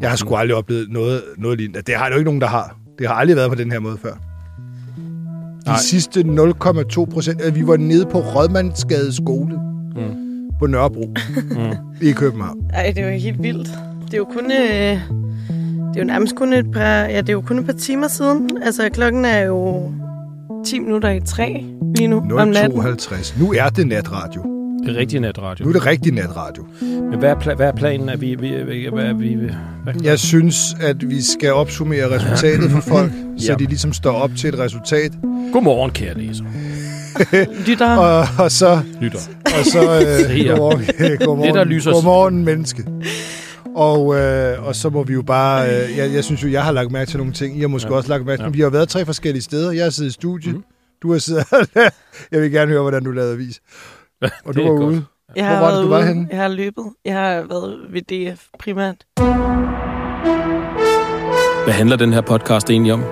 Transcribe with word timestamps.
Jeg 0.00 0.10
har 0.10 0.16
sgu 0.16 0.34
aldrig 0.34 0.56
oplevet 0.56 0.86
noget, 0.90 1.22
noget 1.38 1.58
lignende. 1.58 1.82
Det 1.86 1.94
har 1.94 2.08
jo 2.08 2.14
ikke 2.14 2.24
nogen, 2.24 2.40
der 2.40 2.46
har. 2.46 2.76
Det 2.98 3.06
har 3.06 3.14
aldrig 3.14 3.36
været 3.36 3.48
på 3.48 3.54
den 3.54 3.72
her 3.72 3.78
måde 3.80 3.98
før. 4.02 4.12
De 4.12 5.66
Nej. 5.66 5.76
sidste 5.78 6.20
0,2 6.20 7.04
procent, 7.04 7.40
at 7.40 7.54
vi 7.54 7.66
var 7.66 7.76
nede 7.76 8.06
på 8.06 8.18
Rådmandsgade 8.18 9.14
skole 9.16 9.54
Mm. 9.96 10.50
på 10.58 10.66
Nørrebro 10.66 11.14
Mm. 11.50 11.76
i 12.02 12.12
København. 12.12 12.58
Ej, 12.74 12.92
det 12.96 13.04
er 13.04 13.10
jo 13.12 13.18
helt 13.18 13.42
vildt. 13.42 13.68
Det 14.06 14.14
er 14.14 14.18
jo 14.18 14.24
kun... 14.24 14.44
Øh, 14.44 15.00
det 15.88 15.96
er 15.96 16.00
jo 16.00 16.04
nærmest 16.04 16.36
kun 16.36 16.52
et 16.52 16.70
par... 16.72 16.80
Ja, 16.82 17.20
det 17.20 17.28
er 17.28 17.32
jo 17.32 17.40
kun 17.40 17.58
et 17.58 17.66
par 17.66 17.72
timer 17.72 18.08
siden. 18.08 18.50
Altså, 18.62 18.88
klokken 18.92 19.24
er 19.24 19.38
jo 19.38 19.90
10 20.66 20.78
minutter 20.78 21.10
i 21.10 21.20
tre 21.20 21.64
lige 21.96 22.08
nu 22.08 22.16
om 22.38 22.48
natten. 22.48 22.80
0,52. 22.80 23.40
Nu 23.42 23.52
er 23.52 23.68
det 23.68 23.86
natradio. 23.86 24.42
Det 24.86 24.96
er 24.96 25.00
rigtig 25.00 25.20
natradio. 25.20 25.64
Nu 25.64 25.68
er 25.68 25.72
det 25.72 25.86
rigtig 25.86 26.12
natradio. 26.12 26.66
Men 26.80 27.18
hvad 27.18 27.30
er, 27.30 27.34
pla- 27.34 27.54
hvad 27.54 27.66
er 27.68 27.72
planen? 27.72 28.08
Er 28.08 28.16
vi, 28.16 28.34
vi, 28.34 28.62
vi, 28.62 28.88
hvad 28.92 29.04
er 29.04 29.12
vi, 29.12 29.34
hvad? 29.84 29.94
Jeg 30.02 30.18
synes, 30.18 30.56
at 30.80 31.10
vi 31.10 31.22
skal 31.22 31.52
opsummere 31.52 32.10
resultatet 32.10 32.70
for 32.70 32.80
folk, 32.80 33.12
så 33.46 33.54
de 33.58 33.64
ligesom 33.64 33.92
står 33.92 34.12
op 34.12 34.30
til 34.36 34.48
et 34.48 34.58
resultat. 34.58 35.12
Godmorgen, 35.52 35.90
kære 35.90 36.14
læser. 36.14 36.44
Lytter. 37.68 37.96
Og, 37.96 38.26
og 38.38 38.50
så... 38.52 38.80
Lytter. 39.00 39.18
Og 39.44 39.64
så 39.64 39.78
øh, 39.80 40.46
godmorgen, 40.48 40.84
godmorgen, 41.18 41.42
Det, 41.46 41.54
der 41.54 41.64
lyser- 41.64 41.92
godmorgen 41.92 42.44
menneske. 42.44 42.84
Og, 43.76 44.16
øh, 44.20 44.66
og 44.66 44.76
så 44.76 44.90
må 44.90 45.02
vi 45.02 45.12
jo 45.12 45.22
bare... 45.22 45.66
Øh, 45.68 45.96
jeg, 45.98 46.12
jeg 46.12 46.24
synes 46.24 46.42
jo, 46.44 46.48
jeg 46.48 46.64
har 46.64 46.72
lagt 46.72 46.92
mærke 46.92 47.10
til 47.10 47.18
nogle 47.18 47.32
ting. 47.32 47.56
I 47.56 47.60
har 47.60 47.68
måske 47.68 47.90
Ja. 47.90 47.96
også 47.96 48.08
lagt 48.08 48.26
mærke 48.26 48.38
til 48.38 48.44
Ja. 48.44 48.50
Vi 48.50 48.60
har 48.60 48.70
været 48.70 48.88
tre 48.88 49.04
forskellige 49.04 49.42
steder. 49.42 49.72
Jeg 49.72 49.84
har 49.84 49.90
siddet 49.90 50.10
i 50.10 50.12
studiet. 50.12 50.54
Mm. 50.54 50.62
Du 51.02 51.12
har 51.12 51.18
siddet... 51.18 51.44
jeg 52.32 52.40
vil 52.42 52.50
gerne 52.50 52.70
høre, 52.70 52.80
hvordan 52.82 53.04
du 53.04 53.10
lavede 53.10 53.32
avis. 53.32 53.60
Og 54.46 54.54
Det 54.54 54.56
du 54.56 54.62
var 54.62 54.70
godt. 54.70 54.82
ude. 54.82 55.04
Jeg 55.36 55.46
Hvor 55.46 55.54
har 55.54 55.60
var 55.62 55.66
det, 55.70 55.74
været 55.74 55.84
du 55.84 55.88
var 55.88 55.98
ude. 55.98 56.06
henne? 56.06 56.28
Jeg 56.30 56.38
har 56.40 56.48
løbet. 56.48 56.84
Jeg 57.04 57.14
har 57.14 57.30
været 57.48 57.76
ved 57.90 58.02
DF 58.02 58.40
primært. 58.60 58.96
Hvad 61.64 61.74
handler 61.74 61.96
den 61.96 62.12
her 62.12 62.20
podcast 62.20 62.70
egentlig 62.70 62.92
om? 62.92 63.02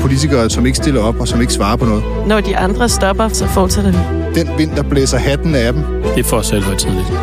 Politikere, 0.00 0.50
som 0.50 0.66
ikke 0.66 0.76
stiller 0.76 1.02
op 1.02 1.20
og 1.20 1.28
som 1.28 1.40
ikke 1.40 1.52
svarer 1.52 1.76
på 1.76 1.84
noget. 1.84 2.04
Når 2.26 2.40
de 2.40 2.56
andre 2.56 2.88
stopper, 2.88 3.28
så 3.28 3.46
fortsætter 3.46 3.90
vi. 3.92 3.98
Den 4.40 4.58
vind, 4.58 4.70
der 4.76 4.82
blæser 4.82 5.18
hatten 5.18 5.54
af 5.54 5.72
dem. 5.72 5.82
Det 6.02 6.18
er 6.18 6.24
for 6.24 6.40
selvhøjtidligt. 6.40 7.06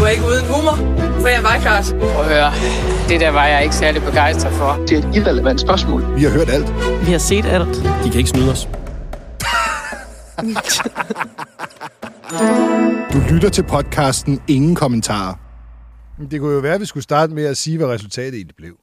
Du 0.00 0.04
er 0.04 0.08
ikke 0.08 0.22
uden 0.24 0.44
humor, 0.54 0.76
for 1.20 1.28
jeg 1.28 1.42
var 1.42 1.58
klart. 1.60 1.94
Prøv 2.00 2.24
at 2.24 2.28
høre, 2.34 2.50
det 3.08 3.20
der 3.20 3.30
var 3.30 3.46
jeg 3.46 3.62
ikke 3.62 3.74
særlig 3.74 4.02
begejstret 4.02 4.52
for. 4.52 4.78
Det 4.88 4.92
er 4.92 5.08
et 5.08 5.16
irrelevant 5.16 5.60
spørgsmål. 5.60 6.16
Vi 6.16 6.22
har 6.22 6.30
hørt 6.30 6.48
alt. 6.50 6.72
Vi 7.06 7.12
har 7.12 7.18
set 7.18 7.44
alt. 7.46 7.76
De 8.04 8.10
kan 8.10 8.18
ikke 8.18 8.30
snyde 8.30 8.50
os. 8.50 8.68
Du 13.12 13.18
lytter 13.34 13.50
til 13.52 13.62
podcasten 13.62 14.40
Ingen 14.48 14.74
Kommentarer. 14.74 15.34
Det 16.30 16.40
kunne 16.40 16.54
jo 16.54 16.60
være, 16.60 16.74
at 16.74 16.80
vi 16.80 16.86
skulle 16.86 17.02
starte 17.04 17.32
med 17.34 17.44
at 17.44 17.56
sige, 17.56 17.76
hvad 17.76 17.86
resultatet 17.86 18.34
egentlig 18.34 18.56
blev. 18.56 18.78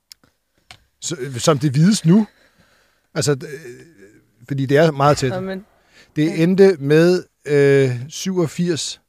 Så, 1.01 1.15
som 1.37 1.59
det 1.59 1.75
vides 1.75 2.05
nu. 2.05 2.27
Altså, 3.13 3.31
øh, 3.31 3.47
fordi 4.47 4.65
det 4.65 4.77
er 4.77 4.91
meget 4.91 5.17
tæt. 5.17 5.31
Jamen, 5.31 5.65
Det 6.15 6.43
endte 6.43 6.77
med 6.79 7.23
øh, 7.45 7.91
87 8.09 9.01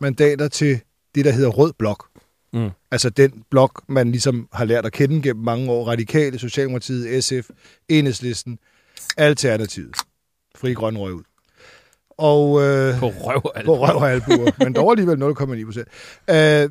mandater 0.00 0.48
til 0.48 0.80
det, 1.14 1.24
der 1.24 1.30
hedder 1.30 1.50
Rød 1.50 1.72
Blok. 1.78 2.08
Mm. 2.52 2.70
Altså 2.90 3.10
den 3.10 3.44
blok, 3.50 3.82
man 3.88 4.10
ligesom 4.10 4.48
har 4.52 4.64
lært 4.64 4.86
at 4.86 4.92
kende 4.92 5.22
gennem 5.22 5.44
mange 5.44 5.70
år. 5.70 5.88
Radikale, 5.88 6.38
Socialdemokratiet, 6.38 7.24
SF, 7.24 7.50
Enhedslisten, 7.88 8.58
Alternativet. 9.16 9.96
Fri 10.56 10.72
Grøn 10.72 10.98
røg 10.98 11.12
ud. 11.14 11.22
Og, 12.22 12.62
øh, 12.62 12.98
På 12.98 13.06
røv 13.20 13.42
alt. 13.54 13.66
på 13.66 13.74
røv 13.78 13.96
og 13.96 14.12
albuer, 14.12 14.50
men 14.58 14.72
dog 14.72 14.90
alligevel 14.92 15.18
0,9 15.22 15.64
procent. 15.64 15.88
Øh, 16.30 16.68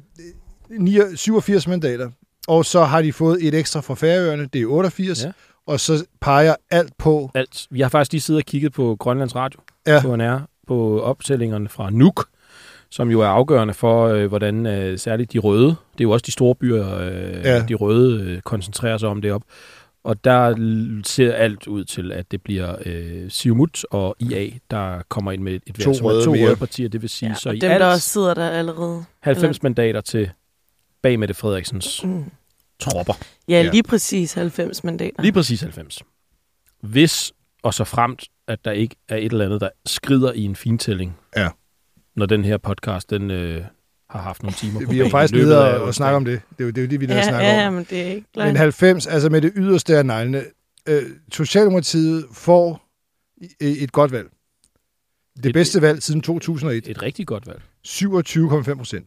9 0.80 0.98
87 1.16 1.68
mandater, 1.68 2.10
og 2.48 2.66
så 2.66 2.84
har 2.84 3.02
de 3.02 3.14
fået 3.14 3.48
et 3.48 3.54
ekstra 3.56 3.82
fra 3.82 3.96
Færøerne, 3.96 4.50
det 4.54 4.62
er 4.62 4.66
88, 4.66 5.24
Ja. 5.24 5.32
og 5.68 5.80
så 5.80 6.06
peger 6.22 6.56
alt 6.72 6.94
på... 6.98 7.32
alt. 7.36 7.68
Vi 7.72 7.82
har 7.82 7.90
faktisk 7.90 8.12
lige 8.12 8.22
siddet 8.22 8.42
og 8.42 8.46
kigget 8.46 8.74
på 8.74 8.96
Grønlands 9.00 9.36
Radio 9.36 9.60
Ja. 9.88 10.02
på 10.02 10.16
NR, 10.16 10.40
på 10.68 11.02
optællingerne 11.02 11.70
fra 11.70 11.90
Nuuk, 11.90 12.26
som 12.90 13.12
jo 13.12 13.22
er 13.22 13.28
afgørende 13.28 13.74
for, 13.74 14.08
øh, 14.08 14.26
hvordan 14.28 14.66
øh, 14.66 15.00
særligt 15.00 15.34
de 15.34 15.40
røde, 15.40 15.66
det 15.68 16.00
er 16.00 16.04
jo 16.04 16.12
også 16.12 16.24
de 16.26 16.32
store 16.32 16.56
byer, 16.56 16.98
øh. 17.00 17.12
Ja. 17.44 17.60
de 17.70 17.74
røde 17.74 18.22
øh, 18.24 18.42
koncentrerer 18.42 18.98
sig 18.98 19.10
om 19.10 19.22
det 19.22 19.32
op. 19.32 19.42
Og 20.04 20.24
der 20.24 20.56
ser 21.06 21.34
alt 21.34 21.68
ud 21.68 21.84
til, 21.84 22.12
at 22.12 22.32
det 22.32 22.42
bliver 22.44 22.76
øh, 22.86 23.32
Siumut 23.32 23.84
og 23.92 24.16
IA, 24.20 24.50
der 24.72 25.02
kommer 25.10 25.32
ind 25.32 25.44
med 25.44 25.54
et, 25.54 25.64
et 25.68 25.76
To 25.76 25.94
som 25.94 26.06
røde 26.06 26.26
to 26.26 26.32
røde 26.34 26.56
partier. 26.56 26.90
Det 26.90 27.02
vil 27.02 27.10
sige, 27.10 27.30
ja, 27.30 27.36
så 27.36 27.50
og 27.50 27.56
i 27.56 27.60
dem, 27.60 27.72
alt 27.72 27.82
der 27.82 27.96
sidder 27.98 28.34
der 28.34 28.50
allerede. 28.50 29.04
90 29.20 29.64
mandater 29.64 30.02
til 30.02 30.32
bag 31.02 31.20
Mette 31.20 31.34
Frederiksens 31.34 32.04
Mm. 32.04 32.24
tropper. 32.80 33.14
Ja, 33.48 33.54
Ja. 33.64 33.70
lige 33.72 33.84
præcis 33.84 34.34
90 34.34 34.84
mandater. 34.84 35.22
Lige 35.22 35.32
præcis 35.34 35.62
90. 35.62 36.04
Hvis 36.82 37.34
og 37.64 37.74
så 37.74 37.84
fremt, 37.84 38.24
at 38.48 38.66
der 38.66 38.72
ikke 38.72 38.96
er 39.10 39.18
et 39.18 39.32
eller 39.32 39.46
andet, 39.46 39.62
der 39.62 39.70
skrider 39.86 40.34
i 40.34 40.42
en 40.44 40.56
fintælling, 40.56 41.18
Ja. 41.38 41.50
når 42.16 42.26
den 42.26 42.46
her 42.46 42.58
podcast 42.58 43.10
den, 43.10 43.32
øh, 43.32 43.64
har 44.12 44.22
haft 44.22 44.44
nogle 44.44 44.56
timer 44.56 44.86
på 44.86 44.92
Vi 44.92 45.00
er 45.00 45.04
jo 45.04 45.10
faktisk 45.10 45.34
nede 45.34 45.82
og, 45.82 45.96
snakke 45.96 46.16
om 46.16 46.26
det. 46.26 46.42
Det 46.58 46.64
er 46.64 46.66
jo 46.66 46.70
det, 46.72 46.78
er 46.78 46.82
jo 46.82 46.90
det 46.90 47.00
vi 47.00 47.06
ja, 47.06 47.18
og 47.18 47.24
snakke 47.24 47.48
ja, 47.48 47.68
om. 47.68 47.74
men 47.74 47.84
det 47.90 48.02
er 48.02 48.06
ikke 48.06 48.28
Men 48.36 48.44
løgn. 48.46 48.56
90, 48.56 49.08
altså 49.08 49.30
med 49.30 49.42
det 49.42 49.52
yderste 49.56 49.98
af 49.98 50.06
neglene, 50.06 50.44
øh, 50.90 51.04
Socialdemokratiet 51.32 52.26
får 52.34 52.82
et 53.60 53.92
godt 53.92 54.12
valg. 54.12 54.30
Det 55.38 55.46
Et- 55.46 55.54
bedste 55.54 55.82
valg 55.82 56.04
siden 56.04 56.22
2001. 56.22 56.88
Et 56.88 57.02
rigtig 57.02 57.28
godt 57.28 57.48
valg. 57.48 57.62
27,5 57.88 58.76
procent. 58.78 59.06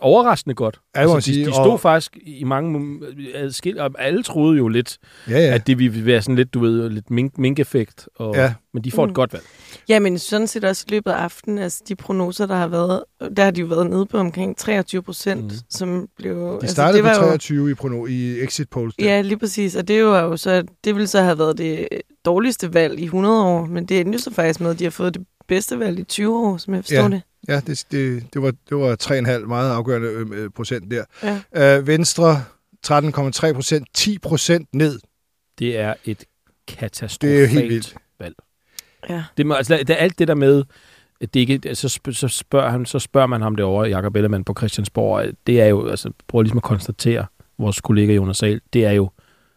Overraskende 0.00 0.54
godt. 0.54 0.80
Ja, 0.96 1.00
altså, 1.00 1.16
de, 1.16 1.22
sige, 1.22 1.46
de 1.46 1.52
stod 1.52 1.70
og- 1.70 1.80
faktisk 1.80 2.18
i 2.22 2.44
mange 2.44 2.78
mom- 2.78 3.04
adskil, 3.34 3.78
og 3.80 3.90
alle 3.98 4.22
troede 4.22 4.56
jo 4.58 4.68
lidt, 4.68 4.98
Ja, 5.28 5.38
ja. 5.38 5.54
at 5.54 5.66
det 5.66 5.78
ville 5.78 6.06
være 6.06 6.22
sådan 6.22 6.36
lidt, 6.36 6.54
du 6.54 6.60
ved, 6.60 6.90
lidt 6.90 7.10
mink, 7.10 7.38
mink-effekt. 7.38 8.08
Og, 8.16 8.34
Ja. 8.34 8.54
Men 8.74 8.84
de 8.84 8.90
får 8.92 9.04
Mm. 9.04 9.08
et 9.10 9.14
godt 9.14 9.32
valg. 9.32 9.44
Ja, 9.88 9.98
men 9.98 10.18
sådan 10.18 10.46
set 10.46 10.64
også 10.64 10.84
i 10.88 10.90
løbet 10.90 11.10
af 11.10 11.14
aftenen, 11.16 11.58
altså 11.58 11.82
de 11.88 11.94
prognoser, 11.96 12.46
der 12.46 12.54
har 12.54 12.68
været, 12.68 13.02
der 13.36 13.44
har 13.44 13.50
de 13.50 13.60
jo 13.60 13.66
været 13.66 13.90
nede 13.90 14.06
på 14.06 14.18
omkring 14.18 14.56
23 14.56 15.02
procent, 15.02 15.44
Mm. 15.44 15.50
som 15.70 16.08
blev... 16.16 16.58
De 16.62 16.68
startede 16.68 16.98
altså, 17.08 17.20
på 17.20 17.24
det 17.24 17.30
var 17.32 17.36
23 17.36 17.70
i, 17.70 17.74
prono, 17.74 18.06
i 18.06 18.40
exit 18.42 18.68
polls. 18.70 18.94
der. 18.96 19.04
Jo, 19.04 19.10
ja, 19.10 19.20
lige 19.20 19.38
præcis, 19.38 19.76
og 19.76 19.88
det 19.88 20.04
var 20.04 20.22
jo 20.22 20.36
så, 20.36 20.62
det 20.84 20.94
ville 20.94 21.06
så 21.06 21.20
have 21.20 21.38
været 21.38 21.58
det 21.58 21.88
dårligste 22.24 22.74
valg 22.74 23.00
i 23.00 23.04
100 23.04 23.44
år, 23.44 23.66
men 23.66 23.86
det 23.86 24.00
endte 24.00 24.12
jo 24.16 24.22
så 24.22 24.30
faktisk 24.34 24.60
med, 24.60 24.70
at 24.70 24.78
de 24.78 24.84
har 24.84 24.90
fået 24.90 25.14
det 25.14 25.22
bedste 25.48 25.78
valg 25.78 25.98
i 25.98 26.04
20 26.04 26.38
år, 26.38 26.56
som 26.56 26.74
jeg 26.74 26.84
forstår 26.84 26.96
Ja. 27.02 27.08
det. 27.08 27.22
Ja, 27.48 27.60
det, 27.66 27.84
det, 27.90 28.26
det, 28.34 28.42
var, 28.42 28.52
det 28.68 28.76
var 28.76 28.96
3,5 29.02 29.46
meget 29.46 29.70
afgørende 29.72 30.08
øh, 30.08 30.26
øh, 30.32 30.50
procent 30.50 30.90
der. 30.90 31.04
Ja. 31.54 31.78
Øh, 31.78 31.86
Venstre 31.86 32.44
13,3 32.86 33.52
procent, 33.52 33.88
10 33.94 34.18
procent 34.18 34.68
ned. 34.72 35.00
Det 35.58 35.78
er 35.78 35.94
et 36.04 36.18
Det 36.68 36.76
katastrofalt 36.78 37.36
er 37.36 37.40
jo 37.40 37.46
helt 37.46 37.68
vildt. 37.68 37.94
valg. 38.20 38.34
Ja. 39.08 39.24
Det, 39.36 39.46
må, 39.46 39.54
altså, 39.54 39.76
det 39.76 39.90
er 39.90 39.94
alt 39.96 40.18
det 40.18 40.28
der 40.28 40.34
med, 40.34 40.64
at 41.20 41.34
det 41.34 41.40
ikke, 41.40 41.74
så, 41.74 41.86
sp- 42.08 42.12
så, 42.12 42.28
spørger 42.28 42.70
han, 42.70 42.86
så 42.86 42.98
spørger 42.98 43.26
man 43.26 43.42
ham 43.42 43.56
derovre, 43.56 43.88
Jakob 43.88 44.16
Ellemann 44.16 44.44
på 44.44 44.54
Christiansborg. 44.58 45.24
Det 45.46 45.60
er 45.60 45.66
jo, 45.66 45.88
altså, 45.88 46.10
prøv 46.28 46.42
ligesom 46.42 46.58
at 46.58 46.62
konstatere, 46.62 47.26
vores 47.58 47.80
kollega 47.80 48.12
Jonas 48.14 48.36
Sahl, 48.36 48.60
det 48.72 48.84
er 48.84 48.90
jo, 48.92 49.10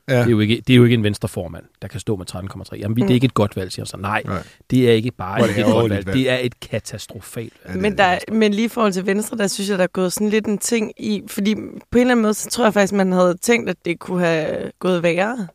Ja. 0.10 0.18
det 0.20 0.26
er 0.26 0.30
jo, 0.32 0.40
ikke, 0.40 0.64
det 0.68 0.74
er 0.74 0.78
jo 0.78 0.84
ikke 0.84 0.94
en 0.94 1.04
venstreformand, 1.04 1.64
der 1.82 1.88
kan 1.88 2.00
stå 2.00 2.16
med 2.16 2.26
13,3. 2.36 2.76
Jamen, 2.80 2.96
vi, 2.96 3.02
det 3.02 3.10
er 3.10 3.14
ikke 3.14 3.26
et 3.26 3.34
godt 3.34 3.56
valg, 3.56 3.72
siger 3.72 3.84
han 3.84 3.88
så. 3.88 3.98
Nej, 3.98 4.22
Nej. 4.26 4.44
det 4.70 4.90
er 4.90 4.94
ikke 4.94 5.12
bare 5.12 5.38
Hvor 5.38 5.46
er 5.46 5.50
ikke 5.50 5.62
det 5.62 5.68
et 5.68 5.74
godt 5.74 5.90
valg. 5.90 6.06
valg. 6.08 6.18
Det 6.18 6.30
er 6.30 6.38
et 6.38 6.60
katastrofalt 6.60 7.54
valg. 7.64 7.68
Ja, 7.68 7.74
det 7.74 7.82
Men, 7.82 7.94
er 8.00 8.20
der, 8.28 8.34
men 8.34 8.54
lige 8.54 8.66
i 8.66 8.68
forhold 8.68 8.94
til 8.94 9.06
Venstre, 9.06 9.38
der 9.38 9.48
synes 9.48 9.70
jeg, 9.70 9.78
der 9.78 9.84
er 9.84 9.88
gået 9.88 10.14
sådan 10.14 10.30
lidt 10.30 10.46
en 10.48 10.58
ting 10.58 10.92
i, 10.98 11.22
fordi 11.28 11.56
på 11.56 11.62
en 11.62 12.00
eller 12.02 12.12
anden 12.12 12.22
måde, 12.22 12.34
så 12.34 12.50
tror 12.50 12.64
jeg 12.64 12.74
faktisk, 12.74 12.94
man 12.94 13.12
havde 13.12 13.38
tænkt, 13.42 13.70
at 13.70 13.78
det 13.86 14.00
kunne 14.00 14.20
have 14.20 14.72
gået 14.80 15.04
værre. 15.04 15.48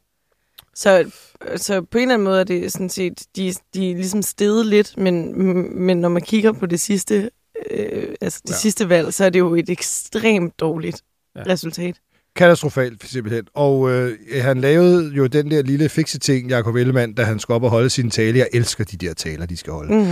Så, 0.74 1.10
så 1.56 1.82
på 1.82 1.98
en 1.98 2.02
eller 2.02 2.14
anden 2.14 2.24
måde 2.24 2.41
er 2.41 2.44
det 2.44 2.72
sådan 2.72 2.88
set, 2.91 3.22
de, 3.36 3.54
de 3.74 3.91
er 3.91 3.94
ligesom 3.94 4.22
steget 4.22 4.66
lidt, 4.66 4.96
men, 4.96 5.34
men 5.86 5.96
når 6.00 6.08
man 6.08 6.22
kigger 6.22 6.52
på 6.52 6.66
det 6.66 6.80
sidste, 6.80 7.30
øh, 7.70 8.08
altså 8.20 8.41
det 8.46 8.50
Ja. 8.50 8.56
sidste 8.56 8.88
valg, 8.88 9.14
så 9.14 9.24
er 9.24 9.30
det 9.30 9.38
jo 9.38 9.54
et 9.54 9.70
ekstremt 9.70 10.60
dårligt 10.60 11.02
ja. 11.36 11.42
resultat. 11.46 11.96
Katastrofalt, 12.37 13.03
simpelthen. 13.04 13.44
Og 13.54 13.91
øh, 13.91 14.12
han 14.41 14.60
lavede 14.60 15.12
jo 15.16 15.27
den 15.27 15.51
der 15.51 15.62
lille 15.62 15.89
fikse 15.89 16.18
ting, 16.18 16.51
Jacob 16.51 16.74
Ellemann, 16.77 17.12
da 17.15 17.22
han 17.22 17.39
skulle 17.39 17.54
op 17.54 17.62
og 17.62 17.71
holde 17.71 17.91
sin 17.91 18.10
tale. 18.10 18.39
Jeg 18.39 18.48
elsker 18.53 18.84
de 18.84 18.97
der 18.97 19.15
taler, 19.15 19.47
de 19.47 19.56
skal 19.56 19.72
holde. 19.72 19.95
Mm. 19.95 20.06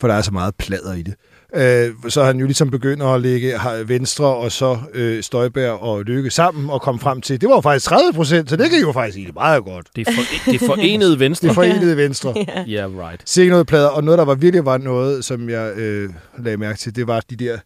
for 0.00 0.08
der 0.08 0.14
er 0.14 0.22
så 0.22 0.30
meget 0.32 0.54
plader 0.54 0.94
i 0.94 1.02
det. 1.02 1.14
Øh, 1.56 1.94
så 2.10 2.24
han 2.24 2.38
jo 2.38 2.46
ligesom 2.46 2.70
begynder 2.70 3.06
at 3.06 3.20
lægge 3.20 3.58
har- 3.58 3.82
Venstre 3.84 4.26
og 4.26 4.52
så 4.52 4.78
øh, 4.94 5.22
Støjberg 5.22 5.70
og 5.82 6.04
Lykke 6.04 6.30
sammen 6.30 6.70
og 6.70 6.82
komme 6.82 7.00
frem 7.00 7.20
til, 7.20 7.40
det 7.40 7.48
var 7.48 7.54
jo 7.54 7.60
faktisk 7.60 7.86
30 7.86 8.12
procent, 8.12 8.50
så 8.50 8.56
det 8.56 8.70
gik 8.70 8.82
jo 8.82 8.92
faktisk 8.92 9.16
egentlig 9.18 9.34
meget 9.34 9.64
godt. 9.64 9.86
Det 9.96 10.08
er, 10.08 10.12
for, 10.12 10.50
det 10.50 10.62
er 10.62 10.66
forenede 10.66 11.20
venstre. 11.20 11.48
Det 11.48 11.54
forenede 11.54 11.96
Venstre. 11.96 12.34
Ja. 12.48 12.64
Ja, 12.66 12.88
yeah, 12.88 13.08
right. 13.08 13.22
Se 13.30 13.48
noget 13.48 13.66
plader, 13.66 13.88
og 13.88 14.04
noget, 14.04 14.18
der 14.18 14.24
var 14.24 14.34
virkelig 14.34 14.64
var 14.64 14.78
noget, 14.78 15.24
som 15.24 15.48
jeg 15.50 15.72
øh, 15.76 16.10
lagde 16.38 16.56
mærke 16.56 16.78
til, 16.78 16.96
det 16.96 17.06
var 17.06 17.20
de 17.30 17.36
der 17.36 17.58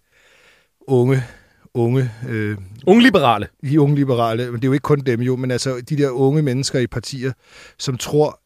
unge, 0.89 1.25
unge, 1.75 2.11
øh, 2.29 2.57
Unge 2.87 3.03
liberale. 3.03 3.49
de 3.65 3.81
unge 3.81 3.97
liberale, 3.97 4.45
men 4.51 4.55
det 4.55 4.65
er 4.65 4.69
jo 4.69 4.73
ikke 4.73 4.83
kun 4.83 5.01
dem 5.01 5.21
jo, 5.21 5.37
men 5.37 5.51
altså 5.51 5.81
de 5.89 5.97
der 5.97 6.11
unge 6.11 6.43
mennesker 6.43 6.79
i 6.79 6.87
partier, 6.87 7.33
som 7.79 7.97
tror, 7.97 8.41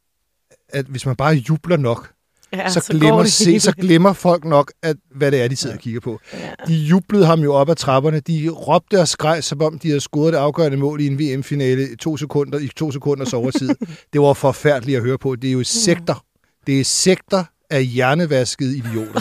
at 0.69 0.87
hvis 0.87 1.07
man 1.07 1.17
bare 1.17 1.35
jubler 1.35 1.77
nok, 1.77 2.11
Ja, 2.53 2.71
så, 2.71 2.81
så 2.81 2.93
glemmer, 2.93 3.25
se, 3.25 3.61
så 3.61 3.73
glemmer 3.73 4.13
folk 4.13 4.45
nok, 4.45 4.73
at, 4.83 4.97
hvad 5.15 5.31
det 5.33 5.43
er, 5.43 5.49
de 5.49 5.57
sidder 5.57 5.75
ja. 5.75 5.79
og 5.79 5.83
kigger 5.83 6.01
på. 6.01 6.21
Ja. 6.33 6.39
De 6.67 6.75
jublede 6.75 7.27
ham 7.27 7.41
jo 7.41 7.55
op 7.55 7.69
ad 7.69 7.77
trapperne. 7.77 8.21
De 8.21 8.49
råbte 8.49 9.01
og 9.01 9.09
skreg, 9.09 9.45
som 9.45 9.63
om 9.63 9.79
de 9.79 9.89
havde 9.89 10.01
scoret 10.01 10.33
det 10.33 10.39
afgørende 10.39 10.77
mål 10.77 11.01
i 11.01 11.07
en 11.07 11.19
VM-finale 11.19 11.93
i 11.93 11.97
to 11.97 12.17
sekunder, 12.17 12.59
i 12.59 12.69
to 12.77 12.93
sekunders 12.93 13.33
overtid. 13.33 13.69
det 14.13 14.21
var 14.21 14.33
forfærdeligt 14.33 14.97
at 14.97 15.03
høre 15.05 15.19
på. 15.19 15.37
Det 15.37 15.49
er 15.49 15.53
jo 15.53 15.65
sekter. 15.65 16.25
Det 16.67 16.81
er 16.81 16.85
sekter 16.85 17.45
af 17.71 17.85
hjernevaskede 17.85 18.77
idioter. 18.77 19.21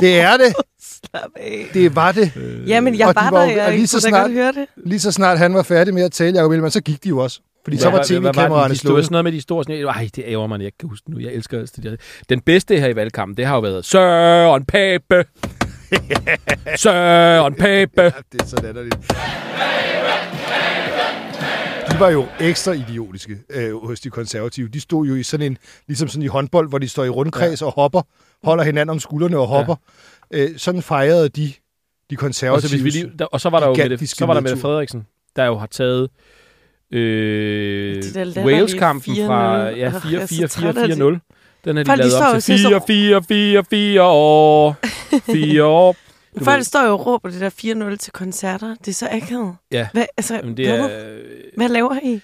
Det 0.00 0.20
er 0.20 0.36
det. 0.36 0.54
Slap 1.10 1.30
af. 1.36 1.66
Det 1.74 1.96
var 1.96 2.12
det. 2.12 2.32
Jamen, 2.66 2.98
jeg 2.98 3.08
Og 3.08 3.14
de 3.14 3.20
var 3.20 3.30
var 3.30 3.44
der, 3.46 3.52
jeg 3.52 3.72
lige 3.74 3.86
så 3.86 4.00
snart- 4.00 4.30
høre 4.32 4.52
det. 4.52 4.66
Lige 4.76 5.00
så 5.00 5.12
snart 5.12 5.38
han 5.38 5.54
var 5.54 5.62
færdig 5.62 5.94
med 5.94 6.02
at 6.02 6.12
tale, 6.12 6.36
Jacob 6.36 6.52
Ellemann, 6.52 6.70
så 6.70 6.80
gik 6.80 7.04
de 7.04 7.08
jo 7.08 7.18
også. 7.18 7.40
Fordi 7.64 7.76
så 7.78 7.90
var 7.90 8.02
tv-kameraerne 8.04 8.62
Det 8.74 8.84
var 8.84 8.88
slået. 8.88 9.04
sådan 9.04 9.12
noget 9.14 9.24
med 9.24 9.32
de 9.32 9.40
store... 9.40 9.64
Sådan, 9.64 9.86
ej, 9.86 10.08
det 10.16 10.24
ærger 10.26 10.46
mig, 10.46 10.58
jeg 10.58 10.66
ikke 10.66 10.78
kan 10.78 10.88
huske 10.88 11.10
nu. 11.10 11.18
Jeg 11.18 11.32
elsker 11.32 11.58
det 11.58 11.82
der. 11.82 11.96
Den 12.28 12.40
bedste 12.40 12.80
her 12.80 12.88
i 12.88 12.96
valgkampen, 12.96 13.36
det 13.36 13.46
har 13.46 13.54
jo 13.54 13.60
været 13.60 13.84
Søren 13.84 14.64
Pape. 14.64 15.24
Søren 16.76 17.54
Pape. 17.54 18.02
Ja, 18.02 18.10
det 18.32 18.40
er 18.42 18.46
så 18.46 18.56
latterligt. 18.62 18.96
De 21.92 22.00
var 22.00 22.10
jo 22.10 22.26
ekstra 22.40 22.72
idiotiske 22.72 23.38
øh, 23.50 23.86
hos 23.86 24.00
de 24.00 24.10
konservative. 24.10 24.68
De 24.68 24.80
stod 24.80 25.06
jo 25.06 25.14
i 25.14 25.22
sådan 25.22 25.46
en, 25.46 25.58
ligesom 25.86 26.08
sådan 26.08 26.22
i 26.22 26.26
håndbold, 26.26 26.68
hvor 26.68 26.78
de 26.78 26.88
står 26.88 27.04
i 27.04 27.08
rundkreds 27.08 27.60
ja. 27.60 27.66
og 27.66 27.72
hopper, 27.72 28.02
holder 28.44 28.64
hinanden 28.64 28.90
om 28.90 28.98
skuldrene 29.00 29.38
og 29.38 29.46
hopper. 29.46 29.74
Ja. 29.74 30.17
Øh, 30.30 30.48
sådan 30.56 30.82
fejrede 30.82 31.28
de, 31.28 31.42
de 31.46 31.50
Og 31.50 31.54
så, 32.12 32.16
konservative. 32.16 32.70
hvis 32.70 32.84
vi 32.84 32.90
lige, 32.90 33.12
der, 33.18 33.24
og 33.24 33.40
så 33.40 33.50
var 33.50 33.60
der 33.60 33.66
jo 33.66 33.74
Mette, 33.88 34.06
så 34.06 34.26
var 34.26 34.34
der 34.34 34.40
Mette. 34.40 34.56
Frederiksen, 34.56 35.06
der 35.36 35.44
jo 35.44 35.58
har 35.58 35.66
taget 35.66 36.08
øh, 36.92 38.02
Wales-kampen 38.36 39.16
fra 39.16 39.70
4-0. 39.70 39.76
ja, 39.76 39.86
Åh, 39.96 40.12
jeg 40.12 40.22
er 40.22 40.26
så 40.26 40.34
4-4-4-4-0. 40.44 40.46
træt 40.46 40.76
af 40.76 40.88
det. 40.88 41.20
Den 41.64 41.76
har 41.76 41.82
de 41.84 41.88
Folk, 41.90 41.98
lavet 41.98 42.34
jo 42.34 42.40
til 42.40 42.42
til 42.42 42.58
så- 43.72 43.96
4-4-4-4 43.98 44.00
år. 44.02 44.76
4 45.32 45.64
år. 45.64 45.96
Du 46.38 46.44
Folk 46.44 46.56
ved- 46.56 46.64
står 46.64 46.84
jo 46.86 46.92
og 46.92 47.06
råber 47.06 47.28
det 47.30 47.40
der 47.40 47.50
4-0 47.94 47.96
til 47.96 48.12
koncerter. 48.12 48.74
Det 48.84 48.88
er 48.88 48.92
så 48.94 49.08
akavet. 49.10 49.54
Ja, 49.72 49.88
Hvad, 49.92 50.04
altså, 50.16 50.34
Jamen, 50.34 50.56
det 50.56 50.66
hvad, 50.68 50.78
er... 50.78 51.18
hvad 51.56 51.68
laver 51.68 51.98
I? 52.04 52.20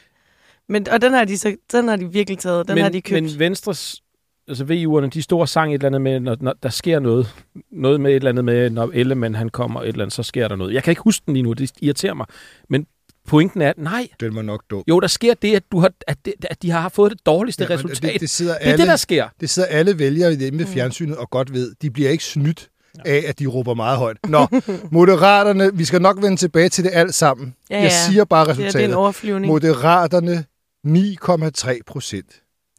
Men, 0.69 0.89
og 0.89 1.03
den 1.03 1.13
har 1.13 1.25
de, 1.25 1.39
så, 1.39 1.57
den 1.73 1.89
har 1.89 1.97
de 1.97 2.13
virkelig 2.13 2.39
taget. 2.39 2.69
Den 2.69 2.75
men, 2.75 2.83
har 2.83 2.91
de 2.91 3.01
købt. 3.03 3.23
Men 3.23 3.39
Venstres, 3.39 4.03
altså 4.49 4.65
VU'erne, 4.65 5.09
de 5.09 5.23
store 5.23 5.47
sang 5.49 5.71
et 5.71 5.75
eller 5.75 5.87
andet 5.87 6.01
med, 6.01 6.21
når, 6.21 6.37
når 6.41 6.55
der 6.63 6.69
sker 6.69 6.99
noget. 6.99 7.35
Noget 7.73 8.01
med 8.01 8.11
et 8.11 8.17
eller 8.17 8.29
andet 8.31 8.45
med, 8.45 8.71
når 8.71 8.91
Ellemann 8.95 9.35
han 9.35 9.49
kommer 9.49 9.83
et 9.83 9.89
eller 9.89 10.03
andet, 10.05 10.13
så 10.15 10.23
sker 10.23 10.49
der 10.49 10.57
noget. 10.57 10.75
Jeg 10.75 10.83
kan 10.83 10.91
ikke 10.91 11.03
huske 11.03 11.23
den 11.27 11.35
lige 11.35 11.43
nu, 11.43 11.53
det 11.53 11.71
irriterer 11.83 12.15
mig. 12.15 12.27
Men 12.69 12.87
pointen 13.29 13.63
er, 13.63 13.69
at 13.71 13.79
nej, 13.79 14.09
Den 14.21 14.35
var 14.37 14.43
nok 14.43 14.63
dum. 14.71 14.83
jo, 14.89 15.01
der 15.01 15.07
sker 15.07 15.35
det, 15.35 15.57
at, 15.57 15.63
du 15.73 15.79
har, 15.81 15.91
at, 16.07 16.19
det, 16.25 16.35
at 16.51 16.63
de 16.63 16.71
har 16.71 16.89
fået 16.89 17.13
det 17.13 17.27
dårligste 17.27 17.65
Ja, 17.69 17.75
resultat. 17.75 18.13
Det, 18.13 18.21
det, 18.21 18.31
sidder 18.31 18.53
det 18.59 18.67
er 18.67 18.71
alle, 18.73 18.79
det, 18.83 18.89
der 18.89 18.97
sker. 18.97 19.29
det 19.41 19.51
sidder 19.51 19.69
alle 19.69 19.99
vælgere 19.99 20.33
hjemme 20.35 20.51
Mm. 20.51 20.59
ved 20.59 20.67
fjernsynet 20.67 21.17
og 21.17 21.31
godt 21.31 21.53
ved. 21.53 21.75
De 21.83 21.91
bliver 21.91 22.11
ikke 22.11 22.25
snydt 22.25 22.69
af, 23.05 23.25
at 23.27 23.39
de 23.39 23.47
råber 23.47 23.75
meget 23.75 23.99
højt. 23.99 24.17
Nå, 24.29 24.47
moderaterne, 24.99 25.71
vi 25.77 25.85
skal 25.85 26.03
nok 26.03 26.23
vende 26.23 26.37
tilbage 26.37 26.69
til 26.69 26.85
det 26.85 26.91
alt 26.95 27.15
sammen. 27.15 27.55
Ja, 27.71 27.77
Jeg 27.77 27.85
ja. 27.85 28.11
siger 28.13 28.25
bare 28.25 28.45
det, 28.45 28.51
er, 28.51 28.55
det 28.55 28.63
er 28.63 28.67
resultatet. 28.67 28.89
en 28.89 28.95
overflyvning. 28.95 29.53
Moderaterne 29.53 30.45
9,3 30.87 31.79
procent. 31.87 32.27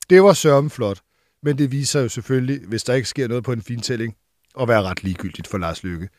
Det 0.10 0.24
var 0.24 0.34
sørme 0.34 0.70
flot, 0.70 0.98
men 1.46 1.58
det 1.58 1.72
viser 1.72 2.02
jo 2.02 2.10
selvfølgelig, 2.10 2.60
hvis 2.68 2.84
der 2.84 2.94
ikke 2.94 3.10
sker 3.10 3.28
noget 3.28 3.44
på 3.44 3.52
en 3.52 3.62
fintælling, 3.62 4.16
at 4.62 4.68
være 4.68 4.82
ret 4.84 5.04
ligegyldigt 5.04 5.48
for 5.48 5.58
Lars 5.58 5.84
Løkke. 5.84 6.10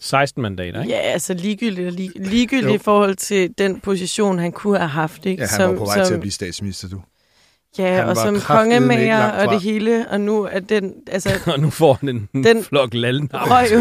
16 0.00 0.42
mandater, 0.42 0.82
ikke? 0.82 0.92
Ja, 0.94 0.98
altså 1.00 1.34
ligegyldigt, 1.34 1.94
lig, 1.94 2.10
ligegyldigt 2.16 2.74
i 2.74 2.78
forhold 2.78 3.14
til 3.14 3.50
den 3.58 3.80
position, 3.80 4.38
han 4.38 4.52
kunne 4.52 4.78
have 4.78 4.88
haft. 4.88 5.26
Ikke? 5.26 5.42
Ja, 5.42 5.48
han 5.48 5.68
var 5.70 5.76
på 5.76 5.84
vej 5.84 6.04
til 6.04 6.14
at 6.14 6.20
blive 6.20 6.32
statsminister, 6.32 6.88
du. 6.88 7.00
Ja, 7.78 7.94
han 7.94 8.04
og 8.08 8.16
som 8.16 8.40
kongemager 8.40 9.30
og 9.30 9.52
det 9.54 9.62
hele, 9.62 10.06
og 10.10 10.20
nu 10.20 10.42
er 10.42 10.58
den, 10.60 10.92
altså, 11.06 11.30
Og 11.54 11.60
nu 11.60 11.70
får 11.70 11.94
han 12.00 12.08
en, 12.08 12.28
en 12.34 12.44
Den- 12.44 12.64
flok 12.64 12.94
lallenavn. 12.94 13.50
røg 13.50 13.66
ja, 13.70 13.76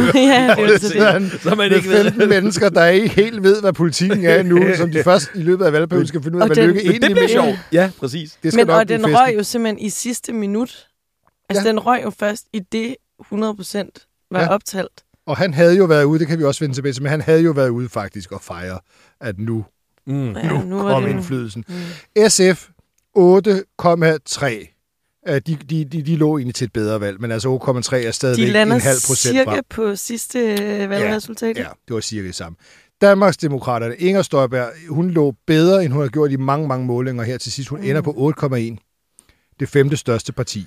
det 0.56 0.66
er 0.68 0.72
jo 0.74 0.78
så 0.78 0.90
det. 0.94 1.08
han 1.12 1.30
Så 1.42 1.56
man 1.56 1.72
ikke 1.74 1.90
ved. 1.90 2.04
15 2.04 2.30
mennesker, 2.30 2.70
der 2.70 2.86
ikke 2.88 3.10
helt 3.10 3.44
ved, 3.44 3.62
hvad 3.62 3.74
politikken 3.74 4.26
er 4.26 4.44
nu, 4.44 4.62
som 4.78 4.92
de 4.92 5.04
først 5.10 5.30
i 5.36 5.42
løbet 5.42 5.66
af 5.66 5.74
valgperioden 5.74 6.08
skal 6.08 6.24
finde 6.24 6.38
ud 6.38 6.42
af, 6.42 6.48
hvad 6.48 6.56
den- 6.56 6.68
Men 6.68 6.78
egentlig 6.78 7.02
Det 7.02 7.12
bliver 7.12 7.28
sjovt. 7.28 7.58
Ja, 7.72 7.92
præcis. 8.00 8.38
Det 8.44 8.54
skal 8.54 8.60
Men 8.62 8.68
nok 8.68 8.80
og 8.80 8.88
den 8.90 9.02
festen. 9.02 9.16
røg 9.18 9.36
jo 9.38 9.44
simpelthen 9.44 9.80
i 9.86 9.90
sidste 9.90 10.34
minut. 10.34 10.88
Altså, 11.58 11.68
Ja. 11.68 11.70
den 11.70 11.80
røg 11.80 12.02
jo 12.04 12.10
først 12.10 12.46
i 12.54 12.60
det 12.60 12.96
100 13.22 13.56
procent 13.56 14.08
var 14.32 14.40
Ja. 14.40 14.46
ja. 14.46 14.52
optalt. 14.54 15.04
Og 15.26 15.38
han 15.38 15.54
havde 15.54 15.76
jo 15.78 15.86
været 15.86 16.04
ude, 16.04 16.20
det 16.20 16.28
kan 16.28 16.40
vi 16.40 16.44
også 16.44 16.60
vende 16.60 16.76
tilbage 16.76 16.94
til, 16.94 17.04
men 17.04 17.10
han 17.10 17.22
havde 17.22 17.42
jo 17.42 17.52
været 17.52 17.70
ude 17.70 17.90
faktisk 17.90 18.32
og 18.32 18.42
fejre, 18.42 18.80
at 19.22 19.40
nu, 19.40 19.66
Mm. 20.08 20.32
Ja, 20.36 20.62
nu 20.64 20.76
var 20.82 20.94
kom 20.94 21.04
det- 21.04 21.10
indflydelsen. 21.10 21.66
Mm. 21.68 21.74
SF 22.30 22.70
8,3. 23.16 24.70
Øh, 25.28 25.36
De, 25.36 25.56
de, 25.70 25.86
de, 25.86 26.02
de 26.02 26.16
lå 26.16 26.38
egentlig 26.38 26.56
til 26.56 26.66
et 26.66 26.74
bedre 26.74 27.02
valg, 27.02 27.22
men 27.22 27.32
altså 27.32 27.50
8,3 27.50 28.08
er 28.08 28.12
stadigvæk 28.12 28.56
en 28.56 28.72
halv 28.72 28.82
procent 29.08 29.18
cirka 29.20 29.44
frem. 29.52 29.64
på 29.70 29.96
sidste 29.96 30.40
øh, 30.40 30.90
valgresultat. 30.90 31.58
Ja, 31.58 31.68
det 31.88 31.94
var 31.94 32.00
cirka 32.00 32.28
det 32.28 32.36
samme. 32.36 32.56
Danmarksdemokraterne, 33.02 33.96
Inger 33.96 34.22
Støjberg, 34.22 34.70
hun 34.90 35.10
lå 35.12 35.34
bedre, 35.48 35.86
end 35.86 35.94
hun 35.94 36.02
har 36.02 36.10
gjort 36.10 36.32
i 36.32 36.36
mange, 36.36 36.68
mange 36.68 36.86
målinger 36.86 37.24
her 37.24 37.38
til 37.38 37.52
sidst. 37.52 37.70
Hun 37.70 37.80
Mm. 37.80 37.86
ender 37.86 38.02
på 38.02 38.12
8,1. 38.18 38.78
Det 39.60 39.70
femte 39.70 39.98
største 39.98 40.32
parti. 40.34 40.66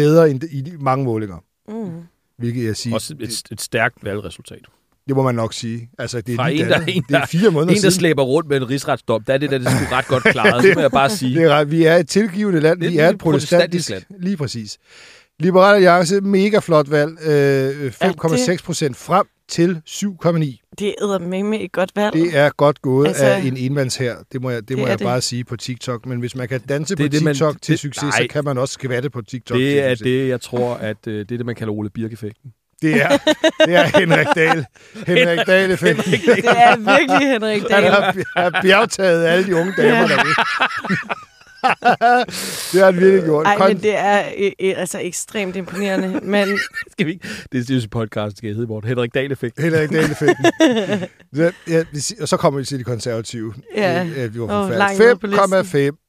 Bedre 0.00 0.30
end 0.30 0.42
i 0.50 0.72
mange 0.80 1.04
målinger. 1.04 1.36
Mm. 1.68 1.90
Hvilket 2.38 2.64
jeg 2.64 2.76
siger, 2.76 2.94
Også 2.94 3.14
det, 3.14 3.22
et, 3.28 3.42
et 3.50 3.60
stærkt 3.60 3.94
valgresultat. 4.04 4.58
det 5.08 5.16
må 5.16 5.22
man 5.22 5.34
nok 5.34 5.52
sige. 5.54 5.88
Altså, 5.98 6.20
det 6.20 6.32
er, 6.32 6.36
Fra 6.36 6.48
lige 6.50 6.62
en, 6.64 6.68
der- 6.70 6.80
en, 6.88 7.04
det 7.08 7.14
er 7.16 7.26
fire 7.26 7.50
måneder 7.50 7.70
En, 7.70 7.74
der 7.74 7.80
siden. 7.80 7.92
slæber 7.92 8.22
rundt 8.22 8.48
med 8.48 8.56
en 8.56 8.70
rigsretsdom, 8.70 9.22
der 9.24 9.34
er 9.34 9.38
det 9.38 9.50
der, 9.50 9.58
det 9.58 9.66
er 9.66 9.70
sgu 9.70 9.94
ret 9.96 10.06
godt 10.06 10.22
klaret. 10.24 10.64
Det 10.64 10.74
må 10.74 10.80
jeg 10.80 10.90
bare 10.90 11.10
sige. 11.10 11.34
Det 11.34 11.44
er, 11.44 11.50
ret. 11.50 11.70
vi 11.70 11.84
er 11.84 11.96
et 11.96 12.08
tilgivende 12.08 12.60
land. 12.60 12.80
Det 12.80 12.86
er 12.86 12.90
Vi 12.90 12.96
er 12.98 13.08
et 13.08 13.18
protestantisk 13.18 13.88
protestantisk 13.90 14.22
Lige 14.24 14.36
præcis. 14.36 14.78
Liberal 15.40 15.74
Alliance, 15.74 16.20
mega 16.20 16.58
flot 16.58 16.90
valg. 16.90 17.18
Øh, 17.26 17.92
5,6 18.04 18.64
procent 18.64 18.96
frem 18.96 19.26
til 19.48 19.80
7,9. 19.86 20.74
Det 20.78 20.94
er 21.00 21.18
med 21.44 21.58
et 21.60 21.72
godt 21.72 21.90
valg. 21.96 22.12
Det 22.14 22.36
er 22.36 22.50
godt 22.50 22.82
gået 22.82 23.08
altså, 23.08 23.24
af 23.24 23.38
en 23.40 23.56
enmandshær. 23.56 24.14
Det 24.32 24.42
må 24.42 24.50
jeg, 24.50 24.60
det 24.60 24.68
det 24.68 24.78
må 24.78 24.84
er 24.84 24.88
jeg 24.88 24.98
det. 24.98 25.04
bare 25.06 25.20
sige 25.20 25.44
på 25.44 25.56
TikTok. 25.56 26.06
Men 26.06 26.18
hvis 26.18 26.34
man 26.36 26.48
kan 26.48 26.60
danse 26.60 26.90
Det 26.94 26.98
på 26.98 27.04
er 27.04 27.08
det, 27.08 27.22
man- 27.22 27.34
TikTok 27.34 27.62
til 27.62 27.72
det- 27.72 27.80
succes, 27.80 28.02
nej. 28.02 28.10
så 28.22 28.26
kan 28.30 28.44
man 28.44 28.58
også 28.58 28.72
skvatte 28.74 29.10
på 29.10 29.22
TikTok 29.22 29.56
til 29.56 29.66
Det 29.66 29.80
er 29.80 29.88
succes. 29.94 30.04
det, 30.04 30.28
jeg 30.28 30.40
tror, 30.40 30.74
at 30.74 30.96
øh, 31.06 31.14
det 31.18 31.32
er 31.32 31.36
det, 31.36 31.46
man 31.46 31.54
kalder 31.54 31.72
Ole 31.72 31.90
Birk-effekten. 31.90 32.50
Det 32.82 33.02
er, 33.02 33.08
det 33.66 33.74
er 33.74 33.98
Henrik 33.98 34.26
Dahl. 34.34 34.64
Henrik 35.06 35.46
Dahl 35.46 35.70
effekten. 35.70 36.12
det 36.12 36.44
er 36.46 36.76
virkelig 36.76 37.28
Henrik 37.32 37.62
Han 37.70 37.82
Dahl. 37.82 37.92
har, 37.92 38.14
har 38.36 38.62
bjergtaget 38.62 39.24
alle 39.26 39.46
de 39.46 39.56
unge 39.56 39.72
damer 39.76 39.88
Ja. 40.00 40.08
derude. 40.08 40.34
det 42.72 42.80
har 42.80 42.84
han 42.84 43.00
virkelig 43.00 43.24
gjort. 43.24 43.46
Ej, 43.46 43.54
Kon- 43.54 43.68
men 43.68 43.78
det 43.82 43.96
er 43.96 44.24
øh, 44.38 44.50
øh, 44.60 44.74
altså 44.76 44.98
ekstremt 45.02 45.56
imponerende. 45.56 46.20
Men 46.22 46.48
Skal 46.92 47.06
vi 47.06 47.10
ikke? 47.12 47.28
Det 47.52 47.70
er 47.70 47.74
jo 47.74 47.80
en 47.80 47.88
podcast, 47.88 48.36
skal 48.36 48.46
jeg 48.46 48.54
hedde, 48.54 48.68
Morten. 48.68 48.88
Henrik 48.88 49.14
Dahl-effekten. 49.14 49.64
Henrik 49.64 49.90
Dahl-effekten. 49.90 50.44
Så, 51.34 51.52
ja, 51.68 51.84
og 52.20 52.28
så 52.28 52.36
kommer 52.36 52.60
vi 52.60 52.64
til 52.66 52.78
de 52.78 52.84
konservative. 52.84 53.54
Ja. 53.76 54.04
Øh, 54.04 54.24
øh, 54.24 54.34
vi 54.34 54.40
var 54.40 54.44
Åh, 54.44 54.50
forfærdelige. 54.50 54.78
langt 54.78 54.98
nede 54.98 55.16
på 55.16 55.26
listen. 55.26 55.90
5,5. 55.90 56.02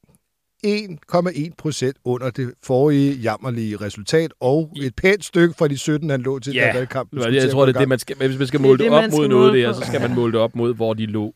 1,1 0.66 1.50
procent 1.58 1.96
under 2.04 2.30
det 2.30 2.52
forrige 2.62 3.12
jammerlige 3.14 3.76
resultat, 3.76 4.32
og 4.40 4.72
et 4.82 4.94
pænt 4.96 5.24
stykke 5.24 5.54
fra 5.58 5.68
de 5.68 5.78
17, 5.78 6.10
han 6.10 6.20
lå 6.20 6.38
til, 6.38 6.52
Ja, 6.54 6.66
da 6.66 6.78
valgkampen 6.78 7.20
Jeg, 7.20 7.34
jeg 7.34 7.50
tror, 7.50 7.66
det 7.66 7.74
er 7.76 7.78
det, 7.78 7.88
man 7.88 7.98
skal, 7.98 8.16
hvis 8.16 8.38
man 8.38 8.46
skal 8.46 8.60
måle 8.60 8.78
det, 8.78 8.92
det, 8.92 9.04
op 9.04 9.10
mod 9.10 9.28
noget 9.28 9.54
der, 9.54 9.72
så 9.72 9.80
skal 9.86 10.00
man 10.00 10.14
måle 10.14 10.32
det 10.32 10.40
op 10.40 10.56
mod, 10.56 10.74
hvor 10.74 10.94
de 10.94 11.06
lå. 11.06 11.32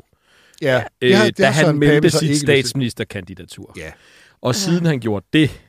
Ja, 0.62 0.76
Øh, 1.02 1.08
det 1.08 1.16
har, 1.16 1.24
det 1.24 1.38
da 1.38 1.46
han 1.46 1.64
Søren 1.64 1.78
meldte 1.78 2.10
sit 2.10 2.22
ikke 2.22 2.36
statsministerkandidatur. 2.38 3.72
Ja, 3.76 3.90
Og 4.42 4.54
siden 4.54 4.86
han 4.86 5.00
gjorde 5.00 5.26
det, 5.32 5.60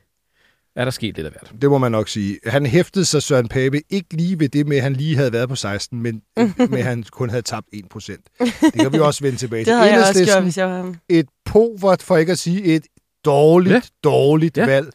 er 0.76 0.84
der 0.86 0.92
sket 0.92 1.16
lidt 1.16 1.28
af 1.28 1.32
hvert. 1.34 1.52
det 1.62 1.70
må 1.70 1.78
man 1.78 1.92
nok 1.92 2.10
sige. 2.10 2.40
Han 2.46 2.66
hæftede 2.66 3.06
sig 3.06 3.24
Søren 3.24 3.48
Pape 3.48 3.82
ikke 3.90 4.14
lige 4.18 4.40
ved 4.40 4.50
det 4.50 4.68
med, 4.68 4.78
at 4.78 4.84
han 4.84 4.94
lige 4.94 5.16
havde 5.16 5.34
været 5.34 5.50
på 5.50 5.56
16, 5.56 6.02
men 6.02 6.22
med, 6.70 6.80
at 6.80 6.84
han 6.84 7.04
kun 7.12 7.30
havde 7.30 7.42
tabt 7.42 7.68
1 7.74 7.86
procent. 7.90 8.22
Det 8.40 8.74
kan 8.76 8.94
vi 8.94 9.00
også 9.00 9.24
vende 9.24 9.38
tilbage 9.38 9.60
det 9.66 9.66
til. 9.68 9.74
havde 9.76 9.94
jeg 9.94 10.00
også 10.10 10.26
gjort, 10.26 10.44
hvis 10.44 10.58
jeg 10.58 10.68
var 10.68 10.76
ham. 10.78 10.96
et 11.10 11.26
povert, 11.46 12.02
for 12.04 12.18
ikke 12.18 12.32
at 12.32 12.40
sige 12.40 12.64
et 12.64 12.84
dårligt, 13.26 13.74
Ja. 13.74 13.82
dårligt 14.04 14.58
Ja. 14.58 14.66
valg. 14.66 14.90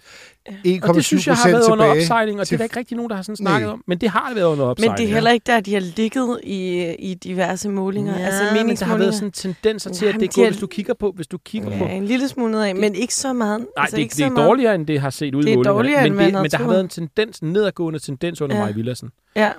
1,7 0.67 0.89
Og 0.89 0.95
det 0.95 1.05
synes 1.05 1.27
jeg 1.27 1.35
har 1.35 1.43
procent 1.43 1.53
været 1.53 1.71
under 1.73 1.85
tilbage. 1.85 2.03
opsejling, 2.03 2.37
og 2.39 2.41
det 2.41 2.49
til- 2.49 2.55
er 2.55 2.59
der 2.59 2.65
ikke 2.65 2.77
rigtig 2.79 2.97
nogen, 2.97 3.11
der 3.11 3.17
har 3.17 3.23
sådan 3.23 3.37
snakket 3.37 3.67
Nej. 3.67 3.73
om. 3.73 3.85
Men 3.87 3.99
det 3.99 4.09
har 4.11 4.27
det 4.29 4.37
været 4.37 4.47
under 4.47 4.65
opsejling. 4.65 4.93
Men 4.93 4.99
det 4.99 5.11
er 5.11 5.15
heller 5.15 5.31
ikke 5.31 5.45
der, 5.47 5.61
de 5.61 5.73
har 5.75 5.81
ligget 5.81 6.41
i, 6.43 6.85
i 6.99 7.15
diverse 7.15 7.69
målinger. 7.69 8.19
Ja, 8.19 8.25
altså 8.27 8.43
men 8.65 8.77
der 8.77 8.85
har 8.85 8.97
været 8.99 9.15
sådan 9.15 9.33
tendenser 9.33 9.91
til, 9.91 10.07
at 10.07 10.09
Jamen, 10.13 10.21
det 10.21 10.29
er 10.29 10.33
de 10.33 10.41
har- 10.41 10.45
gået, 10.45 10.51
hvis 10.53 10.61
du 10.61 10.67
kigger 10.67 10.95
på, 10.95 11.13
hvis 11.17 11.27
du 11.27 11.39
kigger 11.39 11.79
på. 11.79 11.85
Ja, 11.85 11.91
en 11.95 12.05
lille 12.05 12.29
smule 12.29 12.53
nedad, 12.53 12.75
men 12.75 12.95
ikke 12.95 13.15
så 13.15 13.33
meget. 13.33 13.59
Nej, 13.61 13.67
altså, 13.77 13.97
det, 13.97 14.03
ikke 14.03 14.15
det 14.15 14.25
er 14.25 14.35
dårligere, 14.35 14.75
end 14.75 14.87
det 14.87 15.01
har 15.01 15.11
set 15.11 15.35
ud 15.35 15.43
i 15.43 15.47
Det 15.47 15.53
er 15.53 15.57
målingerne. 15.57 15.77
dårligere, 15.77 16.11
men 16.11 16.19
det, 16.35 16.43
men 16.43 16.51
der 16.51 16.57
har 16.59 16.69
været 16.69 16.81
en 16.81 16.89
tendens, 16.89 17.39
en 17.39 17.53
nedadgående 17.53 17.99
tendens 17.99 18.41
under 18.41 18.57
Ja. 18.57 18.63
Maja 18.63 18.75
Villadsen. 18.75 19.11
Ja. 19.37 19.51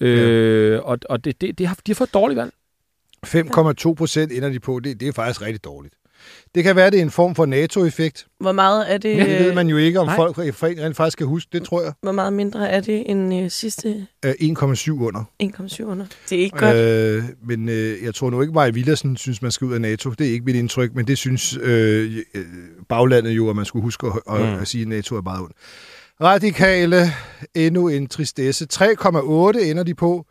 Øh, 0.00 0.80
og 0.84 0.98
og 1.08 1.24
det, 1.24 1.40
det, 1.40 1.58
det 1.58 1.66
har, 1.66 1.74
de 1.86 1.92
har 1.92 1.94
fået 1.94 2.08
et 2.08 2.14
dårligt 2.14 2.36
valg. 2.38 2.50
5,2 3.26 3.94
procent 3.94 4.32
ender 4.32 4.48
de 4.48 4.60
på. 4.60 4.80
Det, 4.84 5.00
det 5.00 5.08
er 5.08 5.12
faktisk 5.12 5.42
rigtig 5.42 5.64
dårligt. 5.64 5.94
Det 6.54 6.64
kan 6.64 6.76
være, 6.76 6.90
det 6.90 6.98
er 6.98 7.02
en 7.02 7.10
form 7.10 7.34
for 7.34 7.46
NATO-effekt. 7.46 8.26
Hvor 8.40 8.52
meget 8.52 8.92
er 8.92 8.98
det, 8.98 9.16
Det 9.16 9.26
ved 9.38 9.54
man 9.54 9.68
jo 9.68 9.76
ikke, 9.76 10.00
om 10.00 10.06
nej. 10.06 10.16
folk 10.16 10.38
rent 10.38 10.96
faktisk 10.96 11.18
kan 11.18 11.26
huske. 11.26 11.48
Det 11.52 11.62
tror 11.64 11.82
jeg. 11.82 11.92
hvor 12.02 12.12
meget 12.12 12.32
mindre 12.32 12.68
er 12.70 12.80
det 12.80 13.10
end 13.10 13.34
øh, 13.34 13.50
sidste 13.50 14.06
Øh, 14.24 14.30
1,7 14.30 14.90
under. 14.90 15.24
1,7 15.42 15.82
under? 15.84 16.06
Det 16.30 16.38
er 16.38 16.42
ikke 16.42 16.58
godt. 16.58 16.76
Øh, 16.76 17.22
men 17.48 17.68
øh, 17.68 18.02
jeg 18.02 18.14
tror 18.14 18.30
nu 18.30 18.40
ikke, 18.40 18.52
Maja 18.52 18.70
Villadsen 18.70 19.16
synes, 19.16 19.42
man 19.42 19.50
skal 19.50 19.66
ud 19.66 19.74
af 19.74 19.80
NATO. 19.80 20.10
Det 20.10 20.26
er 20.26 20.30
ikke 20.32 20.44
mit 20.44 20.56
indtryk, 20.56 20.94
men 20.94 21.06
det 21.06 21.18
synes 21.18 21.58
øh, 21.62 22.16
øh, 22.34 22.44
baglandet 22.88 23.30
jo, 23.30 23.50
at 23.50 23.56
man 23.56 23.64
skulle 23.64 23.82
huske 23.82 24.06
at, 24.06 24.12
at, 24.34 24.40
Mm. 24.40 24.60
at 24.60 24.68
sige, 24.68 24.82
at 24.82 24.88
NATO 24.88 25.16
er 25.16 25.22
meget 25.22 25.40
ondt. 25.40 25.52
Radikale, 26.20 26.96
endnu 27.54 27.88
en 27.88 28.06
tristesse. 28.06 28.66
3,8 28.74 28.78
ender 29.58 29.82
de 29.86 29.94
på. 29.94 30.26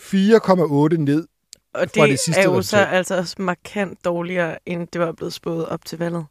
4,8 0.00 0.96
ned. 0.96 1.26
Og 1.74 1.80
fra 1.96 2.02
det, 2.02 2.10
det 2.10 2.18
sidste 2.20 2.40
er 2.40 2.44
jo 2.44 2.62
så 2.62 2.76
altså 2.76 3.16
også 3.16 3.36
markant 3.38 4.04
dårligere, 4.04 4.58
end 4.66 4.88
det 4.92 5.00
var 5.00 5.12
blevet 5.12 5.32
spået 5.32 5.66
op 5.66 5.84
til 5.84 5.98
valget. 5.98 6.24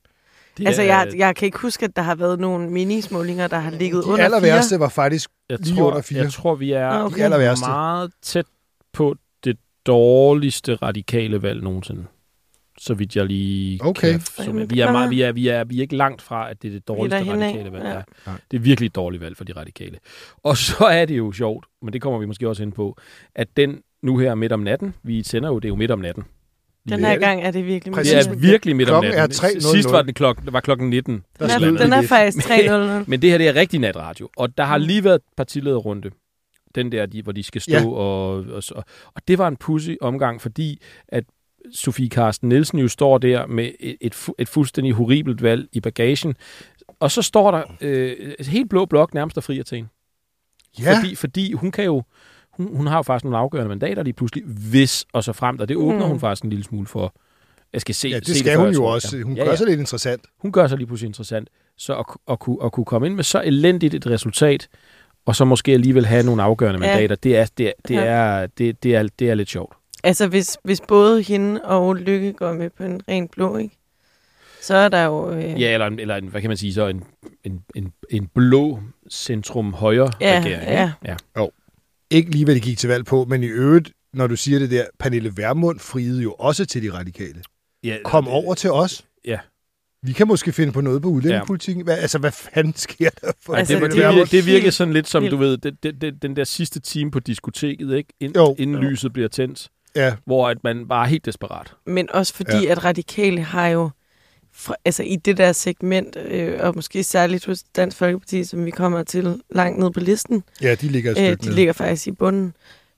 Det 0.57 0.67
Altså, 0.67 0.81
er- 0.81 0.85
jeg, 0.85 1.11
jeg 1.17 1.35
kan 1.35 1.45
ikke 1.45 1.57
huske, 1.59 1.85
at 1.85 1.95
der 1.95 2.01
har 2.01 2.15
været 2.15 2.39
nogle 2.39 2.69
minismålinger, 2.69 3.47
der 3.47 3.57
har 3.59 3.71
ligget 3.71 4.03
De 4.03 4.09
under 4.09 4.23
aller 4.25 4.39
fire. 4.39 4.47
værste 4.49 4.79
var 4.79 4.89
faktisk 4.89 5.29
jeg 5.49 5.59
lige 5.59 5.75
tror, 5.75 5.87
under 5.87 6.01
fire. 6.01 6.19
Jeg 6.23 6.31
tror, 6.31 6.55
vi 6.55 6.71
er 6.71 6.87
Ah, 6.87 7.05
okay. 7.05 7.17
de 7.17 7.23
aller 7.23 7.37
værste. 7.37 7.65
meget 7.67 8.11
tæt 8.21 8.45
på 8.93 9.15
det 9.43 9.57
dårligste 9.85 10.75
radikale 10.75 11.41
valg 11.41 11.63
nogensinde. 11.63 12.05
Så 12.79 12.93
vidt 12.93 13.15
jeg 13.15 13.25
lige 13.25 13.79
Okay. 13.83 14.11
kan. 14.11 14.21
Jamen, 14.45 14.69
vi, 14.69 14.79
er 14.79 14.91
meget, 14.91 15.09
vi, 15.09 15.21
er, 15.21 15.31
vi, 15.31 15.47
er, 15.47 15.63
vi 15.63 15.77
er 15.77 15.81
ikke 15.81 15.95
langt 15.95 16.21
fra, 16.21 16.49
at 16.49 16.61
det 16.61 16.67
er 16.67 16.71
det 16.71 16.87
dårligste 16.87 17.19
radikale 17.31 17.71
valg. 17.71 17.83
ja. 17.85 17.93
Ja. 18.27 18.33
Det 18.51 18.57
er 18.57 18.61
virkelig 18.61 18.87
et 18.87 18.95
dårligt 18.95 19.21
valg 19.23 19.37
for 19.37 19.43
de 19.43 19.53
radikale. 19.53 19.97
Og 20.43 20.57
så 20.57 20.85
er 20.85 21.05
det 21.05 21.17
jo 21.17 21.31
sjovt, 21.31 21.65
men 21.81 21.93
det 21.93 22.01
kommer 22.01 22.19
vi 22.19 22.25
måske 22.25 22.49
også 22.49 22.63
ind 22.63 22.73
på, 22.73 22.97
at 23.35 23.47
den 23.57 23.81
nu 24.03 24.17
her 24.17 24.35
midt 24.35 24.51
om 24.51 24.59
natten, 24.59 24.93
vi 25.03 25.23
sender 25.23 25.49
jo, 25.49 25.59
det 25.59 25.65
er 25.65 25.69
jo 25.69 25.75
midt 25.75 25.91
om 25.91 25.99
natten. 25.99 26.23
Den 26.89 26.99
her 26.99 27.17
gang 27.17 27.41
er 27.43 27.51
det 27.51 27.65
virkelig 27.65 27.93
Præcis. 27.93 28.25
Det 28.27 28.33
er 28.35 28.39
virkelig 28.39 28.75
midt 28.75 28.89
om 28.89 29.01
Klokken 29.03 29.19
er 29.19 29.27
natten. 29.27 29.45
3.00. 29.59 29.71
Sidst 29.71 29.91
var, 29.91 30.01
det 30.01 30.15
klok, 30.15 30.39
var 30.43 30.59
klokken 30.59 30.89
19. 30.89 31.23
Der 31.39 31.47
Den 31.59 31.75
er, 31.75 31.77
den 31.83 31.93
er 31.93 32.01
faktisk 32.01 32.49
3-0. 32.49 32.71
Men 33.09 33.21
det 33.21 33.29
her, 33.29 33.37
det 33.37 33.47
er 33.47 33.55
rigtig 33.55 33.79
natradio. 33.79 34.29
Og 34.37 34.57
der 34.57 34.63
har 34.63 34.77
Mm. 34.77 34.83
lige 34.83 35.03
været 35.03 35.21
partilederrunde. 35.37 36.09
Den 36.75 36.91
der, 36.91 37.05
de, 37.05 37.21
hvor 37.21 37.31
de 37.31 37.43
skal 37.43 37.61
stå. 37.61 37.71
Ja. 37.73 37.85
Og, 37.87 38.29
og, 38.35 38.63
og, 38.75 38.83
og 39.15 39.21
det 39.27 39.37
var 39.37 39.47
en 39.47 39.55
pussy 39.55 39.89
omgang, 40.01 40.41
fordi 40.41 40.81
at 41.07 41.23
Sofie 41.73 42.09
Karsten 42.09 42.49
Nielsen 42.49 42.79
jo 42.79 42.87
står 42.87 43.17
der 43.17 43.47
med 43.47 43.71
et, 43.79 43.97
et, 44.01 44.15
fu- 44.15 44.33
et 44.39 44.49
fuldstændig 44.49 44.93
horribelt 44.93 45.41
valg 45.43 45.67
i 45.73 45.79
bagagen. 45.79 46.35
Og 46.99 47.11
så 47.11 47.21
står 47.21 47.51
der 47.51 47.63
øh, 47.81 48.11
et 48.39 48.47
helt 48.47 48.69
blå 48.69 48.85
blok 48.85 49.13
nærmest 49.13 49.37
og 49.37 49.43
fri 49.43 49.63
til 49.63 49.75
hende. 49.75 49.89
Ja, 50.79 50.97
Fordi, 50.97 51.15
fordi 51.15 51.53
hun 51.53 51.71
kan 51.71 51.85
jo, 51.85 52.03
hun, 52.57 52.75
hun 52.77 52.87
har 52.87 52.95
jo 52.97 53.01
faktisk 53.01 53.23
nogle 53.23 53.37
afgørende 53.37 53.69
mandater 53.69 54.03
lige 54.03 54.13
pludselig, 54.13 54.43
hvis 54.45 55.05
og 55.13 55.23
så 55.23 55.33
fremt, 55.33 55.61
og 55.61 55.69
det 55.69 55.77
åbner 55.77 56.03
Mm. 56.05 56.09
hun 56.09 56.19
faktisk 56.19 56.43
en 56.43 56.49
lille 56.49 56.63
smule 56.65 56.87
for. 56.87 57.13
Jeg 57.73 57.81
skal 57.81 57.95
se, 57.95 58.07
ja 58.09 58.15
se 58.15 58.19
det 58.25 58.35
skal 58.37 58.55
før, 58.55 58.63
hun 58.65 58.73
jo 58.73 58.83
også. 58.85 59.21
Hun 59.23 59.35
ja, 59.37 59.43
gør 59.43 59.49
ja. 59.49 59.55
sig 59.55 59.67
lidt 59.67 59.79
interessant. 59.79 60.21
Hun 60.41 60.51
gør 60.51 60.67
sig 60.67 60.77
lige 60.77 60.87
pludselig 60.87 61.07
interessant. 61.07 61.49
Så 61.77 61.95
at, 61.97 62.05
at, 62.31 62.39
kunne, 62.39 62.57
at 62.63 62.71
kunne 62.71 62.85
komme 62.85 63.07
ind 63.07 63.15
med 63.15 63.23
så 63.23 63.41
elendigt 63.45 63.93
et 63.93 64.07
resultat, 64.07 64.67
og 65.25 65.35
så 65.35 65.45
måske 65.45 65.73
alligevel 65.73 66.05
have 66.05 66.23
nogle 66.23 66.43
afgørende 66.43 66.85
Ja. 66.85 66.91
mandater, 66.93 67.15
det 67.15 67.37
er, 67.37 67.45
det, 67.57 67.67
er, 67.67 67.71
det, 67.87 67.93
Ja. 67.95 68.03
er, 68.05 68.47
det, 68.47 68.83
det, 68.83 68.95
er, 68.95 69.07
det 69.19 69.29
er 69.29 69.35
lidt 69.35 69.49
sjovt. 69.49 69.73
Altså, 70.03 70.27
hvis, 70.27 70.57
hvis 70.63 70.81
både 70.87 71.21
hende 71.21 71.61
og 71.63 71.95
Lykke 71.95 72.33
går 72.33 72.53
med 72.53 72.69
på 72.69 72.83
en 72.83 73.01
ren 73.09 73.27
blå, 73.27 73.57
ikke? 73.57 73.75
så 74.61 74.75
er 74.75 74.89
der 74.89 75.03
jo... 75.05 75.31
Øh, 75.31 75.61
Ja, 75.61 75.73
eller, 75.73 75.87
en, 75.87 75.99
eller 75.99 76.15
en, 76.15 76.27
hvad 76.27 76.41
kan 76.41 76.49
man 76.49 76.57
sige 76.57 76.73
så, 76.73 76.87
en, 76.87 77.03
en, 77.43 77.61
en, 77.75 77.93
en 78.09 78.27
blå 78.35 78.79
centrum-højre 79.11 80.11
Ja, 80.21 80.41
regering. 80.45 80.63
ja. 80.69 80.91
ja. 81.05 81.15
Ikke 82.11 82.31
lige, 82.31 82.45
hvad 82.45 82.55
de 82.55 82.59
gik 82.59 82.77
til 82.77 82.89
valg 82.89 83.05
på, 83.05 83.25
men 83.29 83.43
i 83.43 83.47
øvrigt, 83.47 83.91
når 84.13 84.27
du 84.27 84.35
siger 84.35 84.59
det 84.59 84.71
der, 84.71 84.85
Pernille 84.99 85.33
Vermund 85.37 85.79
friede 85.79 86.21
jo 86.21 86.33
også 86.33 86.65
til 86.65 86.83
de 86.83 86.93
radikale. 86.93 87.41
ja 87.83 87.97
Kom 88.03 88.23
det- 88.23 88.33
over 88.33 88.53
til 88.55 88.71
os. 88.71 89.05
Ja. 89.25 89.39
Vi 90.03 90.13
kan 90.13 90.27
måske 90.27 90.51
finde 90.51 90.73
på 90.73 90.81
noget 90.81 91.01
på 91.01 91.07
udlændingepolitikken. 91.09 91.83
Hvad, 91.83 91.97
altså, 91.97 92.17
hvad 92.19 92.31
fanden 92.31 92.75
sker 92.75 93.09
der 93.21 93.31
for 93.45 93.53
Altså, 93.55 93.73
det, 93.73 93.91
det, 93.91 94.13
det, 94.15 94.31
det 94.31 94.45
virker 94.45 94.71
sådan 94.71 94.93
lidt 94.93 95.07
som, 95.07 95.23
du 95.27 95.37
ved, 95.37 95.57
det, 95.57 95.83
det, 95.83 96.01
det, 96.01 96.21
den 96.21 96.35
der 96.35 96.43
sidste 96.43 96.79
time 96.79 97.11
på 97.11 97.19
diskoteket, 97.19 97.95
ikke? 97.97 98.13
Ind, 98.19 98.35
Jo. 98.37 98.55
inden 98.59 98.75
Jo. 98.83 98.89
lyset 98.89 99.13
bliver 99.13 99.27
tændt, 99.29 99.69
Ja, 99.95 100.15
hvor 100.25 100.49
at 100.49 100.57
man 100.63 100.87
bare 100.87 101.05
er 101.05 101.09
helt 101.09 101.25
desperat. 101.25 101.73
Men 101.85 102.11
også 102.11 102.33
fordi, 102.33 102.51
Ja. 102.55 102.61
ja. 102.61 102.71
at 102.71 102.83
radikale 102.83 103.41
har 103.41 103.67
jo, 103.67 103.89
fra, 104.57 104.75
altså 104.85 105.03
i 105.03 105.15
det 105.15 105.37
der 105.37 105.51
segment, 105.51 106.15
øh, 106.15 106.59
og 106.59 106.75
måske 106.75 107.03
særligt 107.03 107.45
hos 107.45 107.63
Dansk 107.63 107.97
Folkeparti, 107.97 108.43
som 108.43 108.65
vi 108.65 108.71
kommer 108.71 109.03
til 109.03 109.41
langt 109.49 109.79
ned 109.79 109.91
på 109.91 109.99
listen, 109.99 110.43
ja, 110.61 110.75
de 110.75 110.87
ligger 110.87 111.11
et 111.11 111.17
øh, 111.31 111.37
de 111.37 111.45
ned. 111.45 111.53
ligger 111.55 111.73
faktisk 111.73 112.07
i 112.07 112.11
bunden 112.11 112.53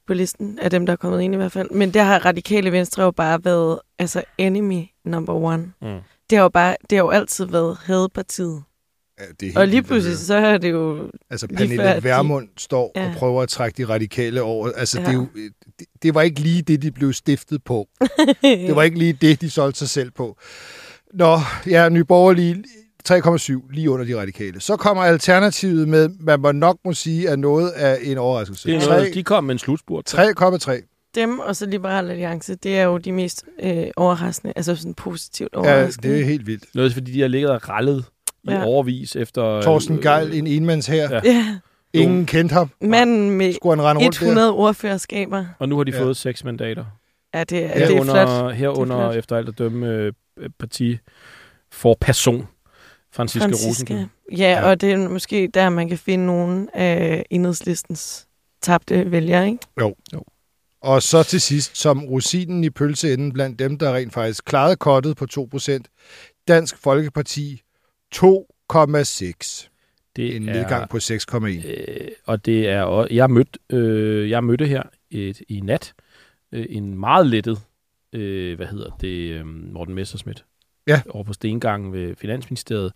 på 0.08 0.14
listen 0.14 0.60
af 0.62 0.70
dem, 0.72 0.86
der 0.86 0.94
er 0.94 0.98
kommet 0.98 1.22
ind 1.22 1.34
i 1.34 1.38
hvert 1.38 1.52
fald. 1.52 1.70
Men 1.72 1.94
der 1.94 2.04
har 2.04 2.26
radikale 2.26 2.72
venstre 2.72 3.04
jo 3.04 3.12
bare 3.12 3.40
været 3.44 3.80
altså 4.00 4.24
enemy 4.38 4.84
number 5.06 5.34
one. 5.34 5.72
Mm. 5.82 5.98
Det 6.30 6.38
har 6.38 6.44
jo, 6.44 6.50
bare, 6.50 6.76
det 6.90 6.98
har 6.98 7.04
jo 7.06 7.10
altid 7.10 7.46
været 7.46 7.78
hadepartiet. 7.84 8.64
Ja, 9.20 9.24
det 9.26 9.42
er 9.42 9.46
helt 9.46 9.58
Og 9.58 9.68
lige 9.68 9.84
pludselig, 9.84 10.18
så 10.18 10.36
er 10.36 10.58
det 10.58 10.72
jo... 10.72 11.12
Altså, 11.30 11.48
Pernille 11.48 11.76
før, 11.76 11.90
at 11.90 12.04
de- 12.04 12.04
Vermund 12.04 12.48
står 12.58 12.84
og 12.96 13.02
Ja. 13.02 13.14
prøver 13.18 13.42
at 13.42 13.50
trække 13.50 13.78
de 13.78 13.90
radikale 13.90 14.42
over. 14.42 14.72
Altså, 14.72 15.00
Ja. 15.00 15.06
det, 15.06 15.12
er 15.12 15.18
jo, 15.18 15.28
det, 15.80 15.88
det 16.04 16.14
var 16.14 16.22
ikke 16.22 16.40
lige 16.40 16.62
det, 16.62 16.82
de 16.82 16.92
blev 16.92 17.14
stiftet 17.14 17.64
på. 17.64 17.88
Det 18.44 18.76
var 18.76 18.84
ikke 18.84 18.98
lige 19.00 19.14
det, 19.14 19.42
de 19.42 19.50
solgte 19.50 19.80
sig 19.80 19.90
selv 19.90 20.12
på. 20.12 20.38
Nå, 21.14 21.38
ja, 21.68 21.90
Nye 21.90 22.04
Borgerlige 22.04 22.64
3,7, 23.10 23.74
lige 23.74 23.92
under 23.92 24.06
de 24.06 24.20
radikale. 24.20 24.62
Så 24.62 24.76
kommer 24.78 25.04
Alternativet 25.04 25.88
med, 25.88 26.10
man 26.38 26.56
nok 26.56 26.78
må 26.86 26.94
sige, 26.94 27.28
er 27.28 27.36
noget 27.36 27.70
af 27.70 27.98
en 28.04 28.18
overraskelse. 28.18 28.68
Det 28.70 28.76
er 28.84 28.90
noget, 28.90 29.14
de 29.14 29.24
kom 29.24 29.44
med 29.44 29.56
en 29.56 29.60
slutspurt. 29.60 30.14
3,3. 30.14 31.12
Dem 31.16 31.40
og 31.40 31.56
så 31.56 31.66
Liberal 31.66 32.10
Alliance, 32.12 32.56
det 32.56 32.78
er 32.80 32.84
jo 32.84 32.98
de 32.98 33.12
mest 33.12 33.46
øh, 33.64 33.84
overraskende, 33.98 34.54
altså 34.56 34.76
sådan 34.76 34.94
positivt 34.94 35.50
Ja, 35.54 35.60
overraskende. 35.60 36.08
det 36.14 36.22
er 36.22 36.26
helt 36.26 36.48
vildt. 36.48 36.64
Noget, 36.76 36.94
fordi 36.94 37.12
de 37.12 37.22
har 37.22 37.28
ligget 37.28 37.52
og 37.52 37.70
rallet 37.70 38.06
i 38.44 38.52
Ja. 38.52 38.64
overvis 38.66 39.16
efter... 39.16 39.62
Torsten 39.62 39.96
øh, 39.96 40.02
Geil, 40.04 40.34
en 40.34 40.48
enmands 40.48 40.88
her. 40.88 41.10
Ja. 41.12 41.22
Ja, 41.26 41.46
Ingen 41.94 42.26
kendte 42.26 42.54
ham. 42.54 42.70
manden 42.82 43.32
med 43.32 43.54
Skulle 43.54 43.76
han 43.76 43.86
rende 43.86 44.02
rundt 44.06 44.16
100 44.22 44.54
ordførerskaber. 44.54 45.46
Og 45.60 45.70
nu 45.70 45.78
har 45.78 45.84
de 45.84 45.92
Ja. 45.92 46.02
fået 46.04 46.18
seks 46.18 46.44
mandater. 46.44 46.86
Ja, 47.34 47.44
det, 47.44 47.58
er- 47.58 47.68
Ja, 47.68 47.74
det 47.74 47.82
er 47.84 47.88
Herunder, 47.88 48.26
flot. 48.42 48.56
herunder 48.56 48.96
flot. 49.12 49.16
efter 49.16 49.38
alt 49.38 49.50
at 49.50 49.58
dømme 49.58 49.88
øh, 49.88 50.14
for 51.72 51.98
person. 52.02 52.48
Franziska, 53.12 53.44
Franziska. 53.46 53.70
Rosenkilde. 53.70 54.10
Ja, 54.32 54.38
Ja. 54.38 54.70
og 54.70 54.82
det 54.82 54.92
er 54.94 55.10
måske 55.10 55.48
der, 55.54 55.70
man 55.70 55.90
kan 55.90 55.98
finde 55.98 56.26
nogle 56.26 56.76
af 56.76 57.26
enhedslistens 57.30 58.28
tabte 58.62 59.12
vælgere, 59.12 59.48
ikke? 59.48 59.96
Og 60.82 61.04
så 61.04 61.24
til 61.24 61.42
sidst, 61.42 61.78
som 61.78 62.06
rosinen 62.06 62.64
i 62.64 62.70
pølseenden 62.70 63.34
blandt 63.34 63.60
dem, 63.60 63.78
der 63.78 63.96
rent 63.96 64.14
faktisk 64.14 64.46
klarede 64.46 64.76
kottet 64.76 65.18
på 65.18 65.26
2%, 65.56 65.80
Dansk 66.48 66.78
Folkeparti 66.78 67.62
2,6. 68.16 69.70
Det 70.16 70.36
En 70.36 70.50
er, 70.50 70.54
nedgang 70.54 70.90
på 70.90 70.98
6,1. 70.98 71.68
Øh, 71.68 72.08
og 72.26 72.46
det 72.46 72.70
er 72.70 72.82
også, 72.82 73.14
jeg 73.14 73.30
mødte, 73.30 73.60
øh, 73.70 74.30
jeg 74.30 74.44
mødte 74.44 74.66
her 74.66 74.84
et, 75.12 75.42
i 75.50 75.60
nat 75.60 75.94
øh, 76.52 76.66
en 76.70 77.00
meget 77.00 77.28
lettet, 77.28 77.62
øh, 78.14 78.56
hvad 78.56 78.68
hedder 78.68 78.90
det, 79.02 79.30
øh, 79.32 79.46
Morten 79.46 79.96
Messerschmidt. 79.96 80.46
Ja. 80.88 81.02
Over 81.10 81.24
på 81.24 81.34
Stengangen 81.34 81.94
ved 81.94 82.16
Finansministeriet, 82.16 82.92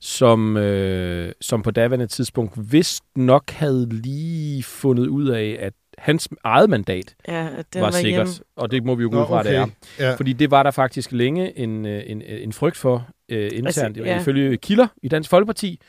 som, 0.00 0.56
øh, 0.56 1.32
som 1.40 1.62
på 1.62 1.70
daværende 1.70 2.06
tidspunkt 2.06 2.72
vist 2.72 3.04
nok 3.16 3.50
havde 3.50 3.88
lige 3.90 4.62
fundet 4.62 5.06
ud 5.06 5.28
af, 5.28 5.56
at 5.60 5.72
hans 5.98 6.28
eget 6.44 6.70
mandat 6.70 7.14
Ja, 7.28 7.48
at 7.56 7.74
den 7.74 7.80
var, 7.80 7.86
var, 7.86 7.90
sikkert. 7.92 8.26
hjemme. 8.26 8.44
Og 8.56 8.70
det 8.70 8.84
må 8.84 8.94
vi 8.94 9.02
jo 9.02 9.10
gå 9.12 9.20
ud 9.22 9.26
fra, 9.26 9.42
det 9.42 9.56
er. 9.56 9.66
Ja. 9.98 10.14
Fordi 10.14 10.32
det 10.32 10.50
var 10.50 10.62
der 10.62 10.70
faktisk 10.70 11.12
længe 11.12 11.58
en, 11.58 11.86
øh, 11.86 12.02
en, 12.06 12.22
en 12.22 12.52
frygt 12.52 12.76
for 12.76 13.08
øh, 13.28 13.50
internt. 13.52 13.96
Altså, 13.96 14.02
ja. 14.04 14.20
Ifølge 14.20 14.56
kilder 14.56 14.86
i 15.02 15.08
Dansk 15.08 15.30
Folkeparti 15.30 15.80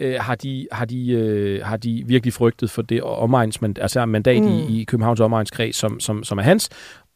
øh, 0.00 0.16
har, 0.20 0.34
de, 0.34 0.68
har, 0.72 0.84
de, 0.84 1.10
øh, 1.10 1.64
har 1.64 1.76
de 1.76 2.04
virkelig 2.06 2.32
frygtet 2.32 2.70
for 2.70 2.82
det 2.82 3.02
omegnsmandat, 3.02 3.82
altså 3.82 4.06
mandat. 4.06 4.42
Mm. 4.42 4.48
i, 4.48 4.80
i 4.80 4.84
Københavns 4.84 5.20
omegnskreds, 5.20 5.76
som, 5.76 6.00
som, 6.00 6.24
som 6.24 6.38
er 6.38 6.42
hans, 6.42 6.68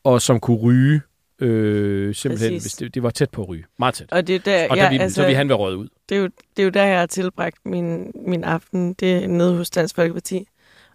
og 0.04 0.22
som 0.22 0.40
kunne 0.40 0.56
ryge 0.56 1.00
øh, 1.40 2.14
simpelthen, 2.14 2.50
Præcis. 2.50 2.62
hvis 2.62 2.72
det, 2.72 2.94
det 2.94 3.02
var 3.02 3.10
tæt 3.10 3.30
på 3.30 3.42
at 3.42 3.48
ryge. 3.48 3.64
Meget 3.78 3.94
tæt. 3.94 4.12
Og 4.12 4.26
det 4.26 4.34
er 4.34 4.38
der, 4.38 4.68
Og 4.70 4.76
ja, 4.76 4.82
der 4.82 4.90
vi, 4.90 4.98
altså, 4.98 5.14
så 5.22 5.26
vi 5.26 5.32
han 5.32 5.48
være 5.48 5.58
røget 5.58 5.76
ud. 5.76 5.88
det, 6.08 6.16
er 6.16 6.20
jo, 6.20 6.28
det 6.56 6.62
er 6.62 6.64
jo 6.64 6.70
der, 6.70 6.84
jeg 6.84 6.98
har 6.98 7.06
tilbragt 7.06 7.56
min, 7.64 8.12
min 8.26 8.44
aften. 8.44 8.92
Det 8.92 9.24
er 9.24 9.26
nede 9.28 9.56
hos 9.56 9.70
Dansk 9.70 9.94
Folkeparti. 9.94 10.48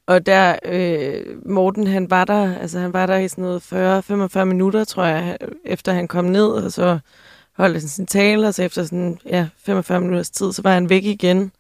Og 0.08 0.26
der, 0.26 0.56
øh, 0.66 1.26
Morten, 1.46 1.88
han 1.88 2.10
var 2.10 2.26
der, 2.26 2.58
altså 2.60 2.80
han 2.80 2.94
var 2.94 3.06
der 3.06 3.18
i 3.18 3.28
sådan 3.28 3.44
noget 3.44 4.34
40-45 4.38 4.44
minutter, 4.44 4.84
tror 4.84 5.04
jeg, 5.06 5.38
efter 5.66 5.94
han 5.94 6.08
kom 6.08 6.26
ned, 6.26 6.48
og 6.48 6.72
så 6.72 7.00
holdt 7.58 7.74
han 7.74 7.88
sin 7.88 8.06
tale, 8.06 8.48
og 8.48 8.54
så 8.54 8.64
efter 8.64 8.84
sådan, 8.84 9.18
ja, 9.26 9.48
45 9.58 10.00
minutters 10.02 10.30
tid, 10.30 10.54
så 10.54 10.62
var 10.62 10.74
han 10.74 10.90
væk 10.90 11.04
igen. 11.04 11.52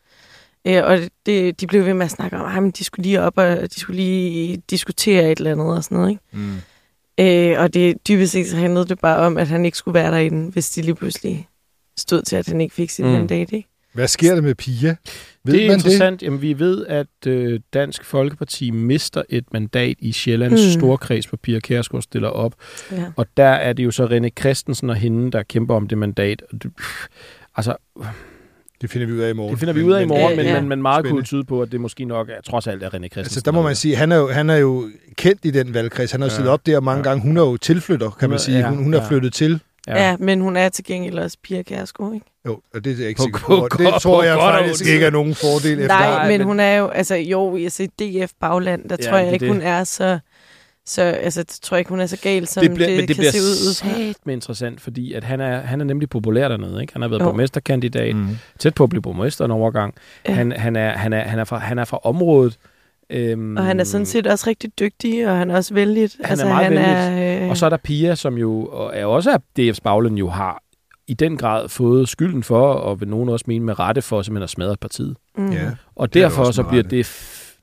Øh, 0.67 0.83
og 0.85 0.99
det, 1.25 1.61
de 1.61 1.67
blev 1.67 1.85
ved 1.85 1.93
med 1.93 2.05
at 2.05 2.11
snakke 2.11 2.37
om, 2.37 2.67
at 2.67 2.77
de 2.77 2.83
skulle 2.83 3.03
lige 3.03 3.21
op, 3.21 3.37
og 3.37 3.73
de 3.75 3.79
skulle 3.79 3.97
lige 3.97 4.61
diskutere 4.69 5.31
et 5.31 5.37
eller 5.37 5.51
andet 5.51 5.67
og 5.77 5.83
sådan 5.83 5.95
noget, 5.97 6.09
ikke? 6.09 6.21
Mm. 6.31 6.55
Øh, 7.19 7.59
og 7.59 7.73
det 7.73 8.07
dybest 8.07 8.31
set 8.31 8.47
så 8.47 8.55
handlede 8.57 8.85
det 8.87 8.99
bare 8.99 9.17
om, 9.17 9.37
at 9.37 9.47
han 9.47 9.65
ikke 9.65 9.77
skulle 9.77 9.93
være 9.95 10.11
derinde, 10.11 10.51
hvis 10.51 10.69
de 10.69 10.81
lige 10.81 10.95
pludselig 10.95 11.47
stod 11.97 12.21
til, 12.21 12.35
at 12.35 12.47
han 12.47 12.61
ikke 12.61 12.75
fik 12.75 12.89
sit 12.89 13.05
Mm. 13.05 13.11
mandat, 13.11 13.51
ikke? 13.51 13.69
Hvad 13.93 14.07
sker 14.07 14.33
der 14.35 14.41
med 14.41 14.55
Pia? 14.55 14.95
Ved 15.43 15.53
det 15.53 15.63
er 15.63 15.67
man 15.67 15.75
interessant. 15.77 16.23
Jamen, 16.23 16.41
vi 16.41 16.59
ved, 16.59 16.85
at 16.87 17.07
øh, 17.27 17.59
Dansk 17.73 18.05
Folkeparti 18.05 18.71
mister 18.71 19.23
et 19.29 19.45
mandat 19.53 19.95
i 19.99 20.11
Sjællands 20.11 20.75
Mm. 20.75 20.79
storkreds, 20.81 21.25
hvor 21.25 21.37
Pia 21.43 21.59
Kærsgaard 21.59 22.01
stiller 22.03 22.27
op. 22.29 22.53
Ja. 22.91 23.03
Og 23.15 23.25
der 23.37 23.43
er 23.49 23.73
det 23.73 23.83
jo 23.85 23.91
så 23.91 24.05
René 24.07 24.29
Christensen 24.39 24.89
og 24.89 24.95
hende, 24.95 25.31
der 25.31 25.43
kæmper 25.43 25.75
om 25.75 25.87
det 25.87 25.97
mandat. 25.97 26.43
Det, 26.51 26.71
altså, 27.55 27.75
det? 28.87 28.91
Finder 28.91 29.07
vi 29.07 29.13
ud 29.13 29.19
af 29.19 29.29
i 29.29 29.33
morgen. 29.33 29.51
det 29.51 29.59
finder 29.59 29.73
vi 29.73 29.83
ud 29.83 29.91
af 29.93 30.01
i 30.01 30.05
morgen, 30.05 30.29
Ja, 30.29 30.35
men, 30.35 30.45
ja. 30.45 30.59
men, 30.59 30.69
men 30.69 30.81
meget 30.81 30.95
Spændende. 30.95 31.15
kunne 31.17 31.25
tyde 31.25 31.43
på, 31.43 31.61
at 31.61 31.71
det 31.71 31.81
måske 31.81 32.05
nok 32.05 32.29
er, 32.29 32.33
trods 32.49 32.67
alt 32.67 32.83
er 32.83 32.87
René 32.87 32.91
Christensen. 32.91 33.19
Altså, 33.19 33.41
der 33.45 33.51
må 33.51 33.61
man 33.61 33.75
sige, 33.75 33.95
han 33.95 34.11
er 34.11 34.15
jo, 34.17 34.27
han 34.31 34.49
er 34.49 34.55
jo 34.57 34.89
kendt 35.15 35.45
i 35.45 35.51
den 35.51 35.73
valgkreds. 35.73 36.11
Han 36.11 36.21
har 36.21 36.27
jo 36.27 36.31
Ja. 36.31 36.35
siddet 36.35 36.51
op 36.51 36.65
der 36.65 36.79
mange 36.79 36.97
Ja. 36.99 37.03
gange. 37.09 37.21
Hun 37.23 37.37
er 37.37 37.41
jo 37.41 37.57
tilflytter, 37.57 38.09
kan 38.09 38.25
Hun 38.25 38.29
man 38.29 38.39
sige. 38.39 38.57
ja, 38.59 38.69
Hun, 38.69 38.83
hun 38.83 38.93
er 38.93 39.01
ja. 39.01 39.07
flyttet 39.07 39.33
til 39.33 39.59
Ja. 39.87 40.07
ja, 40.09 40.15
men 40.19 40.41
hun 40.41 40.57
er 40.57 40.69
til 40.69 40.83
gengæld 40.85 41.19
også 41.19 41.37
Pia 41.43 41.61
Kærsgaard, 41.61 42.13
ikke? 42.13 42.25
Jo, 42.45 42.59
og 42.73 42.85
det 42.85 42.93
er 42.93 42.97
jeg 42.97 43.07
ikke 43.07 43.17
På 43.17 43.23
sikker 43.23 43.39
på. 43.39 43.67
Det 43.77 43.93
tror 44.01 44.17
på 44.21 44.23
jeg 44.23 44.37
faktisk 44.37 44.85
ikke 44.93 45.05
er 45.05 45.09
nogen 45.09 45.35
fordel 45.35 45.79
efter. 45.79 45.87
Nej, 45.87 46.27
men, 46.27 46.37
men- 46.37 46.47
hun 46.47 46.59
er 46.59 46.75
jo, 46.75 46.87
altså 46.87 47.15
jo, 47.15 47.55
i 47.55 47.63
altså, 47.63 47.87
DF 47.99 48.31
bagland, 48.41 48.89
der 48.89 48.95
Ja, 49.03 49.09
tror 49.09 49.17
jeg 49.17 49.33
ikke, 49.33 49.45
det. 49.45 49.53
hun 49.53 49.61
er 49.61 49.83
så, 49.83 50.19
så 50.85 51.01
altså, 51.01 51.43
det 51.43 51.59
tror 51.61 51.75
jeg 51.75 51.79
ikke, 51.79 51.89
hun 51.89 51.99
er 51.99 52.05
så 52.05 52.17
gal, 52.21 52.47
som 52.47 52.61
det 52.61 52.69
det, 52.69 52.75
bliver, 52.75 52.87
det 52.89 52.97
men 52.97 53.07
det 53.07 53.15
kan 53.15 53.21
bliver 53.21 53.31
se 53.31 53.39
ud. 53.39 53.67
udefra. 53.67 53.89
sat 54.07 54.15
med 54.25 54.33
interessant, 54.33 54.81
fordi 54.81 55.13
at 55.13 55.23
han, 55.23 55.41
er, 55.41 55.59
han 55.59 55.81
er 55.81 55.85
nemlig 55.85 56.09
populær 56.09 56.47
dernede. 56.47 56.81
Ikke? 56.81 56.93
Han 56.93 57.01
har 57.01 57.09
været 57.09 57.19
Jo. 57.21 57.25
borgmesterkandidat, 57.25 58.15
Mm. 58.15 58.37
tæt 58.59 58.73
på 58.75 58.83
at 58.83 58.89
blive 58.89 59.01
borgmester 59.01 59.45
en 59.45 59.51
overgang. 59.51 59.93
Ja. 60.27 60.33
Han, 60.33 60.51
han, 60.51 60.75
er, 60.75 60.89
han, 60.91 61.13
er, 61.13 61.19
han, 61.21 61.39
er 61.39 61.43
fra, 61.43 61.57
han 61.57 61.79
er 61.79 61.85
fra 61.85 61.99
området. 62.03 62.57
Øhm, 63.09 63.57
Og 63.57 63.65
han 63.65 63.79
er 63.79 63.83
sådan 63.83 64.05
set 64.05 64.27
også 64.27 64.47
rigtig 64.49 64.79
dygtig, 64.79 65.27
og 65.29 65.37
han 65.37 65.51
er 65.51 65.55
også 65.55 65.73
vældig. 65.73 66.09
Han 66.23 66.39
er 66.39 66.45
meget 66.47 66.73
er, 66.77 67.43
øh, 67.43 67.49
Og 67.49 67.57
så 67.57 67.65
er 67.65 67.69
der 67.69 67.77
Pia, 67.77 68.15
som 68.15 68.37
jo 68.37 68.65
og 68.65 68.91
er 68.95 69.05
også 69.05 69.31
af 69.31 69.37
DF's 69.59 69.79
bagland, 69.83 70.15
jo 70.17 70.29
har 70.29 70.61
i 71.07 71.13
den 71.13 71.37
grad 71.37 71.69
fået 71.69 72.09
skylden 72.09 72.43
for, 72.43 72.73
og 72.73 72.99
vil 72.99 73.07
nogen 73.09 73.29
også 73.29 73.45
mene 73.47 73.65
med 73.65 73.79
rette 73.79 74.01
for, 74.01 74.21
simpelthen 74.21 74.43
at 74.43 74.49
smadre 74.49 74.75
partiet. 74.81 75.15
mm. 75.37 75.51
Ja. 75.51 75.71
Og 75.95 76.13
Det 76.13 76.19
er 76.21 76.25
derfor 76.25 76.41
også 76.43 76.53
så 76.53 76.63
bliver 76.63 76.83
rette. 76.83 76.97
det, 76.97 77.05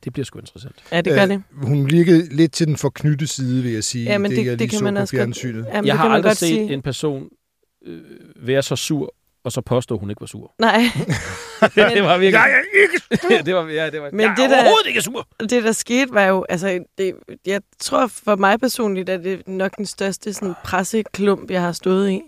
det 0.05 0.13
bliver 0.13 0.25
sgu 0.25 0.39
interessant. 0.39 0.77
ja, 0.93 1.01
det 1.01 1.13
gør 1.15 1.23
Øh, 1.23 1.29
det. 1.29 1.43
Hun 1.53 1.91
virkede 1.91 2.35
lidt 2.37 2.53
til 2.53 2.67
den 2.67 2.77
forknytte 2.77 3.27
side, 3.27 3.63
vil 3.63 3.73
jeg 3.73 3.85
sige. 3.85 4.05
Ja, 4.05 4.19
men 4.19 4.31
det, 4.31 4.37
jeg 4.39 4.45
det, 4.47 4.59
lige 4.59 4.69
kan 4.69 4.79
så 4.79 4.85
man 4.85 4.95
på 4.95 5.01
også 5.01 5.17
godt, 5.17 5.45
jamen, 5.75 5.87
jeg 5.87 5.93
det 5.93 5.99
har 6.01 6.09
aldrig 6.09 6.37
set 6.37 6.49
sige. 6.49 6.73
en 6.73 6.83
person 6.83 7.29
øh, 7.87 8.01
være 8.37 8.63
så 8.63 8.77
sur, 8.77 9.15
og 9.45 9.53
så 9.53 9.61
påstå, 9.61 9.95
at 9.95 10.01
hun 10.01 10.11
ikke 10.11 10.21
var 10.21 10.27
sur. 10.27 10.55
Nej, 10.59 10.77
det 11.75 12.03
var 12.03 12.19
virkelig... 12.19 12.33
Jeg 12.33 12.51
er 12.51 12.83
ikke 12.83 13.45
det 13.47 13.55
var, 13.55 13.69
ja, 13.69 13.91
det 13.91 14.03
var, 14.03 14.11
Men 14.13 14.21
jeg 14.21 14.35
det 14.37 14.45
er 14.45 14.49
der- 14.49 14.57
overhovedet 14.57 14.87
ikke 14.87 15.03
sur. 15.03 15.29
det 15.41 15.65
der 15.65 15.73
skete 15.73 16.13
var 16.15 16.25
jo, 16.25 16.45
altså, 16.49 16.85
det, 16.99 17.15
jeg 17.47 17.61
tror 17.81 18.07
for 18.07 18.37
mig 18.37 18.61
personligt, 18.61 19.09
at 19.09 19.25
det 19.25 19.33
er 19.33 19.39
nok 19.47 19.77
den 19.77 19.87
største 19.87 20.33
sådan, 20.33 20.55
presseklump, 20.65 21.51
jeg 21.51 21.61
har 21.61 21.73
stået 21.73 22.11
i. 22.11 22.21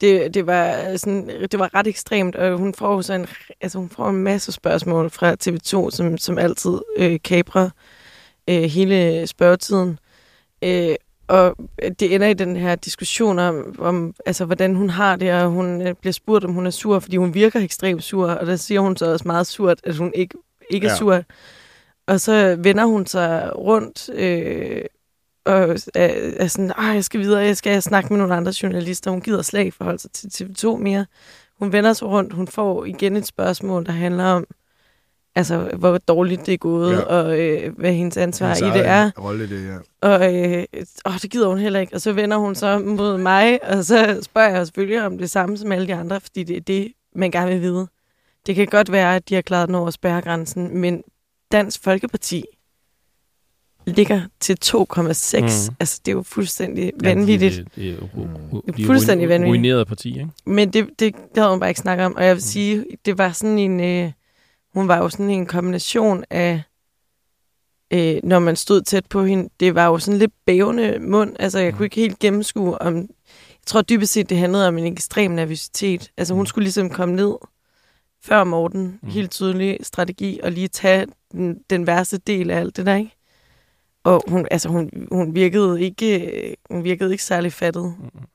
Det, 0.00 0.34
det, 0.34 0.46
var 0.46 0.96
sådan, 0.96 1.30
det 1.52 1.58
var 1.58 1.74
ret 1.74 1.86
ekstremt, 1.86 2.36
og 2.36 2.58
hun 2.58 2.74
får 2.74 3.00
så 3.00 3.12
en, 3.14 3.26
altså, 3.60 3.78
hun 3.78 3.88
får 3.88 4.08
en 4.08 4.16
masse 4.16 4.52
spørgsmål 4.52 5.10
fra 5.10 5.36
TV2, 5.44 5.90
som, 5.90 6.18
som 6.18 6.38
altid 6.38 6.78
øh, 6.98 7.18
kabrer 7.24 7.70
øh, 8.50 8.62
hele 8.62 9.26
spørgetiden. 9.26 9.98
Øh, 10.64 10.94
og 11.28 11.56
det 12.00 12.14
ender 12.14 12.26
i 12.28 12.34
den 12.34 12.56
her 12.56 12.74
diskussion 12.74 13.38
om, 13.38 13.74
om 13.78 14.14
altså, 14.26 14.44
hvordan 14.44 14.74
hun 14.74 14.90
har 14.90 15.16
det, 15.16 15.32
og 15.32 15.48
hun 15.50 15.82
øh, 15.82 15.94
bliver 16.00 16.12
spurgt, 16.12 16.44
om 16.44 16.52
hun 16.52 16.66
er 16.66 16.70
sur, 16.70 16.98
fordi 16.98 17.16
hun 17.16 17.34
virker 17.34 17.60
ekstremt 17.60 18.02
sur, 18.04 18.30
og 18.30 18.46
der 18.46 18.56
siger 18.56 18.80
hun 18.80 18.96
så 18.96 19.12
også 19.12 19.28
meget 19.28 19.46
surt, 19.46 19.80
at 19.84 19.96
hun 19.96 20.12
ikke, 20.14 20.34
ikke 20.70 20.86
er 20.86 20.90
Ja. 20.90 20.96
sur. 20.96 21.22
Og 22.06 22.20
så 22.20 22.56
vender 22.58 22.84
hun 22.84 23.06
sig 23.06 23.52
rundt 23.56 24.08
øh, 24.14 24.82
og 25.46 25.76
er, 25.94 26.08
er 26.36 26.46
sådan, 26.46 26.70
Ej, 26.78 26.84
jeg 26.84 27.04
skal 27.04 27.20
videre, 27.20 27.40
jeg 27.40 27.56
skal 27.56 27.82
snakke 27.82 28.08
med 28.12 28.18
nogle 28.18 28.34
andre 28.34 28.52
journalister. 28.62 29.10
Hun 29.10 29.20
gider 29.20 29.42
slet 29.42 29.60
ikke 29.60 29.76
forholde 29.76 29.98
sig 29.98 30.10
til 30.10 30.26
TV2 30.44 30.76
mere. 30.76 31.06
Hun 31.58 31.72
vender 31.72 31.92
sig 31.92 32.08
rundt, 32.08 32.32
hun 32.32 32.48
får 32.48 32.84
igen 32.84 33.16
et 33.16 33.26
spørgsmål, 33.26 33.86
der 33.86 33.92
handler 33.92 34.24
om, 34.24 34.46
altså, 35.34 35.70
hvor 35.78 35.98
dårligt 35.98 36.46
det 36.46 36.54
er 36.54 36.58
gået, 36.58 36.92
Ja. 36.92 37.00
og 37.00 37.40
øh, 37.40 37.78
hvad 37.78 37.92
hendes 37.92 38.16
ansvar 38.16 38.46
Hendes 38.54 38.60
i 38.60 38.78
det 38.78 38.86
er. 38.86 39.10
Rolle, 39.20 39.48
det, 39.48 39.68
ja. 39.68 39.76
Og 40.08 40.34
øh, 40.36 40.64
åh, 41.06 41.12
det 41.22 41.30
gider 41.30 41.48
hun 41.48 41.58
heller 41.58 41.80
ikke. 41.80 41.94
Og 41.94 42.00
så 42.00 42.12
vender 42.12 42.36
hun 42.36 42.54
så 42.54 42.78
mod 42.78 43.18
mig, 43.18 43.58
og 43.70 43.84
så 43.84 44.18
spørger 44.22 44.56
jeg 44.56 44.66
selvfølgelig 44.66 45.06
om 45.06 45.18
det 45.18 45.30
samme 45.30 45.56
som 45.58 45.72
alle 45.72 45.86
de 45.86 45.94
andre, 45.94 46.20
fordi 46.20 46.42
det 46.44 46.56
er 46.56 46.60
det, 46.60 46.92
man 47.14 47.30
gerne 47.30 47.50
vil 47.50 47.60
vide. 47.62 47.86
Det 48.46 48.54
kan 48.54 48.66
godt 48.66 48.92
være, 48.92 49.16
at 49.16 49.28
de 49.28 49.34
har 49.34 49.42
klaret 49.42 49.66
den 49.68 49.74
over 49.74 49.90
spærregrænsen, 49.90 50.78
men 50.78 51.02
Dansk 51.52 51.82
Folkeparti 51.84 52.44
ligger 53.86 54.20
til 54.40 54.56
2,6. 54.64 55.40
Mm. 55.40 55.44
Mm. 55.44 55.74
Altså, 55.80 56.00
det 56.06 56.12
er 56.12 56.16
jo 56.16 56.22
fuldstændig 56.22 56.92
vanvittigt. 57.02 57.56
Ja, 57.56 57.62
det, 57.62 57.74
det, 57.76 57.90
er 57.90 57.96
ru- 57.96 58.56
Det 58.66 58.68
er 58.68 58.72
de 58.72 58.82
er 58.82 58.86
fuldstændig 58.86 59.28
vanvittigt. 59.28 59.48
Ruineret 59.50 59.86
parti, 59.86 60.08
ikke? 60.08 60.28
Men 60.46 60.72
det, 60.72 60.86
det, 60.98 61.14
det 61.14 61.14
havde 61.36 61.50
hun 61.50 61.60
bare 61.60 61.70
ikke 61.70 61.80
snakket 61.80 62.06
om. 62.06 62.16
Og 62.16 62.24
jeg 62.24 62.34
vil 62.34 62.42
sige, 62.42 62.84
det 63.04 63.18
var 63.18 63.32
sådan 63.32 63.58
en... 63.58 63.80
Øh, 63.80 64.12
hun 64.74 64.88
var 64.88 64.96
jo 64.98 65.08
sådan 65.08 65.30
en 65.30 65.46
kombination 65.46 66.24
af... 66.30 66.62
Øh, 67.92 68.16
når 68.24 68.38
man 68.38 68.56
stod 68.56 68.82
tæt 68.82 69.06
på 69.06 69.24
hende, 69.24 69.48
det 69.60 69.74
var 69.74 69.86
jo 69.86 69.98
sådan 69.98 70.18
lidt 70.18 70.32
bævende 70.46 70.98
mund. 71.00 71.36
Altså, 71.38 71.58
jeg 71.58 71.74
kunne 71.74 71.86
ikke 71.86 71.96
helt 71.96 72.18
gennemskue, 72.18 72.82
om... 72.82 72.96
Jeg 72.96 73.06
tror 73.66 73.82
dybest 73.82 74.12
set, 74.12 74.28
det 74.30 74.38
handlede 74.38 74.68
om 74.68 74.78
en 74.78 74.92
ekstrem 74.92 75.30
nervøsitet. 75.30 76.10
Altså, 76.16 76.34
hun 76.34 76.46
skulle 76.46 76.62
ligesom 76.64 76.90
komme 76.90 77.14
ned 77.16 77.34
før 78.24 78.44
Morten, 78.44 78.82
Mm. 78.82 78.98
mm. 79.02 79.08
helt 79.08 79.30
tydelig 79.30 79.78
strategi, 79.82 80.40
og 80.42 80.52
lige 80.52 80.68
tage 80.68 81.06
den, 81.32 81.58
den 81.70 81.86
værste 81.86 82.18
del 82.18 82.50
af 82.50 82.60
alt 82.60 82.76
det 82.76 82.86
der, 82.86 82.94
ikke? 82.96 83.15
Og 84.06 84.22
hun, 84.28 84.46
altså, 84.50 84.68
hun, 84.68 84.90
hun, 85.12 85.34
virkede 85.34 85.80
ikke, 85.82 86.56
hun 86.70 86.84
virkede 86.84 87.12
ikke 87.12 87.24
særlig 87.24 87.52
fattet, 87.52 87.94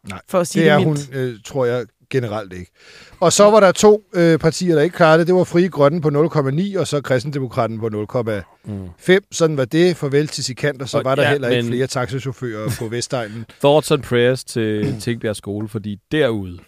Nej, 0.10 0.20
for 0.28 0.40
at 0.40 0.48
sige 0.48 0.64
Det 0.64 0.72
det, 0.72 0.74
er 0.74 0.86
hun, 0.86 0.94
mildt. 0.94 1.16
øh, 1.16 1.40
tror 1.46 1.66
jeg, 1.66 1.86
generelt 2.10 2.54
ikke. 2.54 2.72
Og 3.20 3.34
så 3.34 3.44
var 3.52 3.60
der 3.60 3.72
to 3.72 4.04
øh, 4.14 4.40
partier, 4.40 4.76
der 4.76 4.82
ikke 4.82 4.96
klarede 4.96 5.20
det. 5.20 5.28
Det 5.28 5.36
var 5.36 5.44
Frie 5.44 5.70
Grønne 5.70 6.02
på 6.02 6.08
0,9, 6.08 6.80
og 6.80 6.88
så 6.88 7.02
Kristendemokraten 7.02 7.80
på 7.80 7.88
0,5. 8.12 8.32
Mm. 8.66 8.90
Sådan 9.32 9.58
var 9.58 9.66
det. 9.66 9.98
Farvel 9.98 10.28
til 10.28 10.44
Sikander, 10.44 10.86
så 10.86 10.98
Og 10.98 11.06
var 11.06 11.16
der 11.16 11.24
ja, 11.24 11.30
heller 11.32 11.50
ikke 11.50 11.62
men- 11.64 11.72
flere 11.72 11.88
taxachauffører 11.88 12.70
på 12.80 12.88
Vestegnen. 12.88 13.46
Thoughts 13.64 13.92
and 13.92 14.04
prayers 14.04 14.44
til 14.44 14.96
Tingbjerg 15.02 15.36
skole, 15.36 15.68
fordi 15.68 15.98
derude, 16.12 16.60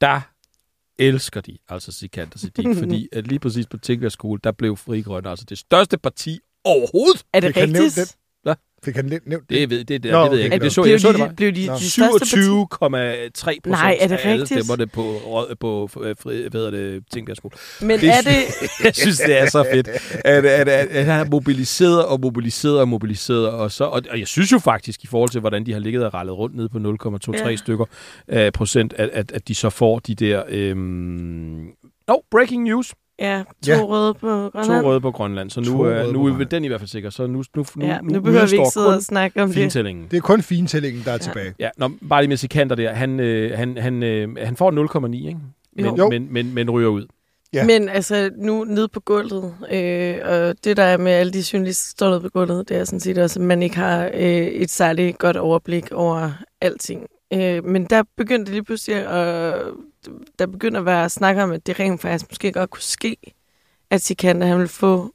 der 0.00 0.20
elsker 0.98 1.40
de 1.40 1.58
altså 1.68 1.92
Sikander 1.92 2.38
Siddiq, 2.38 2.78
fordi 2.78 3.08
at 3.12 3.26
lige 3.26 3.38
præcis 3.38 3.66
på 3.66 3.76
Tingbjerg 3.78 4.12
skole, 4.12 4.40
der 4.44 4.52
blev 4.52 4.76
Fri 4.76 5.00
Grønne 5.00 5.30
altså 5.30 5.44
det 5.48 5.58
største 5.58 5.98
parti 5.98 6.38
overhovedet. 6.64 7.22
Er 7.32 7.40
det 7.40 7.56
nævne 7.56 7.78
rigtigt? 7.84 8.16
Fik 8.84 8.96
han 8.96 9.04
nævnt 9.04 9.24
det? 9.30 9.50
Det 9.50 9.70
ved, 9.70 9.84
det, 9.84 10.02
det, 10.02 10.12
Nå, 10.12 10.22
det 10.22 10.30
ved 10.30 10.38
jeg 10.38 10.44
ikke. 10.44 10.64
Det 10.64 10.72
så, 10.72 10.82
blev 10.82 10.90
jeg 10.92 11.00
så, 11.00 11.08
de, 11.08 11.12
det 11.12 11.20
var 11.20 11.32
blev 11.36 11.52
de, 11.52 11.68
de 11.68 11.90
største 11.90 12.18
parti? 12.18 12.36
27,3 12.36 13.60
procent 13.60 13.66
Nej, 13.66 13.96
er 14.00 14.08
det 14.08 14.14
af 14.16 14.30
alle 14.30 14.42
rigtigt? 14.42 14.64
stemmer 14.64 14.76
det 14.84 14.92
på, 14.92 15.48
på 15.60 15.88
fri, 15.92 16.40
hvad 16.48 16.50
hedder 16.52 16.70
det, 16.70 17.04
Tingbjerg 17.12 17.36
skole. 17.36 17.52
Men 17.80 18.00
Det 18.00 18.08
er 18.08 18.20
det... 18.20 18.34
jeg 18.84 18.94
synes, 18.94 19.18
det 19.18 19.40
er 19.40 19.50
så 19.50 19.64
fedt, 19.72 19.88
at, 19.88 20.00
at, 20.24 20.68
at, 20.68 20.68
at 20.88 21.04
han 21.04 21.14
har 21.18 21.24
mobiliseret 21.24 22.04
og 22.06 22.20
mobiliseret 22.20 22.80
og 22.80 22.88
mobiliseret. 22.88 23.48
Og, 23.48 23.72
så, 23.72 23.84
og, 23.84 24.02
og 24.10 24.18
jeg 24.20 24.28
synes 24.28 24.52
jo 24.52 24.58
faktisk, 24.58 25.04
i 25.04 25.06
forhold 25.06 25.30
til, 25.30 25.40
hvordan 25.40 25.66
de 25.66 25.72
har 25.72 25.80
ligget 25.80 26.06
og 26.06 26.14
rallet 26.14 26.38
rundt 26.38 26.56
nede 26.56 26.68
på 26.68 26.78
0,23 26.78 27.48
Ja. 27.48 27.56
stykker 27.56 27.84
øh, 28.28 28.52
procent, 28.52 28.92
at, 28.92 29.08
at, 29.12 29.32
at 29.32 29.48
de 29.48 29.54
så 29.54 29.70
får 29.70 29.98
de 29.98 30.14
der... 30.14 30.42
Øhm, 30.48 31.66
no, 32.08 32.14
breaking 32.30 32.62
news. 32.62 32.94
Ja, 33.18 33.42
to 33.66 33.72
Ja. 33.72 33.80
røde 33.82 34.14
på 34.14 34.20
To 34.20 34.48
Grønland. 34.48 34.84
røde 34.86 35.00
på 35.00 35.10
Grønland. 35.10 35.50
Så 35.50 35.60
To 35.64 35.72
nu, 35.72 35.86
øh, 35.88 36.12
nu 36.12 36.26
er 36.26 36.44
den 36.44 36.64
i 36.64 36.68
hvert 36.68 36.80
fald 36.80 36.88
sikker. 36.88 37.10
Så 37.10 37.26
nu, 37.26 37.42
nu, 37.56 37.64
nu, 37.76 37.86
Ja, 37.86 37.98
nu, 38.00 38.08
nu 38.14 38.20
behøver 38.20 38.46
vi 38.46 38.56
ikke 38.56 38.70
sidde 38.72 38.86
og 38.86 38.92
kun 38.92 39.00
snakke 39.02 39.42
om 39.42 39.48
det. 39.48 39.54
fintællingen. 39.56 40.06
Det 40.10 40.16
er 40.16 40.20
kun 40.20 40.42
fintællingen, 40.42 41.02
der 41.04 41.12
er 41.12 41.18
tilbage. 41.18 41.54
Ja, 41.58 41.68
når, 41.76 41.90
bare 42.08 42.22
lige 42.22 42.28
med 42.28 42.36
Sikander 42.36 42.74
der. 42.76 42.92
Han, 42.92 43.20
øh, 43.20 43.58
han, 43.58 43.76
han, 43.78 44.02
øh, 44.02 44.36
han 44.42 44.56
får 44.56 44.70
0,9, 44.70 45.26
ikke? 45.28 45.38
Men, 45.76 45.96
Jo. 45.96 46.08
men, 46.08 46.26
men, 46.32 46.54
men 46.54 46.70
ryger 46.70 46.88
ud. 46.88 47.06
Ja. 47.52 47.64
Men 47.66 47.88
altså, 47.88 48.30
nu 48.38 48.64
nede 48.64 48.88
på 48.88 49.00
gulvet, 49.00 49.54
øh, 49.72 50.16
og 50.24 50.54
det 50.64 50.76
der 50.76 50.82
er 50.82 50.96
med 50.96 51.12
alle 51.12 51.32
de 51.32 51.44
journalister, 51.52 51.84
der 51.88 51.90
står 51.96 52.10
nede 52.10 52.20
på 52.20 52.28
gulvet, 52.28 52.68
det 52.68 52.76
er 52.76 52.84
sådan 52.84 53.00
set 53.00 53.18
også, 53.18 53.40
at 53.40 53.46
man 53.46 53.62
ikke 53.62 53.76
har 53.76 54.10
øh, 54.14 54.22
et 54.46 54.70
særligt 54.70 55.18
godt 55.18 55.36
overblik 55.36 55.92
over 55.92 56.30
alting. 56.60 57.06
Øh, 57.32 57.64
men 57.64 57.84
der 57.84 58.02
begyndte 58.16 58.52
lige 58.52 58.64
pludselig, 58.64 58.96
at, 58.96 59.54
der 60.38 60.46
begynder 60.46 60.80
at 60.80 60.86
være 60.86 61.10
snak 61.10 61.36
om, 61.36 61.52
at 61.52 61.66
det 61.66 61.80
rent 61.80 62.00
faktisk 62.00 62.30
måske 62.30 62.52
godt 62.52 62.70
kunne 62.70 62.82
ske, 62.82 63.16
at 63.90 64.00
Sikander 64.00 64.46
han 64.46 64.58
vil 64.58 64.68
få 64.68 65.14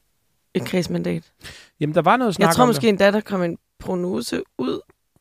et 0.54 0.66
kredsmandat. 0.66 1.32
Jamen, 1.80 1.96
der 1.96 2.02
var 2.02 2.18
noget 2.18 2.36
snak 2.36 2.48
Jeg 2.48 2.56
tror 2.56 2.62
om 2.62 2.70
måske 2.70 2.90
endda, 2.90 3.12
der 3.12 3.22
kom 3.22 3.44
en 3.44 3.58
prognose 3.80 4.44
ud, 4.58 4.80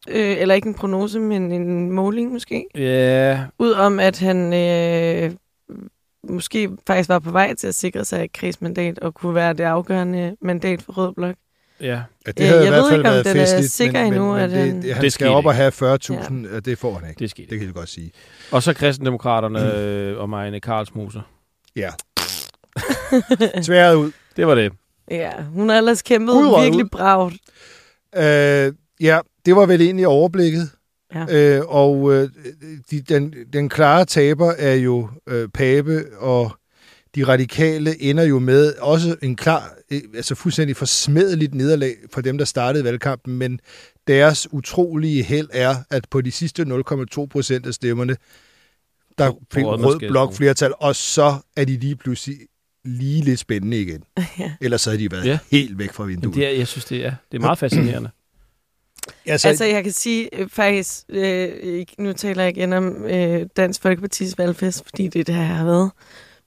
øh, 0.09 0.37
eller 0.38 0.54
ikke 0.54 0.68
en 0.68 0.74
prognose, 0.74 1.20
men 1.20 1.52
en 1.52 1.92
måling 1.92 2.33
måske, 2.33 2.66
det. 2.74 2.81
Ja, 2.83 3.44
ud 3.59 3.70
om, 3.70 4.00
at 4.00 4.18
han 4.18 4.54
øh, 4.54 5.33
måske 6.28 6.70
faktisk 6.87 7.09
var 7.09 7.18
på 7.18 7.31
vej 7.31 7.54
til 7.54 7.66
at 7.66 7.74
sikre 7.74 8.04
sig 8.04 8.24
et 8.24 8.33
kredsmandat 8.33 8.98
og 8.98 9.14
kunne 9.14 9.35
være 9.35 9.52
det 9.52 9.64
afgørende 9.64 10.37
mandat 10.40 10.83
for 10.83 10.92
Rød 10.92 11.14
Blok. 11.14 11.35
Ja. 11.80 11.86
Ja, 12.26 12.32
det 12.32 12.40
Øh, 12.40 12.46
havde 12.48 12.60
i 12.60 12.64
jeg 12.64 12.70
hvert 12.72 12.82
ved 12.82 12.90
fald 12.90 13.00
ikke, 13.00 13.08
om 13.08 13.14
været 13.14 13.24
den 13.24 13.36
er 13.36 13.40
festligt, 13.44 13.70
sikker 13.72 14.02
men, 14.04 14.12
endnu, 14.12 14.32
men, 14.32 14.40
at 14.40 14.50
han- 14.50 14.82
det, 14.82 14.94
han 14.94 15.04
Det 15.04 15.12
skal 15.12 15.28
op 15.28 15.46
og 15.46 15.54
have 15.54 15.72
40.000, 15.72 16.52
ja. 16.54 16.60
det 16.60 16.78
får 16.78 16.98
han 16.98 17.08
ikke. 17.08 17.18
Det 17.18 17.30
skete. 17.30 17.50
Det 17.50 17.58
kan 17.58 17.66
jeg 17.66 17.74
godt 17.74 17.88
sige. 17.88 18.10
Og 18.50 18.62
så 18.62 18.72
kristendemokraterne 18.74 19.74
øh, 19.74 20.18
og 20.18 20.30
Marianne 20.30 20.60
Karlsmoser. 20.60 21.20
Ja. 21.76 21.90
Tværet 23.62 23.94
ud. 23.94 24.12
Det 24.36 24.46
var 24.46 24.54
det. 24.54 24.72
Ja, 25.10 25.30
hun 25.54 25.68
har 25.68 25.76
ellers 25.78 26.02
kæmpet 26.02 26.32
Udrøget 26.34 26.64
virkelig 26.64 26.84
ud. 26.84 26.88
bravt. 26.90 27.34
Øh, 28.16 28.72
ja, 29.00 29.20
det 29.46 29.56
var 29.56 29.66
vel 29.66 29.80
egentlig 29.80 30.06
overblikket. 30.06 30.70
Ja. 31.14 31.56
Øh, 31.58 31.62
og 31.68 32.14
øh, 32.14 32.28
de, 32.90 33.00
den, 33.00 33.34
den 33.52 33.68
klare 33.68 34.04
taber 34.04 34.52
er 34.58 34.74
jo 34.74 35.08
øh, 35.28 35.48
Pape, 35.48 36.04
og 36.18 36.50
de 37.14 37.24
radikale 37.24 38.02
ender 38.02 38.22
jo 38.24 38.38
med 38.38 38.74
også 38.74 39.16
en 39.22 39.36
klar, 39.36 39.74
øh, 39.90 40.00
altså 40.14 40.34
fuldstændig 40.34 40.76
forsmedeligt 40.76 41.54
nederlag 41.54 41.94
for 42.14 42.20
dem, 42.20 42.38
der 42.38 42.44
startede 42.44 42.84
valgkampen, 42.84 43.36
men 43.38 43.60
deres 44.06 44.52
utrolige 44.52 45.22
held 45.22 45.48
er, 45.52 45.76
at 45.90 46.06
på 46.10 46.20
de 46.20 46.30
sidste 46.30 46.62
0,2 46.62 47.26
procent 47.26 47.66
af 47.66 47.74
stemmerne, 47.74 48.16
der 49.18 49.32
fik 49.52 49.64
rød 49.64 49.98
blok 50.08 50.34
flertal, 50.34 50.72
og 50.78 50.96
så 50.96 51.34
er 51.56 51.64
de 51.64 51.76
lige 51.76 51.96
pludselig 51.96 52.36
lige 52.84 53.22
lidt 53.24 53.40
spændende 53.40 53.80
igen. 53.80 54.02
Ja. 54.38 54.52
Ellers 54.60 54.80
så 54.80 54.90
havde 54.90 55.02
de 55.02 55.10
været 55.12 55.24
Ja. 55.26 55.38
helt 55.50 55.78
væk 55.78 55.92
fra 55.92 56.04
Men 56.04 56.10
vinduet. 56.10 56.34
det 56.34 56.46
er, 56.46 56.50
jeg 56.50 56.66
synes, 56.68 56.84
det 56.84 57.06
er, 57.06 57.12
det 57.32 57.38
er 57.38 57.42
meget 57.42 57.58
fascinerende. 57.58 58.10
Altså, 59.26 59.48
Altså, 59.48 59.64
jeg 59.64 59.82
kan 59.82 59.92
sige 59.92 60.40
øh, 60.40 60.48
faktisk, 60.48 61.04
øh, 61.08 61.84
nu 61.98 62.12
taler 62.12 62.42
jeg 62.42 62.56
igen 62.56 62.72
om 62.72 63.04
øh, 63.04 63.46
Dansk 63.56 63.82
Folkepartis 63.82 64.38
valgfest, 64.38 64.82
fordi 64.84 65.08
det 65.08 65.28
er 65.28 65.36
jeg 65.36 65.46
har 65.56 65.64
været. 65.64 65.90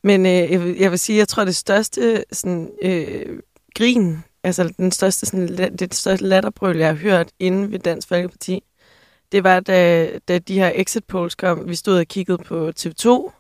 Men 0.04 0.26
øh, 0.26 0.32
jeg, 0.52 0.64
vil, 0.64 0.78
jeg 0.78 0.92
vil 0.92 1.00
sige, 1.00 1.18
jeg 1.18 1.28
tror, 1.28 1.46
det 1.46 1.56
største 1.56 2.24
sådan, 2.32 2.72
øh, 2.82 3.40
grin, 3.76 4.18
altså 4.44 4.74
den 4.78 4.92
største, 4.92 5.26
sådan, 5.26 5.50
la- 5.50 5.76
det 5.76 5.94
største 5.94 6.26
latterbrøl, 6.26 6.78
jeg 6.78 6.88
har 6.88 6.96
hørt 6.96 7.30
inde 7.40 7.72
ved 7.72 7.80
Dansk 7.80 8.08
Folkeparti, 8.08 8.64
det 9.32 9.44
var, 9.44 9.60
da, 9.60 10.10
da 10.28 10.40
de 10.40 10.60
her 10.60 10.72
exit 10.76 11.06
polls 11.06 11.36
kom. 11.36 11.70
Vi 11.70 11.76
stod 11.76 12.00
og 12.00 12.06
kiggede 12.08 12.38
på 12.38 12.72
TV2. 12.80 13.32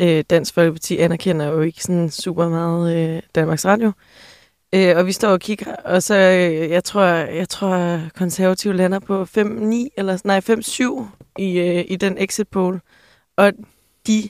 Øh, 0.00 0.24
Dansk 0.30 0.54
Folkeparti 0.54 0.96
anerkender 0.96 1.46
jo 1.46 1.60
ikke 1.60 1.82
sådan 1.82 2.10
super 2.10 2.48
meget 2.48 2.96
øh, 3.16 3.22
Danmarks 3.34 3.64
Radio. 3.64 3.92
Øh, 4.74 4.96
og 4.96 5.06
vi 5.06 5.12
står 5.12 5.28
og 5.28 5.40
kigger, 5.40 5.76
og 5.76 6.02
så, 6.02 6.14
øh, 6.14 6.70
jeg 6.70 6.84
tror, 6.84 7.04
jeg 7.06 7.48
tror 7.48 8.00
konservative 8.16 8.74
lander 8.74 8.98
på 8.98 9.22
5-9, 9.22 9.28
eller 9.96 10.20
nej, 10.24 10.40
5-7 10.40 11.42
i, 11.42 11.58
øh, 11.58 11.84
i 11.88 11.96
den 11.96 12.18
exit 12.18 12.48
poll. 12.48 12.80
Og 13.36 13.52
de, 14.06 14.28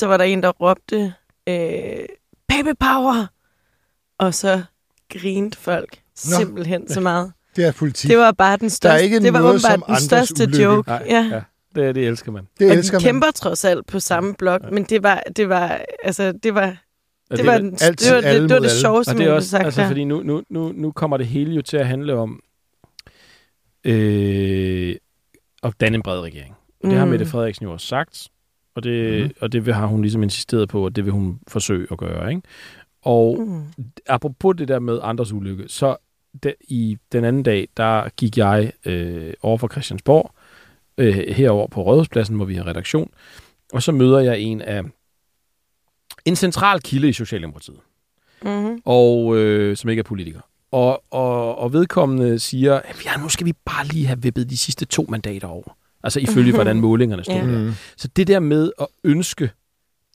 så 0.00 0.06
var 0.06 0.16
der 0.16 0.24
en, 0.24 0.42
der 0.42 0.50
råbte, 0.50 1.14
øh, 1.48 2.06
baby 2.48 2.74
power! 2.80 3.26
Og 4.18 4.34
så 4.34 4.62
grinte 5.12 5.58
folk 5.58 5.90
Nå. 5.92 6.00
simpelthen 6.14 6.88
så 6.88 7.00
meget. 7.00 7.32
det 7.56 7.64
er 7.64 7.72
politik. 7.72 8.10
Det 8.10 8.18
var 8.18 8.32
bare 8.32 8.56
den 8.56 8.70
største, 8.70 9.04
ikke 9.04 9.20
det 9.20 9.32
var 9.32 9.38
noget 9.40 9.60
som 9.60 9.82
den 9.86 9.96
største 9.96 10.42
ulykke. 10.44 10.62
joke. 10.62 10.88
Nej, 10.90 11.06
ja. 11.08 11.28
ja. 11.32 11.42
Det, 11.74 11.94
det 11.94 12.06
elsker 12.08 12.32
man. 12.32 12.48
det 12.60 12.70
Og 12.70 12.76
elsker 12.76 12.98
de 12.98 13.04
man. 13.04 13.08
kæmper 13.08 13.30
trods 13.34 13.64
alt 13.64 13.86
på 13.86 14.00
samme 14.00 14.34
blok, 14.34 14.60
men 14.72 14.84
det 14.84 15.02
var, 15.02 15.22
det 15.36 15.48
var, 15.48 15.80
altså, 16.04 16.32
det 16.32 16.54
var, 16.54 16.76
Og 17.30 17.36
det 17.38 17.46
var, 17.46 17.52
er- 17.52 17.58
den, 17.58 17.76
altid 17.80 18.06
det, 18.06 18.14
var, 18.14 18.20
det, 18.20 18.28
alle 18.28 18.42
det, 18.48 18.54
var 18.54 18.58
det 18.60 18.70
sjoveste, 18.70 19.12
det 19.14 19.20
er 19.20 19.24
man 19.26 19.34
også, 19.34 19.48
sagt 19.48 19.64
altså, 19.64 19.80
der. 19.80 19.86
fordi 19.86 20.04
nu, 20.04 20.22
nu, 20.22 20.42
nu, 20.50 20.72
nu 20.72 20.92
kommer 20.92 21.16
det 21.16 21.26
hele 21.26 21.54
jo 21.54 21.62
til 21.62 21.76
at 21.76 21.86
handle 21.86 22.14
om 22.14 22.40
øh, 23.84 24.96
at 25.62 25.72
danne 25.80 25.94
en 25.96 26.02
bred 26.02 26.20
regering. 26.20 26.54
Og 26.84 26.90
det 26.90 26.98
har 26.98 27.04
Mm. 27.04 27.10
Mette 27.10 27.26
Frederiksen 27.26 27.66
jo 27.66 27.72
også 27.72 27.86
sagt, 27.86 28.28
og 28.74 28.82
det, 28.82 29.24
mm. 29.24 29.30
og 29.40 29.52
det 29.52 29.66
vil- 29.66 29.74
har 29.74 29.86
hun 29.86 30.02
ligesom 30.02 30.22
insisteret 30.22 30.68
på, 30.68 30.86
at 30.86 30.96
det 30.96 31.04
vil 31.04 31.12
hun 31.12 31.40
forsøge 31.48 31.86
at 31.90 31.98
gøre. 31.98 32.28
Ikke? 32.30 32.42
Og 33.02 33.38
Mm. 33.40 33.62
apropos 34.06 34.54
det 34.58 34.68
der 34.68 34.78
med 34.78 34.98
andres 35.02 35.32
ulykke, 35.32 35.64
så 35.68 35.96
de, 36.42 36.54
i 36.60 36.98
den 37.12 37.24
anden 37.24 37.42
dag, 37.42 37.68
der 37.76 38.08
gik 38.16 38.38
jeg 38.38 38.72
øh, 38.86 39.32
over 39.42 39.58
for 39.58 39.68
Christiansborg, 39.68 40.34
øh, 40.98 41.14
herover 41.14 41.66
på 41.68 41.82
Rådhuspladsen, 41.82 42.36
hvor 42.36 42.44
vi 42.44 42.54
har 42.54 42.66
redaktion, 42.66 43.10
og 43.72 43.82
så 43.82 43.92
møder 43.92 44.18
jeg 44.20 44.40
en 44.40 44.60
af 44.60 44.82
en 46.24 46.36
central 46.36 46.80
kilde 46.80 47.08
i 47.08 47.12
Socialdemokratiet 47.12 47.78
Mm-hmm. 48.44 48.82
og 48.84 49.36
øh, 49.36 49.76
som 49.76 49.90
ikke 49.90 50.00
er 50.00 50.04
politiker. 50.04 50.40
Og, 50.70 51.02
og, 51.10 51.58
og 51.58 51.72
vedkommende 51.72 52.38
siger, 52.38 52.74
at 52.74 53.04
ja, 53.06 53.16
nu 53.22 53.28
skal 53.28 53.46
vi 53.46 53.52
bare 53.64 53.86
lige 53.86 54.06
have 54.06 54.22
vippet 54.22 54.50
de 54.50 54.56
sidste 54.56 54.84
to 54.84 55.06
mandater 55.08 55.48
over. 55.48 55.76
Altså 56.04 56.20
ifølge, 56.20 56.52
hvordan 56.54 56.80
målingerne 56.80 57.24
stod. 57.24 57.34
Ja. 57.34 57.40
Ja. 57.40 57.58
Mm. 57.58 57.72
Så 57.96 58.08
det 58.16 58.26
der 58.26 58.40
med 58.40 58.70
at 58.80 58.86
ønske 59.04 59.50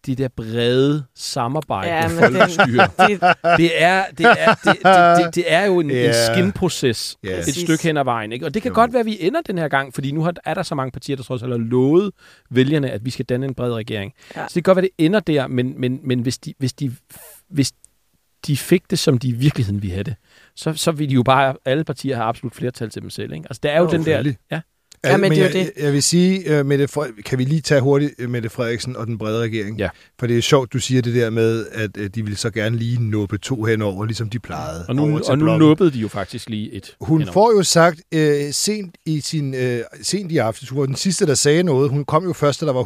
det 0.06 0.18
der 0.18 0.28
brede 0.28 1.04
samarbejde 1.16 1.90
Ja, 1.90 1.96
ja, 2.02 2.08
men 2.08 2.18
folkestyre, 2.18 2.88
Det, 3.10 3.22
det 3.58 3.82
er, 3.84 4.04
det, 4.18 4.26
er, 4.26 4.54
det, 4.64 5.26
det, 5.26 5.36
det, 5.36 5.44
er 5.54 5.66
jo 5.66 5.80
en, 5.80 5.90
Ja. 5.92 6.08
en 6.08 6.14
skinproces 6.34 7.18
Ja. 7.24 7.38
et 7.40 7.46
stykke 7.56 7.84
hen 7.84 7.98
ad 7.98 8.04
vejen. 8.04 8.32
Ikke? 8.32 8.46
Og 8.46 8.54
det 8.54 8.62
kan 8.62 8.70
Jo. 8.70 8.76
godt 8.76 8.94
være, 8.94 9.00
at 9.00 9.06
vi 9.06 9.18
ender 9.20 9.42
den 9.42 9.58
her 9.58 9.68
gang, 9.68 9.94
fordi 9.94 10.12
nu 10.12 10.24
har, 10.24 10.34
er 10.46 10.54
der 10.54 10.64
så 10.64 10.76
mange 10.76 10.92
partier, 10.92 11.16
der 11.16 11.24
trods 11.24 11.44
alt 11.44 11.52
har 11.52 11.58
lovet 11.58 12.12
vælgerne, 12.50 12.92
at 12.92 13.06
vi 13.06 13.10
skal 13.10 13.26
danne 13.26 13.46
en 13.46 13.54
bred 13.56 13.74
regering. 13.74 14.14
Ja. 14.36 14.42
Ja. 14.42 14.48
Så 14.48 14.52
det 14.56 14.64
kan 14.64 14.74
godt 14.74 14.76
være, 14.76 14.90
det 14.98 15.06
ender 15.06 15.20
der, 15.20 15.48
men, 15.48 15.74
men, 15.82 16.00
men 16.04 16.20
hvis, 16.20 16.38
de, 16.38 16.54
hvis, 16.60 16.74
de, 16.74 16.92
hvis 17.50 17.72
de 18.48 18.58
fik 18.58 18.84
det, 18.90 19.00
som 19.00 19.18
de 19.18 19.28
i 19.28 19.32
virkeligheden 19.32 19.82
ville 19.82 19.94
have 19.94 20.04
det, 20.04 20.16
så, 20.56 20.74
så 20.74 20.92
vil 20.92 21.10
de 21.10 21.14
jo 21.14 21.24
bare, 21.24 21.56
alle 21.66 21.84
partier 21.84 22.16
have 22.16 22.26
absolut 22.28 22.56
flertal 22.56 22.90
til 22.90 23.02
dem 23.02 23.10
selv. 23.10 23.34
Ikke? 23.34 23.46
Altså, 23.50 23.60
der 23.64 23.70
er 23.70 23.78
jo 23.78 23.84
Jo, 23.84 23.90
den 23.92 24.00
der... 24.00 24.04
selvfølgelig. 24.04 24.38
Ja. 25.06 25.12
Ja, 25.12 25.18
men 25.18 25.32
det 25.32 25.40
er 25.40 25.44
jeg, 25.44 25.54
det. 25.54 25.72
Jeg, 25.84 25.94
vil 25.94 26.04
sige, 26.04 26.60
uh, 26.60 26.66
Mette 26.66 26.88
Fre- 26.98 27.22
kan 27.22 27.40
vi 27.40 27.44
lige 27.44 27.62
tage 27.62 27.82
hurtigt 27.82 28.14
uh, 28.24 28.30
Mette 28.30 28.50
Frederiksen 28.50 28.96
og 28.96 29.08
den 29.08 29.18
brede 29.18 29.42
regering? 29.42 29.78
Ja. 29.78 29.90
For 30.20 30.28
det 30.28 30.38
er 30.38 30.42
sjovt, 30.42 30.74
du 30.74 30.80
siger 30.80 31.02
det 31.02 31.16
der 31.16 31.30
med, 31.30 31.66
at 31.72 31.98
uh, 31.98 32.06
de 32.06 32.24
ville 32.24 32.38
så 32.38 32.50
gerne 32.52 32.78
lige 32.78 33.04
nuppe 33.10 33.38
to 33.38 33.64
henover, 33.64 34.06
ligesom 34.06 34.30
de 34.30 34.40
plejede. 34.40 34.86
Og 34.88 34.96
nu, 34.96 35.20
og 35.28 35.38
nu 35.38 35.58
nubbede 35.58 35.92
de 35.92 36.00
jo 36.00 36.08
faktisk 36.08 36.50
lige 36.50 36.74
et. 36.74 36.96
Hun 37.02 37.20
henover. 37.22 37.34
får 37.34 37.52
jo 37.58 37.64
sagt 37.64 38.02
øh, 38.14 38.52
sent, 38.52 38.96
i 39.06 39.20
sin, 39.22 39.54
øh, 39.56 39.80
sent 40.02 40.32
i 40.32 40.38
aftes, 40.38 40.70
hun 40.70 40.80
var 40.80 40.86
den 40.86 40.96
sidste, 40.96 41.26
der 41.26 41.34
sagde 41.34 41.64
noget. 41.64 41.90
Hun 41.90 42.06
kom 42.06 42.24
jo 42.26 42.34
først, 42.34 42.62
da 42.62 42.66
der 42.66 42.74
var 42.74 42.84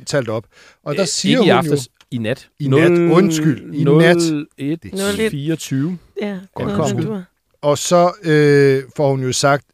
100% 0.00 0.04
talt 0.04 0.28
op. 0.28 0.44
Og 0.84 0.94
der 0.94 1.02
Øh, 1.02 1.06
siger 1.08 1.30
ikke 1.32 1.40
hun 1.40 1.46
i 1.46 1.50
aftes, 1.50 1.86
jo... 1.86 2.16
i 2.16 2.18
nat. 2.18 2.48
I 2.60 2.68
nat. 2.68 2.90
Undskyld, 2.90 3.74
i 3.74 3.84
nat. 3.84 4.16
1, 4.58 4.84
Nul 4.92 5.20
et. 5.20 5.30
24. 5.30 5.98
ja, 6.22 6.36
Godt 6.54 7.02
dur. 7.02 7.22
Og 7.62 7.78
så 7.78 8.12
øh, 8.24 8.82
får 8.96 9.10
hun 9.10 9.22
jo 9.22 9.32
sagt, 9.32 9.64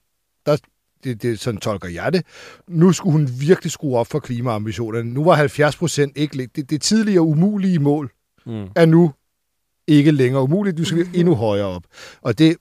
det, 1.04 1.22
det, 1.22 1.40
sådan 1.40 1.60
tolker 1.60 1.88
jeg 1.88 2.12
det, 2.12 2.22
nu 2.68 2.92
skulle 2.92 3.12
hun 3.12 3.28
virkelig 3.40 3.72
skrue 3.72 3.98
op 3.98 4.06
for 4.06 4.18
klimaambitionerne. 4.18 5.10
Nu 5.14 5.24
var 5.24 5.34
70 5.34 5.76
procent 5.76 6.16
ikke... 6.16 6.48
Det, 6.56 6.70
det 6.70 6.82
tidligere 6.82 7.22
umulige 7.22 7.78
mål 7.78 8.10
Mm. 8.46 8.66
er 8.76 8.86
nu 8.86 9.12
ikke 9.86 10.10
længere 10.10 10.42
umuligt. 10.42 10.78
Du 10.78 10.84
skal 10.84 11.06
endnu 11.14 11.34
højere 11.34 11.66
op. 11.66 11.82
Og 12.22 12.38
det, 12.38 12.56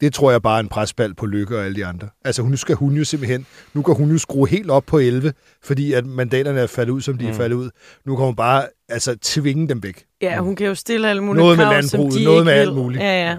det 0.00 0.14
tror 0.14 0.30
jeg 0.30 0.42
bare 0.42 0.56
er 0.56 0.60
en 0.60 0.68
presbald 0.68 1.14
på 1.14 1.26
Lykke 1.26 1.58
og 1.58 1.64
alle 1.64 1.76
de 1.76 1.86
andre. 1.86 2.08
Altså 2.24 2.42
nu 2.42 2.56
skal 2.56 2.74
hun 2.76 2.94
jo 2.94 3.04
simpelthen, 3.04 3.46
nu 3.74 3.82
kan 3.82 3.94
hun 3.94 4.10
jo 4.10 4.18
skrue 4.18 4.48
helt 4.48 4.70
op 4.70 4.84
på 4.86 4.98
11, 4.98 5.32
fordi 5.62 5.92
at 5.92 6.06
mandaterne 6.06 6.60
er 6.60 6.66
faldet 6.66 6.92
ud, 6.92 7.00
som 7.00 7.18
de 7.18 7.24
mm. 7.24 7.28
er 7.28 7.32
Mm. 7.32 7.38
faldet 7.38 7.56
ud. 7.56 7.70
Nu 8.04 8.16
kan 8.16 8.24
hun 8.24 8.36
bare 8.36 8.66
altså, 8.88 9.16
tvinge 9.22 9.68
dem 9.68 9.82
væk. 9.82 10.04
Ja, 10.22 10.38
hun 10.40 10.56
kan 10.56 10.66
jo 10.66 10.74
stille 10.74 11.08
alle 11.10 11.22
mulige 11.24 11.42
Noget 11.42 11.58
med 11.58 11.64
krav, 11.66 11.82
som 11.82 11.98
landbruget, 11.98 12.18
de 12.18 12.24
noget 12.24 12.38
ikke 12.38 12.44
med 12.44 12.52
alt 12.52 12.74
muligt. 12.74 13.02
Ja, 13.02 13.30
ja. 13.30 13.36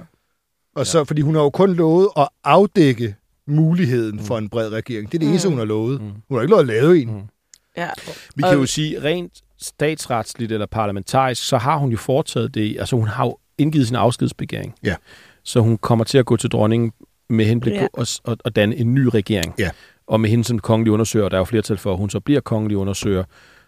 Og 0.76 0.88
så, 0.88 1.04
fordi 1.04 1.22
hun 1.22 1.36
har 1.36 1.42
jo 1.42 1.50
kun 1.50 1.74
lovet 1.74 2.08
at 2.18 2.28
afdække 2.44 3.16
muligheden 3.48 4.20
for 4.20 4.38
en 4.38 4.50
bred 4.50 4.70
regering. 4.72 5.12
Det 5.12 5.18
er 5.18 5.20
det 5.20 5.26
Mm. 5.28 5.32
eneste, 5.32 5.50
hun 5.50 5.58
har 5.58 5.66
lovet. 5.66 6.02
Mm. 6.02 6.08
Hun 6.08 6.38
har 6.38 6.42
ikke 6.42 6.52
lovet 6.52 6.62
at 6.62 6.68
lave 6.68 7.02
en. 7.02 7.08
Mm. 7.14 7.22
ja. 7.78 7.90
Vi 8.36 8.42
kan 8.44 8.54
jo 8.54 8.66
sige, 8.66 9.04
rent 9.04 9.42
statsretsligt 9.62 10.52
eller 10.52 10.66
parlamentarisk, 10.66 11.44
så 11.48 11.58
har 11.58 11.78
hun 11.78 11.92
jo 11.92 11.98
foretaget 11.98 12.56
det. 12.56 12.80
Altså 12.80 12.96
hun 12.96 13.08
har 13.08 13.26
jo 13.26 13.38
indgivet 13.58 13.88
sin 13.88 13.96
afskedsbegæring. 13.96 14.74
Ja. 14.84 14.96
Så 15.44 15.60
hun 15.60 15.78
kommer 15.78 16.06
til 16.06 16.18
at 16.18 16.26
gå 16.26 16.38
til 16.38 16.50
dronningen 16.50 16.92
med 17.30 17.46
henblik 17.46 17.74
Ja. 17.74 17.82
på 17.82 18.02
at, 18.02 18.20
at, 18.28 18.42
at 18.46 18.56
danne 18.56 18.76
en 18.76 18.94
ny 18.94 19.06
regering. 19.06 19.54
Ja. 19.60 19.70
Og 20.08 20.20
med 20.20 20.30
hende 20.30 20.44
som 20.44 20.60
kongelig 20.60 20.94
undersøger, 20.94 21.30
der 21.30 21.38
er 21.38 21.40
jo 21.40 21.46
flertal 21.46 21.78
for, 21.78 21.92
at 21.92 21.98
hun 21.98 22.10
så 22.10 22.20
bliver 22.20 22.42
kongelig 22.42 22.78
undersøger. 22.78 23.24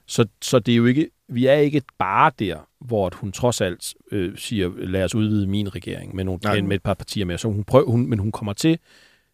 Så, 0.08 0.26
så 0.42 0.60
det 0.60 0.72
er 0.72 0.76
jo 0.76 0.86
ikke, 0.86 1.10
vi 1.30 1.46
er 1.46 1.54
ikke 1.54 1.82
bare 2.00 2.32
der, 2.40 2.58
hvor 2.82 3.08
at 3.08 3.14
hun 3.14 3.32
trods 3.32 3.62
alt 3.62 3.94
øh, 4.12 4.38
siger, 4.38 4.72
lad 4.78 5.04
os 5.04 5.16
udvide 5.16 5.48
min 5.48 5.76
regering 5.76 6.16
med, 6.16 6.24
nogle, 6.24 6.40
Nej. 6.44 6.54
med, 6.56 6.62
med 6.62 6.76
et 6.76 6.84
par 6.84 6.94
partier 6.94 7.26
mere. 7.26 7.38
Så 7.38 7.48
hun 7.48 7.64
prøver, 7.64 7.92
hun, 7.92 8.08
men 8.10 8.20
hun 8.20 8.32
kommer 8.32 8.54
til, 8.54 8.78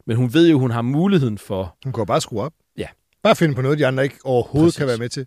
men 0.10 0.18
hun 0.18 0.34
ved 0.34 0.50
jo, 0.50 0.60
hun 0.60 0.72
har 0.72 0.82
muligheden 0.82 1.38
for, 1.38 1.78
Hun 1.84 1.94
kan 1.94 2.02
jo 2.02 2.06
bare 2.06 2.22
skrue 2.22 2.42
op. 2.42 2.54
Ja. 2.78 2.88
Bare 3.24 3.36
finde 3.36 3.56
på 3.56 3.62
noget, 3.62 3.80
de 3.80 3.88
andre 3.88 4.04
ikke 4.04 4.16
overhovedet 4.24 4.68
Præcis. 4.68 4.78
kan 4.78 4.88
være 4.88 4.98
med 4.98 5.10
til. 5.10 5.26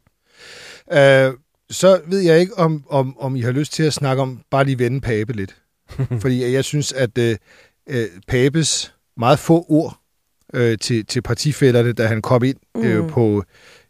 Uh, 0.86 1.38
så 1.70 2.00
ved 2.06 2.20
jeg 2.20 2.40
ikke, 2.40 2.58
om, 2.58 2.84
om, 2.88 3.18
om 3.18 3.36
I 3.36 3.40
har 3.40 3.52
lyst 3.52 3.72
til 3.72 3.82
at 3.82 3.92
snakke 3.92 4.22
om, 4.22 4.40
bare 4.50 4.64
lige 4.64 4.78
vende 4.78 5.00
Pape 5.00 5.32
lidt. 5.32 5.56
Fordi 6.22 6.52
jeg 6.52 6.64
synes, 6.64 6.92
at 6.92 7.18
uh, 7.18 7.94
uh, 7.94 8.02
Papes 8.28 8.94
meget 9.16 9.38
få 9.38 9.66
ord 9.68 10.00
uh, 10.54 10.74
til, 10.80 11.06
til 11.06 11.22
partifælderne, 11.22 11.92
da 11.92 12.06
han 12.06 12.22
kom 12.22 12.44
ind 12.44 12.58
mm. 12.74 13.00
uh, 13.00 13.10
på 13.10 13.44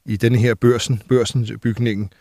i 0.07 0.17
den 0.17 0.35
her 0.35 0.55
børsen, 0.55 1.03
børsens 1.09 1.53
bygningen, 1.63 2.13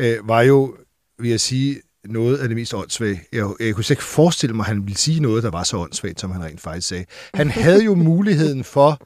uh, 0.00 0.28
var 0.28 0.42
jo, 0.42 0.76
vil 1.18 1.30
jeg 1.30 1.40
sige, 1.40 1.80
noget 2.04 2.38
af 2.38 2.48
det 2.48 2.56
mest 2.56 2.74
åndssvage. 2.74 3.22
Jeg, 3.32 3.50
jeg 3.60 3.74
kunne 3.74 3.84
ikke 3.90 4.04
forestille 4.04 4.56
mig, 4.56 4.62
at 4.64 4.68
han 4.68 4.82
ville 4.82 4.96
sige 4.96 5.20
noget, 5.20 5.42
der 5.42 5.50
var 5.50 5.62
så 5.62 5.76
åndssvagt, 5.76 6.20
som 6.20 6.30
han 6.30 6.44
rent 6.44 6.60
faktisk 6.60 6.88
sagde. 6.88 7.04
Han 7.34 7.50
havde 7.50 7.84
jo 7.84 7.94
muligheden 7.94 8.64
for, 8.64 9.00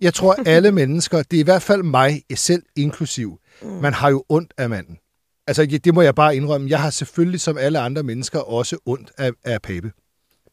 jeg 0.00 0.14
tror 0.14 0.36
alle 0.46 0.72
mennesker, 0.72 1.22
det 1.22 1.36
er 1.36 1.40
i 1.40 1.44
hvert 1.44 1.62
fald 1.62 1.82
mig 1.82 2.22
selv 2.34 2.62
inklusiv, 2.76 3.38
man 3.62 3.94
har 3.94 4.10
jo 4.10 4.24
ondt 4.28 4.54
af 4.58 4.68
manden. 4.68 4.98
Altså, 5.46 5.66
det 5.84 5.94
må 5.94 6.02
jeg 6.02 6.14
bare 6.14 6.36
indrømme. 6.36 6.70
Jeg 6.70 6.80
har 6.80 6.90
selvfølgelig 6.90 7.40
som 7.40 7.58
alle 7.58 7.78
andre 7.78 8.02
mennesker 8.02 8.38
også 8.38 8.78
ondt 8.86 9.12
af, 9.18 9.32
af 9.44 9.62
Pape. 9.62 9.92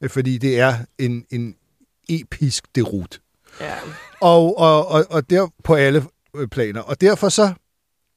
Fordi 0.08 0.38
det 0.38 0.60
er 0.60 0.78
en, 1.00 1.26
en 1.32 1.56
episk 2.10 2.76
derut. 2.76 3.20
ja. 3.62 3.74
Og, 4.22 4.58
og, 4.58 4.88
og, 4.88 5.06
og 5.10 5.30
der 5.30 5.48
på 5.64 5.76
alle 5.76 6.04
øh, 6.36 6.48
planer. 6.48 6.82
Og 6.82 7.02
derfor 7.02 7.30
så 7.30 7.54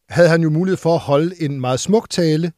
havde 0.09 0.29
han 0.29 0.43
jo 0.43 0.51
mulighed 0.51 0.77
for 0.77 0.95
at 0.95 1.01
holde 1.01 1.43
en 1.43 1.61
meget 1.61 1.81
smuk 1.81 2.11
tale, 2.11 2.53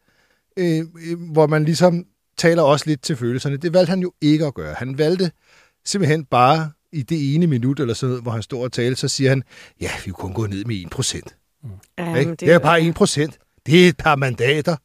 øh, 0.61 0.79
øh, 1.11 1.33
hvor 1.33 1.47
man 1.47 1.65
ligesom 1.65 2.05
taler 2.39 2.63
også 2.63 2.85
lidt 2.87 3.03
til 3.03 3.17
følelserne. 3.17 3.57
Det 3.57 3.75
valgte 3.75 3.91
han 3.91 4.01
jo 4.01 4.13
ikke 4.21 4.47
at 4.47 4.55
gøre. 4.55 4.75
Han 4.75 4.99
valgte 4.99 5.31
simpelthen 5.85 6.25
bare 6.25 6.71
i 6.93 7.03
det 7.03 7.35
ene 7.35 7.47
minut 7.47 7.81
eller 7.81 7.95
sådan 7.95 8.11
noget, 8.11 8.23
hvor 8.23 8.33
han 8.33 8.43
står 8.43 8.65
og 8.65 8.73
taler, 8.73 8.97
så 8.97 9.09
siger 9.09 9.31
han, 9.31 9.43
ja, 9.81 9.91
vi 10.05 10.11
kunne 10.11 10.35
kun 10.35 10.35
gå 10.35 10.47
ned 10.47 10.65
med 10.65 10.77
1 10.77 10.91
procent. 10.91 11.37
ja 11.99 12.15
Ikke? 12.15 12.35
Det 12.35 12.53
er 12.53 12.59
bare 12.59 12.83
1 12.83 12.95
procent. 12.95 13.39
Det 13.67 13.85
er 13.85 13.89
et 13.89 13.97
par 13.97 14.17
mandater. 14.17 14.77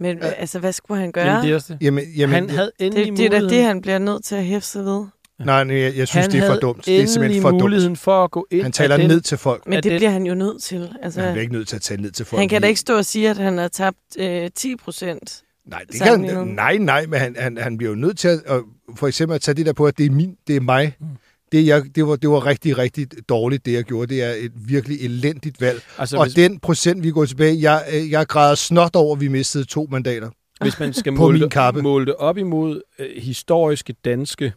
Men 0.00 0.22
altså, 0.22 0.58
hvad 0.58 0.72
skulle 0.72 1.00
han 1.00 1.12
gøre? 1.12 1.26
Jamen, 1.26 1.44
det 1.44 1.50
er 1.50 1.54
også 1.54 1.72
det. 1.72 1.82
Jamen, 1.82 2.04
jamen, 2.16 2.34
Han 2.34 2.50
havde 2.50 2.72
endelig 2.78 3.06
det, 3.06 3.18
det 3.18 3.26
er 3.26 3.40
da 3.40 3.48
det, 3.48 3.64
han 3.64 3.80
bliver 3.80 3.98
nødt 3.98 4.24
til 4.24 4.34
at 4.34 4.44
hæfte 4.44 4.68
sig 4.68 4.84
ved. 4.84 5.06
Nej, 5.44 5.64
nej, 5.64 5.76
jeg, 5.76 5.96
jeg 5.96 6.08
synes, 6.08 6.26
han 6.26 6.32
det 6.32 6.40
er 6.42 6.54
for 6.54 6.60
dumt. 6.60 6.86
Det 6.86 7.00
er 7.00 7.06
simpelthen 7.06 7.42
for 7.42 7.50
muligheden 7.50 7.88
dumt. 7.92 7.98
for 7.98 8.24
at 8.24 8.30
gå 8.30 8.46
ind 8.50 8.62
Han 8.62 8.72
taler 8.72 8.96
den, 8.96 9.08
ned 9.08 9.20
til 9.20 9.38
folk. 9.38 9.66
Men 9.66 9.76
det 9.76 9.84
det- 9.84 9.98
bliver 9.98 10.10
han 10.10 10.26
jo 10.26 10.34
nødt 10.34 10.62
til. 10.62 10.88
Altså, 11.02 11.20
Han 11.20 11.36
er 11.36 11.40
ikke 11.40 11.52
nødt 11.52 11.68
til 11.68 11.76
at 11.76 11.82
tale 11.82 12.02
ned 12.02 12.10
til 12.10 12.24
folk. 12.26 12.40
han 12.40 12.48
kan 12.48 12.62
da 12.62 12.68
ikke 12.68 12.80
stå 12.80 12.96
og 12.96 13.04
sige, 13.04 13.30
at 13.30 13.36
han 13.36 13.58
har 13.58 13.68
tabt 13.68 13.98
øh, 14.18 14.50
10 14.54 14.76
procent. 14.76 15.42
Nej, 15.66 15.82
det 15.92 16.00
kan 16.02 16.24
han, 16.26 16.46
nej, 16.46 16.76
nej, 16.78 17.06
men 17.06 17.20
han, 17.20 17.36
han, 17.38 17.58
han 17.58 17.78
bliver 17.78 17.90
jo 17.90 17.96
nødt 17.96 18.18
til 18.18 18.28
at, 18.28 18.40
at, 18.46 18.60
for 18.96 19.06
eksempel 19.08 19.34
at 19.34 19.40
tage 19.40 19.54
det 19.54 19.66
der 19.66 19.72
på, 19.72 19.86
at 19.86 19.98
det 19.98 20.06
er 20.06 20.10
min, 20.10 20.34
det 20.46 20.56
er 20.56 20.60
mig. 20.60 20.96
Mm. 21.00 21.06
det, 21.52 21.66
jeg, 21.66 21.82
det, 21.94 22.06
var, 22.06 22.16
det 22.16 22.30
var 22.30 22.46
rigtig, 22.46 22.78
rigtig 22.78 23.06
dårligt, 23.28 23.66
det 23.66 23.72
jeg 23.72 23.84
gjorde. 23.84 24.14
Det 24.14 24.22
er 24.22 24.30
et 24.30 24.52
virkelig 24.68 25.00
elendigt 25.04 25.60
valg. 25.60 25.82
Altså, 25.98 26.16
og 26.16 26.24
hvis, 26.24 26.34
den 26.34 26.58
procent, 26.60 27.02
vi 27.04 27.10
går 27.10 27.24
tilbage, 27.24 27.60
jeg, 27.72 27.84
øh, 27.94 28.10
jeg 28.10 28.26
græder 28.26 28.54
snot 28.54 28.96
over, 28.96 29.14
at 29.16 29.20
vi 29.20 29.28
mistede 29.28 29.64
to 29.64 29.88
mandater. 29.90 30.30
hvis 30.60 30.80
man 30.80 30.92
skal 30.92 31.12
på 31.16 31.22
måle, 31.22 31.32
min 31.32 31.42
det, 31.42 31.50
kappe. 31.52 31.82
måle 31.82 32.06
det 32.06 32.14
op 32.14 32.38
imod 32.38 32.80
øh, 32.98 33.06
historiske 33.22 33.94
danske 34.04 34.52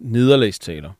nederlagstaler, 0.00 0.90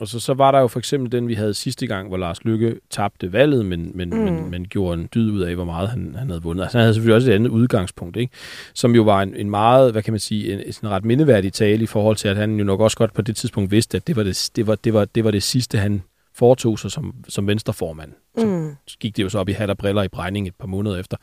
og 0.00 0.08
så, 0.08 0.20
så 0.20 0.34
var 0.34 0.50
der 0.50 0.58
jo 0.58 0.66
for 0.68 0.78
eksempel 0.78 1.12
den, 1.12 1.28
vi 1.28 1.34
havde 1.34 1.54
sidste 1.54 1.86
gang, 1.86 2.08
hvor 2.08 2.16
Lars 2.16 2.44
Lykke 2.44 2.80
tabte 2.90 3.32
valget, 3.32 3.66
men, 3.66 3.92
men, 3.94 4.10
mm. 4.10 4.16
men, 4.16 4.50
men 4.50 4.64
gjorde 4.64 5.00
en 5.00 5.08
dyd 5.14 5.30
ud 5.30 5.40
af, 5.40 5.54
hvor 5.54 5.64
meget 5.64 5.88
han, 5.88 6.14
han 6.18 6.28
havde 6.28 6.42
vundet. 6.42 6.62
Altså, 6.62 6.78
han 6.78 6.82
havde 6.82 6.94
selvfølgelig 6.94 7.16
også 7.16 7.30
et 7.30 7.34
andet 7.34 7.50
udgangspunkt, 7.50 8.16
ikke? 8.16 8.32
som 8.74 8.94
jo 8.94 9.02
var 9.02 9.22
en, 9.22 9.36
en 9.36 9.50
meget, 9.50 9.92
hvad 9.92 10.02
kan 10.02 10.12
man 10.12 10.20
sige, 10.20 10.52
en, 10.52 10.58
en 10.82 10.90
ret 10.90 11.04
mindeværdig 11.04 11.52
tale 11.52 11.82
i 11.82 11.86
forhold 11.86 12.16
til, 12.16 12.28
at 12.28 12.36
han 12.36 12.58
jo 12.58 12.64
nok 12.64 12.80
også 12.80 12.96
godt 12.96 13.14
på 13.14 13.22
det 13.22 13.36
tidspunkt 13.36 13.70
vidste, 13.70 13.96
at 13.96 14.06
det 14.06 14.16
var 14.16 14.22
det, 14.22 14.50
det, 14.56 14.66
var, 14.66 14.74
det, 14.74 14.94
var, 14.94 15.04
det, 15.04 15.24
var 15.24 15.30
det 15.30 15.42
sidste, 15.42 15.78
han 15.78 16.02
foretog 16.34 16.78
sig 16.78 16.90
som, 16.90 17.14
som 17.28 17.46
venstreformand. 17.46 18.12
Så 18.38 18.46
Mm. 18.46 18.70
gik 19.00 19.16
det 19.16 19.22
jo 19.22 19.28
så 19.28 19.38
op 19.38 19.48
i 19.48 19.52
hat 19.52 19.70
og 19.70 19.78
briller 19.78 20.02
i 20.02 20.08
bregning 20.08 20.46
et 20.46 20.54
par 20.54 20.66
måneder 20.66 20.96
efter. 20.96 21.16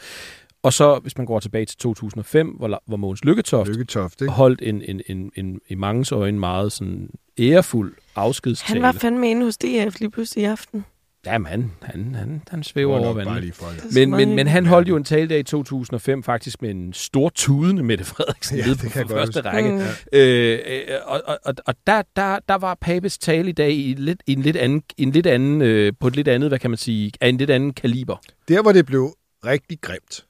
Og 0.63 0.73
så, 0.73 0.99
hvis 0.99 1.17
man 1.17 1.25
går 1.25 1.39
tilbage 1.39 1.65
til 1.65 1.77
2005, 1.77 2.47
hvor, 2.47 2.83
hvor 2.87 2.97
Mogens 2.97 3.23
Lykketoft 3.25 3.69
Lykketoft, 3.69 4.21
ikke? 4.21 4.33
holdt 4.33 4.61
en, 4.61 4.81
en, 4.81 5.01
en, 5.07 5.31
en, 5.35 5.59
i 5.67 5.75
mangens 5.75 6.11
øjne 6.11 6.39
meget 6.39 6.71
sådan 6.71 7.09
ærefuld 7.39 7.95
afskedstale. 8.15 8.73
Han 8.73 8.81
var 8.81 8.99
fandme 8.99 9.31
inde 9.31 9.45
hos 9.45 9.57
DF 9.57 9.99
lige 9.99 10.11
pludselig 10.11 10.41
i 10.41 10.45
aften. 10.45 10.85
Jamen, 11.25 11.47
han, 11.47 11.71
han, 11.81 12.15
han, 12.15 12.41
han 12.49 12.63
svæver 12.63 12.97
over 12.97 13.13
Bare 13.13 13.25
vandet. 13.25 13.93
Men, 13.95 14.11
men, 14.11 14.35
men 14.35 14.47
han 14.47 14.65
holdt 14.65 14.89
jo 14.89 14.95
en 14.95 15.03
tale 15.03 15.29
der 15.29 15.35
i 15.37 15.43
2005 15.43 16.23
faktisk 16.23 16.61
med 16.61 16.69
en 16.69 16.93
stor 16.93 17.29
tudende 17.29 17.83
Mette 17.83 18.03
Frederiksen 18.03 18.57
Ja, 18.57 18.63
det 18.63 18.77
på 18.79 18.89
kan 18.89 18.99
jeg 18.99 19.07
på 19.07 19.13
godt 19.13 19.19
første 19.21 19.39
huske. 19.39 19.49
række. 19.49 19.69
Mm. 19.69 19.79
Øh, 20.13 20.59
øh, 20.67 20.81
og 21.05 21.21
og, 21.25 21.37
og, 21.45 21.53
og 21.65 21.75
der, 21.87 22.01
der, 22.15 22.39
der 22.49 22.55
var 22.55 22.77
Papes 22.81 23.17
tale 23.17 23.49
i 23.49 23.51
dag 23.51 23.73
i, 23.73 23.93
lidt, 23.97 24.23
i 24.27 24.33
en 24.33 24.41
lidt 24.41 24.55
anden, 24.57 24.83
en 24.97 25.11
lidt 25.11 25.27
anden 25.27 25.61
øh, 25.61 25.93
på 25.99 26.07
et 26.07 26.15
lidt 26.15 26.27
andet, 26.27 26.49
hvad 26.49 26.59
kan 26.59 26.69
man 26.69 26.77
sige, 26.77 27.11
af 27.21 27.29
en 27.29 27.37
lidt 27.37 27.49
anden 27.49 27.73
kaliber. 27.73 28.17
Der, 28.47 28.61
hvor 28.61 28.71
det 28.71 28.85
blev 28.85 29.13
rigtig 29.45 29.77
grimt, 29.81 30.25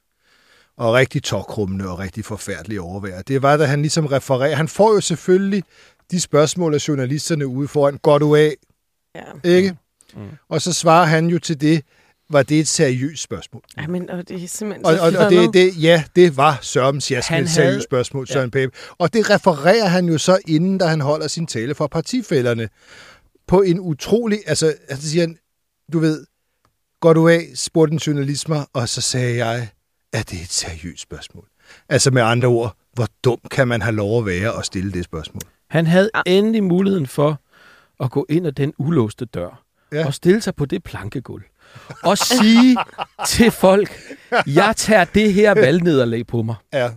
og 0.77 0.93
rigtig 0.93 1.23
tokrummende 1.23 1.89
og 1.89 1.99
rigtig 1.99 2.25
forfærdeligt 2.25 2.79
overvære, 2.81 3.21
det 3.27 3.41
var, 3.41 3.57
da 3.57 3.65
han 3.65 3.81
ligesom 3.81 4.05
refererer. 4.05 4.55
Han 4.55 4.67
får 4.67 4.93
jo 4.93 5.01
selvfølgelig 5.01 5.63
de 6.11 6.21
spørgsmål 6.21 6.73
af 6.73 6.87
journalisterne 6.87 7.47
ude 7.47 7.67
foran, 7.67 7.97
går 7.97 8.17
du 8.17 8.35
af, 8.35 8.55
Ja. 9.15 9.49
ikke? 9.49 9.75
Mm. 10.15 10.21
Og 10.49 10.61
så 10.61 10.73
svarer 10.73 11.05
han 11.05 11.27
jo 11.27 11.39
til 11.39 11.61
det, 11.61 11.81
var 12.29 12.43
det 12.43 12.59
et 12.59 12.67
seriøst 12.67 13.23
spørgsmål. 13.23 13.61
Ej, 13.77 13.87
men 13.87 14.09
og 14.09 14.27
det 14.29 14.43
er 14.43 14.47
simpelthen 14.47 14.85
Og, 14.85 14.93
og, 14.99 15.25
og 15.25 15.31
det, 15.31 15.53
det, 15.53 15.81
ja, 15.83 16.03
det 16.15 16.37
var 16.37 16.59
Han 17.33 17.41
med 17.41 17.49
et 17.49 17.49
havde- 17.55 17.67
seriøst 17.69 17.83
spørgsmål, 17.83 18.27
Søren 18.27 18.51
ja. 18.55 18.59
Pape. 18.59 18.71
Og 18.97 19.13
det 19.13 19.29
refererer 19.29 19.87
han 19.87 20.05
jo 20.05 20.17
så 20.17 20.39
inden, 20.47 20.77
da 20.77 20.85
han 20.85 21.01
holder 21.01 21.27
sin 21.27 21.47
tale 21.47 21.75
for 21.75 21.87
partifælderne. 21.87 22.69
På 23.47 23.61
en 23.61 23.79
utrolig... 23.79 24.39
Altså, 24.47 24.73
altså 24.89 25.09
siger 25.09 25.21
han, 25.23 25.37
du 25.93 25.99
ved, 25.99 26.25
går 26.99 27.13
du 27.13 27.27
af, 27.27 27.41
spurgte 27.55 27.93
en 27.93 27.97
journalist 27.99 28.49
mig, 28.49 28.65
og 28.73 28.89
så 28.89 29.01
sagde 29.01 29.45
jeg, 29.45 29.69
at 30.19 30.29
det 30.31 30.37
er 30.39 30.43
et 30.43 30.51
seriøst 30.51 31.01
spørgsmål. 31.01 31.45
Altså 31.89 32.11
med 32.11 32.21
andre 32.21 32.47
ord, 32.47 32.75
hvor 32.93 33.07
dum 33.23 33.37
kan 33.51 33.67
man 33.67 33.81
have 33.81 33.95
lov 33.95 34.19
at 34.19 34.25
være 34.25 34.53
og 34.53 34.65
stille 34.65 34.91
det 34.91 35.03
spørgsmål? 35.03 35.41
Han 35.69 35.87
havde 35.87 36.09
endelig 36.25 36.63
muligheden 36.63 37.07
for 37.07 37.39
at 38.03 38.11
gå 38.11 38.25
ind 38.29 38.47
ad 38.47 38.51
den 38.51 38.73
ulåste 38.77 39.25
dør 39.25 39.63
Ja. 39.91 40.05
og 40.05 40.13
stille 40.13 40.41
sig 40.41 40.55
på 40.55 40.65
det 40.65 40.83
plankegulv 40.83 41.43
og 42.03 42.17
sige 42.41 42.77
til 43.27 43.51
folk, 43.51 43.99
jeg 44.47 44.73
tager 44.77 45.03
det 45.03 45.33
her 45.33 45.53
valgnederlag 45.53 46.27
på 46.27 46.41
mig. 46.41 46.55
Ja, 46.73 46.91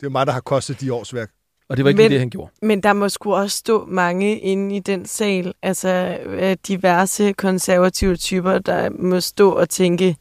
det 0.00 0.06
er 0.06 0.10
mig, 0.10 0.26
der 0.26 0.32
har 0.32 0.40
kostet 0.40 0.80
de 0.80 0.92
års 0.92 1.14
værk. 1.14 1.30
Og 1.68 1.76
det 1.76 1.84
var 1.84 1.88
ikke 1.88 1.96
Men- 1.96 2.02
lige 2.04 2.14
det, 2.14 2.18
han 2.20 2.30
gjorde. 2.30 2.52
Men 2.62 2.82
der 2.82 2.92
må 2.92 3.08
sgu 3.08 3.34
også 3.34 3.56
stå 3.58 3.86
mange 3.86 4.38
inde 4.38 4.76
i 4.76 4.80
den 4.80 5.06
sal, 5.06 5.54
altså 5.62 6.18
øh, 6.26 6.56
diverse 6.68 7.32
konservative 7.32 8.16
typer, 8.16 8.58
der 8.58 8.90
må 8.90 9.20
stå 9.20 9.50
og 9.50 9.68
tænke, 9.68 10.16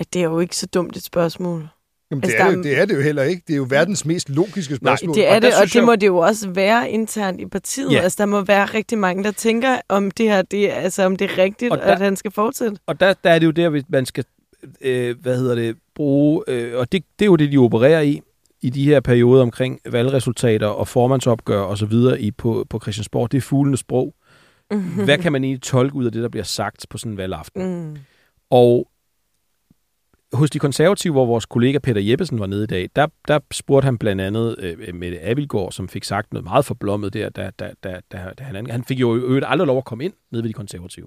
at 0.00 0.14
det 0.14 0.20
er 0.20 0.24
jo 0.24 0.40
ikke 0.40 0.56
så 0.56 0.66
dumt 0.66 0.96
et 0.96 1.02
spørgsmål. 1.04 1.68
Jamen, 2.10 2.24
Altså, 2.24 2.36
det, 2.38 2.44
er 2.44 2.50
det, 2.50 2.56
er- 2.58 2.62
det 2.62 2.78
er 2.78 2.84
det 2.84 2.94
jo 2.94 3.00
heller 3.00 3.22
ikke. 3.22 3.42
Det 3.46 3.52
er 3.52 3.56
jo 3.56 3.66
verdens 3.70 4.04
mest 4.06 4.30
logiske 4.30 4.76
spørgsmål. 4.76 5.14
Det 5.14 5.28
er 5.28 5.34
Og 5.36 5.42
det, 5.42 5.50
og 5.60 5.64
det 5.64 5.74
jeg- 5.74 5.84
må 5.84 5.96
det 5.96 6.06
jo 6.06 6.16
også 6.18 6.50
være 6.50 6.90
internt 6.90 7.40
i 7.40 7.46
partiet. 7.46 7.92
Ja. 7.92 7.98
Altså, 8.00 8.16
der 8.18 8.26
må 8.26 8.40
være 8.40 8.64
rigtig 8.64 8.98
mange, 8.98 9.24
der 9.24 9.30
tænker, 9.30 9.78
om 9.88 10.10
det 10.10 10.26
her, 10.28 10.42
det, 10.42 10.70
er- 10.70 10.74
altså, 10.74 11.02
om 11.04 11.16
det 11.16 11.30
er 11.30 11.38
rigtigt, 11.38 11.72
Og 11.72 11.78
der- 11.78 11.84
at 11.84 11.98
han 11.98 12.16
skal 12.16 12.30
fortsætte. 12.30 12.76
Og 12.86 13.00
der, 13.00 13.14
der 13.24 13.30
er 13.30 13.38
det 13.38 13.46
jo 13.46 13.50
der, 13.50 13.68
hvis 13.68 13.82
man 13.88 14.06
skal, 14.06 14.24
øh, 14.80 15.16
hvad 15.20 15.36
hedder 15.38 15.54
det, 15.54 15.76
bruge, 15.94 16.42
øh, 16.48 16.78
og 16.78 16.92
det, 16.92 17.04
det 17.18 17.24
er 17.24 17.26
jo 17.26 17.36
det, 17.36 17.52
de 17.52 17.58
opererer 17.58 18.00
i, 18.00 18.20
i 18.62 18.70
de 18.70 18.84
her 18.84 19.00
perioder 19.00 19.42
omkring 19.42 19.80
valgresultater 19.86 20.66
og 20.66 20.88
formandsopgør 20.88 21.60
og 21.60 21.78
så 21.78 21.86
videre 21.86 22.20
i, 22.20 22.30
på, 22.30 22.66
på 22.70 22.78
Christiansborg. 22.82 23.32
Det 23.32 23.38
er 23.38 23.42
fuglenes 23.42 23.80
sprog. 23.80 24.14
Hvad 25.04 25.18
kan 25.18 25.32
man 25.32 25.44
egentlig 25.44 25.62
tolke 25.62 25.94
ud 25.96 26.04
af 26.06 26.12
det, 26.12 26.22
der 26.22 26.28
bliver 26.28 26.44
sagt 26.44 26.86
på 26.90 26.98
sådan 26.98 27.12
en 27.12 27.18
valgaften? 27.18 27.76
Mm. 27.90 27.96
Og 28.50 28.88
hos 30.32 30.50
de 30.50 30.58
konservative, 30.58 31.12
hvor 31.12 31.26
vores 31.26 31.46
kollega 31.46 31.78
Peter 31.78 32.00
Jeppesen 32.00 32.40
var 32.40 32.46
nede 32.46 32.64
i 32.64 32.66
dag, 32.66 32.90
der, 32.96 33.06
der 33.28 33.38
spurgte 33.52 33.84
han 33.84 33.98
blandt 33.98 34.22
andet 34.22 34.56
øh, 34.58 34.94
Mette 34.94 35.24
Abildgaard, 35.24 35.72
som 35.72 35.88
fik 35.88 36.04
sagt 36.04 36.32
noget 36.32 36.44
meget 36.44 36.64
forblommet 36.64 37.14
der, 37.14 37.28
da, 37.28 37.50
da, 37.58 37.70
da, 37.84 38.00
da, 38.12 38.18
da 38.38 38.44
han, 38.44 38.70
han 38.70 38.84
fik 38.84 39.00
jo 39.00 39.16
øvrigt 39.16 39.44
aldrig 39.48 39.66
lov 39.66 39.78
at 39.78 39.84
komme 39.84 40.04
ind 40.04 40.12
nede 40.30 40.42
ved 40.42 40.48
de 40.48 40.54
konservative. 40.54 41.06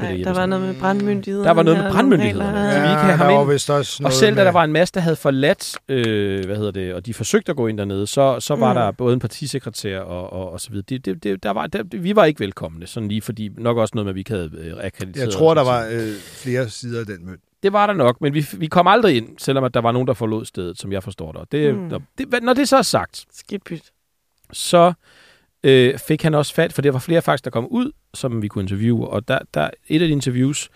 Ej, 0.00 0.20
der 0.24 0.32
var 0.32 0.46
noget 0.46 0.66
med 0.66 0.74
brandmyndighederne. 0.80 1.44
Der 1.44 1.50
var 1.50 1.62
noget 1.62 1.78
med 1.78 1.86
og 1.86 1.92
brandmyndighederne. 1.92 2.72
Så 2.72 2.80
vi 2.80 2.88
ikke 2.88 3.22
have 3.24 3.40
ind. 3.42 3.50
vist 3.52 3.70
også 3.70 3.96
Og 3.98 4.02
noget 4.02 4.14
selv 4.14 4.36
da 4.36 4.44
der 4.44 4.50
var 4.52 4.64
en 4.64 4.72
masse, 4.72 4.94
der 4.94 5.00
havde 5.00 5.16
forladt, 5.16 5.76
øh, 5.88 6.44
hvad 6.44 6.56
hedder 6.56 6.70
det, 6.70 6.94
og 6.94 7.06
de 7.06 7.14
forsøgte 7.14 7.50
at 7.50 7.56
gå 7.56 7.66
ind 7.66 7.78
dernede, 7.78 8.06
så, 8.06 8.40
så 8.40 8.54
var 8.56 8.72
Mm. 8.72 8.78
der 8.78 8.90
både 8.90 9.14
en 9.14 9.20
partisekretær 9.20 9.98
og, 10.00 10.32
og, 10.32 10.52
og 10.52 10.60
så 10.60 10.70
videre. 10.70 10.84
Det, 10.88 11.04
det, 11.04 11.22
det, 11.24 11.42
der 11.42 11.50
var, 11.50 11.66
der, 11.66 11.82
vi 11.98 12.16
var 12.16 12.24
ikke 12.24 12.40
velkomne, 12.40 12.86
sådan 12.86 13.08
lige 13.08 13.22
fordi 13.22 13.50
nok 13.58 13.76
også 13.76 13.92
noget 13.94 14.04
med, 14.06 14.10
at 14.10 14.14
vi 14.14 14.20
ikke 14.20 14.30
havde 14.30 14.50
øh, 14.58 14.72
akkrediteret 14.80 15.26
Jeg 15.26 15.32
tror, 15.32 15.54
der 15.54 15.60
og 15.60 15.66
var 15.66 15.86
øh, 15.92 16.12
flere 16.20 16.68
sider 16.68 17.00
af 17.00 17.06
den 17.06 17.26
mønt. 17.26 17.40
Det 17.64 17.72
var 17.72 17.86
der 17.86 17.94
nok, 17.94 18.20
men 18.20 18.34
vi, 18.34 18.46
vi 18.58 18.66
kom 18.66 18.86
aldrig 18.86 19.16
ind, 19.16 19.28
selvom 19.38 19.64
at 19.64 19.74
der 19.74 19.80
var 19.80 19.92
nogen, 19.92 20.08
der 20.08 20.14
forlod 20.14 20.44
stedet, 20.44 20.78
som 20.78 20.92
jeg 20.92 21.02
forstår 21.02 21.32
det. 21.32 21.40
Og 21.40 21.52
Det, 21.52 21.74
Mm. 21.74 21.80
mm. 21.80 21.90
det. 22.18 22.42
Når 22.42 22.54
det 22.54 22.68
så 22.68 22.76
er 22.76 22.82
sagt, 22.82 23.26
Skidt 23.32 23.64
pyt. 23.64 23.90
så 24.52 24.92
øh, 25.62 25.98
fik 25.98 26.22
han 26.22 26.34
også 26.34 26.54
fat, 26.54 26.72
for 26.72 26.82
der 26.82 26.90
var 26.90 26.98
flere 26.98 27.22
faktisk, 27.22 27.44
der 27.44 27.50
kom 27.50 27.66
ud, 27.66 27.92
som 28.14 28.42
vi 28.42 28.48
kunne 28.48 28.62
interviewe, 28.62 29.08
og 29.08 29.28
der, 29.28 29.38
der 29.54 29.70
et 29.88 30.02
af 30.02 30.08
de 30.08 30.12
interviews 30.12 30.68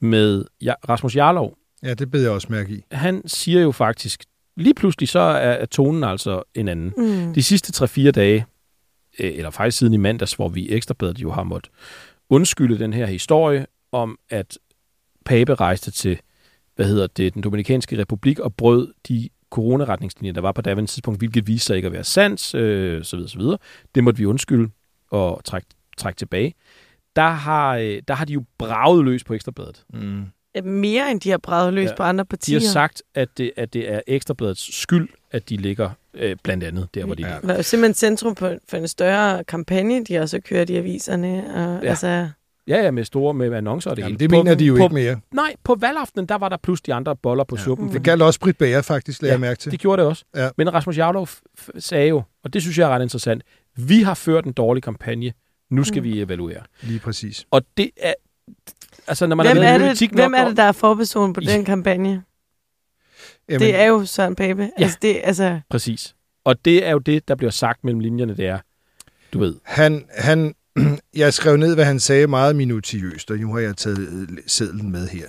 med 0.00 0.44
ja, 0.62 0.74
Rasmus 0.88 1.16
Jarlov, 1.16 1.56
Ja, 1.82 1.94
det 1.94 2.10
bed 2.10 2.22
jeg 2.22 2.30
også 2.30 2.46
mærke 2.50 2.72
i. 2.72 2.84
han 2.92 3.28
siger 3.28 3.60
jo 3.60 3.72
faktisk, 3.72 4.24
lige 4.56 4.74
pludselig 4.74 5.08
så 5.08 5.18
er, 5.18 5.50
er 5.50 5.66
tonen 5.66 6.04
altså 6.04 6.42
en 6.54 6.68
anden. 6.68 6.92
Mm. 6.96 7.34
De 7.34 7.42
sidste 7.42 7.84
3-4 7.84 8.10
dage, 8.10 8.46
øh, 9.18 9.30
eller 9.36 9.50
faktisk 9.50 9.78
siden 9.78 9.92
i 9.94 9.96
mandags, 9.96 10.32
hvor 10.34 10.48
vi 10.48 10.70
Ekstrabladet 10.70 11.18
jo 11.18 11.30
har 11.30 11.42
måttet 11.42 11.72
undskylde 12.30 12.78
den 12.78 12.92
her 12.92 13.06
historie 13.06 13.66
om, 13.92 14.18
at 14.30 14.58
Pape 15.24 15.54
rejste 15.54 15.90
til, 15.90 16.20
hvad 16.80 16.88
hedder 16.88 17.06
det, 17.06 17.34
den 17.34 17.42
Dominikanske 17.42 17.98
Republik 17.98 18.38
og 18.38 18.54
brød 18.54 18.92
de 19.08 19.28
coronaretningslinjer, 19.50 20.32
der 20.32 20.40
var 20.40 20.52
på 20.52 20.62
daværende 20.62 20.90
tidspunkt, 20.90 21.20
hvilket 21.20 21.46
viste 21.46 21.66
sig 21.66 21.76
ikke 21.76 21.86
at 21.86 21.92
være 21.92 22.04
sandt, 22.04 22.54
øh, 22.54 23.04
så 23.04 23.16
videre, 23.16 23.28
så 23.30 23.38
videre. 23.38 23.58
Det 23.94 24.04
måtte 24.04 24.18
vi 24.18 24.24
undskylde 24.26 24.70
og 25.10 25.40
trække, 25.44 25.68
trække 25.96 26.18
tilbage. 26.18 26.54
Der 27.16 27.28
har, 27.30 27.76
øh, 27.76 28.02
der 28.08 28.14
har 28.14 28.24
de 28.24 28.32
jo 28.32 28.44
braget 28.58 29.04
løs 29.04 29.24
på 29.24 29.34
Ekstrabladet. 29.34 29.84
Mm. 29.94 30.24
Mere 30.64 31.10
end 31.10 31.20
de 31.20 31.30
har 31.30 31.38
braget 31.38 31.74
løs 31.74 31.88
Ja. 31.88 31.94
på 31.96 32.02
andre 32.02 32.24
De 32.24 32.28
partier. 32.28 32.60
har 32.60 32.66
sagt, 32.66 33.02
at 33.14 33.28
det, 33.38 33.52
at 33.56 33.72
det 33.72 33.92
er 33.92 34.00
Ekstrabladets 34.06 34.80
skyld, 34.82 35.08
at 35.30 35.48
de 35.48 35.56
ligger 35.56 35.90
øh, 36.14 36.36
blandt 36.42 36.64
andet 36.64 36.88
der, 36.94 37.04
hvor 37.04 37.14
de 37.14 37.22
Ja. 37.22 37.28
ligger. 37.28 37.40
Det 37.40 37.48
var 37.48 37.56
jo 37.56 37.62
simpelthen 37.62 37.94
centrum 37.94 38.36
for, 38.36 38.54
for 38.68 38.76
en 38.76 38.88
større 38.88 39.44
kampagne, 39.44 40.04
de 40.04 40.14
har 40.14 40.26
så 40.26 40.40
kørt 40.40 40.70
i 40.70 40.76
aviserne. 40.76 41.54
Og, 41.54 41.82
Ja. 41.82 41.88
altså, 41.88 42.28
Ja, 42.70 42.82
ja, 42.84 42.90
med 42.90 43.04
store 43.04 43.34
med 43.34 43.52
annoncer 43.52 43.90
og 43.90 43.96
det 43.96 44.02
Jamen, 44.02 44.12
hele. 44.12 44.18
det 44.18 44.30
mener 44.30 44.54
de 44.54 44.64
jo 44.64 44.76
på, 44.76 44.82
ikke 44.82 44.94
mere. 44.94 45.20
Nej, 45.34 45.54
på 45.64 45.74
valgaftenen, 45.74 46.26
der 46.26 46.34
var 46.34 46.48
der 46.48 46.56
plus 46.56 46.80
de 46.80 46.94
andre 46.94 47.16
boller 47.16 47.44
på 47.44 47.56
ja. 47.56 47.62
suppen. 47.62 47.92
Det 47.92 48.02
galt 48.04 48.22
også 48.22 48.40
Britt 48.40 48.58
Bager 48.58 48.82
faktisk, 48.82 49.22
lagde 49.22 49.30
Ja, 49.30 49.34
jeg 49.34 49.40
mærke 49.40 49.58
til. 49.58 49.72
Det 49.72 49.80
gjorde 49.80 50.02
det 50.02 50.08
også. 50.08 50.24
Ja. 50.36 50.48
Men 50.56 50.74
Rasmus 50.74 50.98
Jarlov 50.98 51.28
sagde 51.78 52.08
jo, 52.08 52.22
og 52.44 52.52
det 52.52 52.62
synes 52.62 52.78
jeg 52.78 52.90
er 52.90 52.94
ret 52.94 53.02
interessant, 53.02 53.42
vi 53.76 54.02
har 54.02 54.14
ført 54.14 54.44
en 54.44 54.52
dårlig 54.52 54.82
kampagne, 54.82 55.32
nu 55.70 55.84
skal 55.84 56.00
Mm. 56.02 56.04
vi 56.04 56.20
evaluere. 56.22 56.60
Lige 56.82 57.00
præcis. 57.00 57.46
Og 57.50 57.62
det 57.76 57.90
er, 57.96 58.14
altså 59.06 59.26
når 59.26 59.36
man 59.36 59.46
hvem 59.46 59.56
er, 59.56 59.70
i 59.70 59.72
det, 59.72 59.80
politik 59.80 60.10
hvem 60.12 60.30
nok 60.30 60.40
er 60.40 60.48
det, 60.48 60.56
der 60.56 60.62
er 60.62 60.72
forperson 60.72 61.32
på 61.32 61.40
Ja. 61.40 61.52
den 61.52 61.64
kampagne? 61.64 62.22
Jamen, 63.48 63.60
Det 63.60 63.74
er 63.80 63.84
jo 63.84 64.04
Søren 64.04 64.34
Pape. 64.36 64.62
Ja. 64.78 64.82
Altså, 64.84 64.98
det, 65.02 65.20
altså, 65.24 65.60
Præcis. 65.70 66.14
Og 66.44 66.64
det 66.64 66.86
er 66.86 66.90
jo 66.90 66.98
det, 66.98 67.28
der 67.28 67.34
bliver 67.34 67.50
sagt 67.50 67.84
mellem 67.84 68.00
linjerne, 68.00 68.36
det 68.36 68.46
er, 68.46 68.58
du 69.32 69.38
ved, 69.38 69.56
Han, 69.62 70.04
han, 70.18 70.54
jeg 71.14 71.34
skrev 71.34 71.56
ned, 71.56 71.74
hvad 71.74 71.84
han 71.84 72.00
sagde 72.00 72.26
meget 72.26 72.56
minutiøst, 72.56 73.30
og 73.30 73.36
nu 73.36 73.52
har 73.52 73.60
jeg 73.60 73.76
taget 73.76 73.98
øh, 73.98 74.38
sedlen 74.46 74.92
med 74.92 75.08
her. 75.08 75.26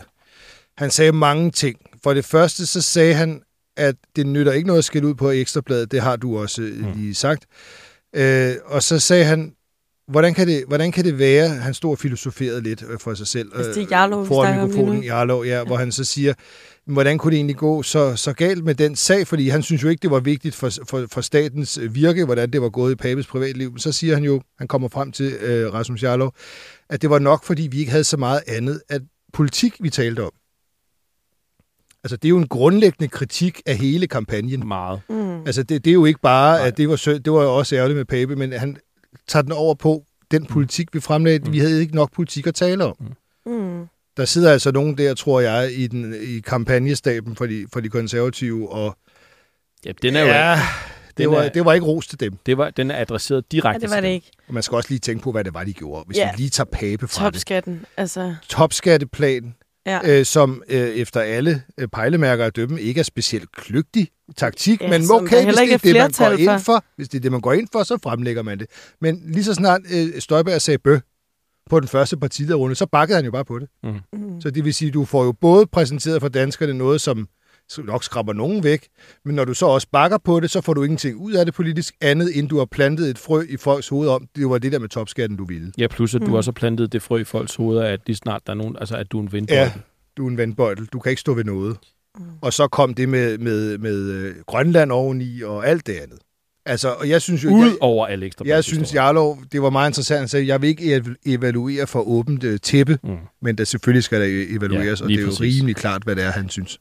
Han 0.77 0.91
sagde 0.91 1.11
mange 1.11 1.51
ting. 1.51 1.79
For 2.03 2.13
det 2.13 2.25
første, 2.25 2.65
så 2.65 2.81
sagde 2.81 3.13
han, 3.13 3.41
at 3.77 3.95
det 4.15 4.27
nytter 4.27 4.51
ikke 4.51 4.67
noget 4.67 4.77
at 4.77 4.85
skille 4.85 5.07
ud 5.07 5.15
på 5.15 5.29
ekstrabladet. 5.29 5.91
Det 5.91 6.01
har 6.01 6.15
du 6.15 6.39
også 6.39 6.61
mm. 6.61 6.91
lige 6.95 7.15
sagt. 7.15 7.45
Øh, 8.15 8.55
og 8.65 8.83
så 8.83 8.99
sagde 8.99 9.25
han, 9.25 9.53
hvordan 10.07 10.33
kan, 10.33 10.47
det, 10.47 10.63
hvordan 10.67 10.91
kan 10.91 11.05
det 11.05 11.19
være, 11.19 11.49
han 11.49 11.73
stod 11.73 11.91
og 11.91 11.97
filosoferede 11.97 12.61
lidt 12.61 12.83
øh, 12.89 12.99
for 12.99 13.13
sig 13.13 13.27
selv, 13.27 13.51
Altså, 13.55 13.71
det 13.71 13.83
er 13.83 13.87
Jarlov, 13.91 14.25
foran 14.25 14.67
mikrofonen. 14.67 15.03
Jarlov, 15.03 15.45
ja, 15.45 15.63
hvor 15.63 15.77
han 15.77 15.91
så 15.91 16.03
siger, 16.03 16.33
hvordan 16.85 17.17
kunne 17.17 17.31
det 17.31 17.37
egentlig 17.37 17.57
gå 17.57 17.83
så, 17.83 18.15
så 18.15 18.33
galt 18.33 18.63
med 18.63 18.75
den 18.75 18.95
sag, 18.95 19.27
fordi 19.27 19.49
han 19.49 19.63
synes 19.63 19.83
jo 19.83 19.89
ikke, 19.89 20.01
det 20.01 20.11
var 20.11 20.19
vigtigt 20.19 20.55
for, 20.55 20.69
for, 20.89 21.07
for 21.11 21.21
statens 21.21 21.77
øh, 21.77 21.95
virke, 21.95 22.25
hvordan 22.25 22.51
det 22.51 22.61
var 22.61 22.69
gået 22.69 22.91
i 22.91 22.95
Papes 22.95 23.27
privatliv. 23.27 23.71
Men 23.71 23.79
så 23.79 23.91
siger 23.91 24.13
han 24.13 24.23
jo, 24.23 24.41
han 24.57 24.67
kommer 24.67 24.87
frem 24.87 25.11
til 25.11 25.33
øh, 25.33 25.73
Rasmus 25.73 26.03
Jarlov, 26.03 26.33
at 26.89 27.01
det 27.01 27.09
var 27.09 27.19
nok, 27.19 27.43
fordi 27.43 27.67
vi 27.71 27.79
ikke 27.79 27.91
havde 27.91 28.03
så 28.03 28.17
meget 28.17 28.41
andet, 28.47 28.81
at 28.89 29.01
politik, 29.33 29.73
vi 29.79 29.89
talte 29.89 30.23
om. 30.23 30.31
Altså, 32.03 32.15
det 32.15 32.25
er 32.25 32.29
jo 32.29 32.37
en 32.37 32.47
grundlæggende 32.47 33.07
kritik 33.07 33.61
af 33.65 33.75
hele 33.77 34.07
kampagnen. 34.07 34.67
Meget. 34.67 35.01
Mm. 35.09 35.45
Altså, 35.45 35.63
det, 35.63 35.85
det 35.85 35.91
er 35.91 35.95
jo 35.95 36.05
ikke 36.05 36.19
bare, 36.21 36.57
Nej. 36.57 36.67
at 36.67 36.77
det 36.77 36.89
var, 36.89 36.95
sø- 36.95 37.17
det 37.17 37.33
var 37.33 37.43
jo 37.43 37.57
også 37.57 37.75
ærgerligt 37.75 37.97
med 37.97 38.05
Pape, 38.05 38.35
men 38.35 38.51
han 38.53 38.77
tager 39.27 39.43
den 39.43 39.51
over 39.51 39.75
på 39.75 40.03
den 40.31 40.45
politik, 40.45 40.87
vi 40.93 40.99
fremlagde. 40.99 41.39
Mm. 41.39 41.53
Vi 41.53 41.59
havde 41.59 41.81
ikke 41.81 41.95
nok 41.95 42.13
politik 42.13 42.47
at 42.47 42.55
tale 42.55 42.85
om. 42.85 42.95
Mm. 42.99 43.05
Der 44.17 44.25
sidder 44.25 44.51
altså 44.51 44.71
nogen 44.71 44.97
der, 44.97 45.13
tror 45.13 45.39
jeg, 45.39 45.71
i, 45.73 45.87
den, 45.87 46.15
i 46.21 46.39
kampagnestaben 46.39 47.35
for 47.35 47.45
de, 47.45 47.65
for 47.73 47.79
de 47.79 47.89
konservative, 47.89 48.71
og 48.71 48.97
Ja, 49.85 49.91
den 50.01 50.15
er 50.15 50.21
jo 50.21 50.27
ja, 50.27 50.59
det, 51.07 51.17
den 51.17 51.31
var, 51.31 51.41
er- 51.41 51.49
det 51.49 51.65
var 51.65 51.73
ikke 51.73 51.85
ros 51.85 52.07
til 52.07 52.19
dem. 52.19 52.33
det 52.45 52.57
var, 52.57 52.69
den 52.69 52.91
er 52.91 52.97
adresseret 53.01 53.43
Ja, 53.53 53.55
direkte 53.57 53.81
det 53.81 53.89
var 53.89 53.99
det 54.01 54.07
ikke. 54.07 54.31
Og 54.47 54.53
man 54.53 54.63
skal 54.63 54.75
også 54.75 54.89
lige 54.89 54.99
tænke 54.99 55.23
på, 55.23 55.31
hvad 55.31 55.43
det 55.43 55.53
var, 55.53 55.63
de 55.63 55.73
gjorde. 55.73 56.03
Hvis 56.07 56.17
Ja. 56.17 56.31
vi 56.31 56.37
lige 56.41 56.49
tager 56.49 56.65
Pape 56.71 57.07
fra 57.07 57.25
det. 57.25 57.33
Topskatten. 57.33 57.85
Altså, 57.97 58.35
Topskatteplan, 58.49 59.55
ja. 59.85 59.99
øh, 60.19 60.25
som 60.25 60.63
øh, 60.69 60.79
efter 60.89 61.21
alle 61.21 61.63
øh, 61.77 61.87
pejlemærker 61.87 62.45
at 62.45 62.55
dømme 62.55 62.81
ikke 62.81 62.99
er 62.99 63.03
specielt 63.03 63.51
kløgtig 63.51 64.07
taktik, 64.37 64.81
Ja, 64.81 64.89
men 64.89 65.01
okay, 65.11 65.45
hvis 65.45 65.55
det 65.55 65.73
er 65.73 65.77
det, 65.77 65.95
man 65.95 66.11
går 66.11 66.31
ind 66.53 66.59
for, 66.61 66.83
hvis 66.95 67.09
det 67.09 67.17
er 67.17 67.21
det, 67.21 67.31
man 67.31 67.41
går 67.41 67.53
ind 67.53 67.67
for, 67.71 67.83
så 67.83 67.97
fremlægger 68.03 68.41
man 68.43 68.59
det. 68.59 68.67
Men 69.01 69.21
lige 69.25 69.43
så 69.43 69.53
snart 69.53 69.81
øh, 69.93 70.21
Støjberg 70.21 70.61
sagde 70.61 70.77
bø 70.77 70.97
på 71.71 71.79
den 71.79 71.87
første 71.87 72.17
partilederrunde, 72.17 72.75
så 72.75 72.85
bakkede 72.85 73.15
han 73.15 73.25
jo 73.25 73.31
bare 73.31 73.45
på 73.45 73.59
det. 73.59 73.67
Mm. 73.83 74.41
Så 74.41 74.51
det 74.51 74.65
vil 74.65 74.73
sige, 74.73 74.87
at 74.87 74.93
du 74.93 75.05
får 75.05 75.23
jo 75.25 75.31
både 75.31 75.65
præsenteret 75.67 76.21
for 76.21 76.27
danskerne 76.29 76.73
noget, 76.73 77.01
som 77.01 77.27
nok 77.83 78.03
skraber 78.03 78.33
nogen 78.33 78.63
væk, 78.63 78.87
men 79.25 79.35
når 79.35 79.45
du 79.45 79.53
så 79.53 79.65
også 79.65 79.87
bakker 79.91 80.17
på 80.17 80.39
det, 80.39 80.49
så 80.51 80.61
får 80.61 80.73
du 80.73 80.83
ingenting 80.83 81.17
ud 81.17 81.33
af 81.33 81.45
det 81.45 81.53
politisk, 81.53 81.93
andet 82.01 82.37
end 82.39 82.49
du 82.49 82.57
har 82.57 82.65
plantet 82.65 83.09
et 83.09 83.17
frø 83.17 83.41
i 83.49 83.57
folks 83.57 83.87
hoved 83.89 84.09
om, 84.09 84.27
det 84.35 84.49
var 84.49 84.57
det 84.57 84.71
der 84.71 84.79
med 84.79 84.89
topskatten, 84.89 85.37
du 85.37 85.45
ville. 85.45 85.71
Ja, 85.77 85.87
plus 85.87 86.15
at 86.15 86.21
du 86.21 86.27
Mm. 86.27 86.33
også 86.33 86.51
har 86.51 86.53
plantet 86.53 86.91
det 86.93 87.01
frø 87.01 87.17
i 87.17 87.23
folks 87.23 87.55
hoveder, 87.55 87.83
at 87.83 87.99
lige 88.07 88.15
snart 88.15 88.41
der 88.47 88.53
er 88.53 88.57
nogen, 88.57 88.75
altså 88.79 88.95
at 88.95 89.11
du 89.11 89.17
er 89.17 89.21
en 89.21 89.31
vindbøjle. 89.31 89.61
Ja, 89.61 89.71
du 90.17 90.25
er 90.25 90.29
en 90.29 90.37
vandbøjtel. 90.37 90.85
Du 90.85 90.99
kan 90.99 91.09
ikke 91.09 91.19
stå 91.21 91.33
ved 91.33 91.43
noget. 91.43 91.77
Mm. 92.19 92.23
Og 92.41 92.53
så 92.53 92.67
kom 92.67 92.93
det 92.93 93.09
med, 93.09 93.37
med, 93.37 93.77
med 93.77 93.97
øh, 94.11 94.35
Grønland 94.47 94.91
oveni 94.91 95.41
og 95.41 95.67
alt 95.67 95.87
det 95.87 95.93
andet. 95.93 96.19
Altså, 96.65 96.89
og 96.89 97.09
jeg 97.09 97.21
synes 97.21 97.43
jo... 97.43 97.49
Ud 97.49 97.65
jeg, 97.65 97.75
over 97.81 98.07
alle 98.07 98.25
ekstra 98.25 98.45
jeg 98.47 98.63
synes, 98.63 98.95
Jarlov, 98.95 99.39
det 99.51 99.61
var 99.61 99.69
meget 99.69 99.89
interessant. 99.89 100.29
Sagde, 100.29 100.47
jeg 100.47 100.61
vil 100.61 100.67
ikke 100.69 100.95
ev- 100.95 101.15
evaluere 101.25 101.87
for 101.87 102.07
åbent 102.07 102.43
øh, 102.43 102.59
tæppe, 102.59 102.97
Mm. 103.03 103.17
men 103.41 103.57
der 103.57 103.63
selvfølgelig 103.63 104.03
skal 104.03 104.21
der 104.21 104.45
evalueres, 104.49 104.99
Ja, 104.99 105.05
og 105.05 105.09
det 105.09 105.19
er 105.19 105.23
jo 105.23 105.31
rimelig 105.41 105.75
klart, 105.75 106.03
hvad 106.03 106.15
det 106.15 106.23
er, 106.23 106.31
han 106.31 106.49
synes. 106.49 106.79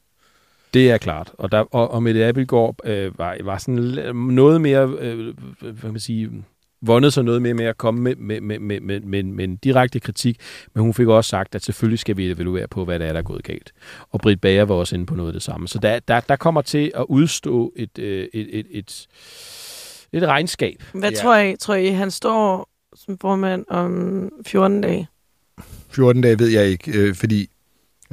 Det 0.73 0.91
er 0.91 0.97
klart. 0.97 1.31
Og, 1.37 1.51
der, 1.51 1.59
og, 1.59 1.91
og 1.91 2.03
Mette 2.03 2.25
Abelgaard 2.25 2.75
øh, 2.85 3.19
var, 3.19 3.37
var 3.43 3.57
sådan 3.57 3.75
noget 4.15 4.61
mere, 4.61 4.95
øh, 4.99 5.33
hvad 5.61 5.73
kan 5.81 5.91
man 5.91 5.99
sige, 5.99 6.29
vundet 6.81 7.13
sig 7.13 7.23
noget 7.23 7.41
mere 7.41 7.53
med 7.53 7.65
at 7.65 7.77
komme 7.77 8.01
med, 8.01 8.15
med, 8.15 8.41
med, 8.41 8.59
med, 8.59 8.79
med, 8.79 8.99
med, 9.01 9.23
med 9.23 9.43
en 9.43 9.55
direkte 9.55 9.99
kritik, 9.99 10.37
men 10.75 10.81
hun 10.83 10.93
fik 10.93 11.07
også 11.07 11.29
sagt, 11.29 11.55
at 11.55 11.63
selvfølgelig 11.63 11.99
skal 11.99 12.17
vi 12.17 12.31
evaluere 12.31 12.67
på, 12.67 12.85
hvad 12.85 12.99
der 12.99 13.05
er, 13.05 13.11
der 13.11 13.19
er 13.19 13.23
gået 13.23 13.43
galt. 13.43 13.71
Og 14.11 14.19
Britt 14.21 14.41
Bager 14.41 14.63
var 14.65 14.75
også 14.75 14.95
inde 14.95 15.05
på 15.05 15.15
noget 15.15 15.29
af 15.29 15.33
det 15.33 15.41
samme. 15.41 15.67
Så 15.67 15.79
der, 15.79 15.99
der, 15.99 16.19
der 16.19 16.35
kommer 16.35 16.61
til 16.61 16.91
at 16.95 17.05
udstå 17.09 17.73
et, 17.75 17.99
øh, 17.99 18.27
et, 18.33 18.59
et, 18.59 18.65
et, 18.71 19.07
et 20.13 20.23
regnskab. 20.23 20.83
Hvad 20.93 21.09
Ja. 21.11 21.15
tror 21.17 21.37
I? 21.37 21.55
Tror 21.55 21.75
I, 21.75 21.87
han 21.87 22.11
står 22.11 22.69
som 22.95 23.17
formand 23.21 23.65
om 23.69 24.29
14 24.47 24.81
dage? 24.81 25.07
14 25.89 26.21
dage 26.21 26.39
ved 26.39 26.47
jeg 26.47 26.65
ikke, 26.67 26.91
øh, 26.99 27.15
fordi 27.15 27.47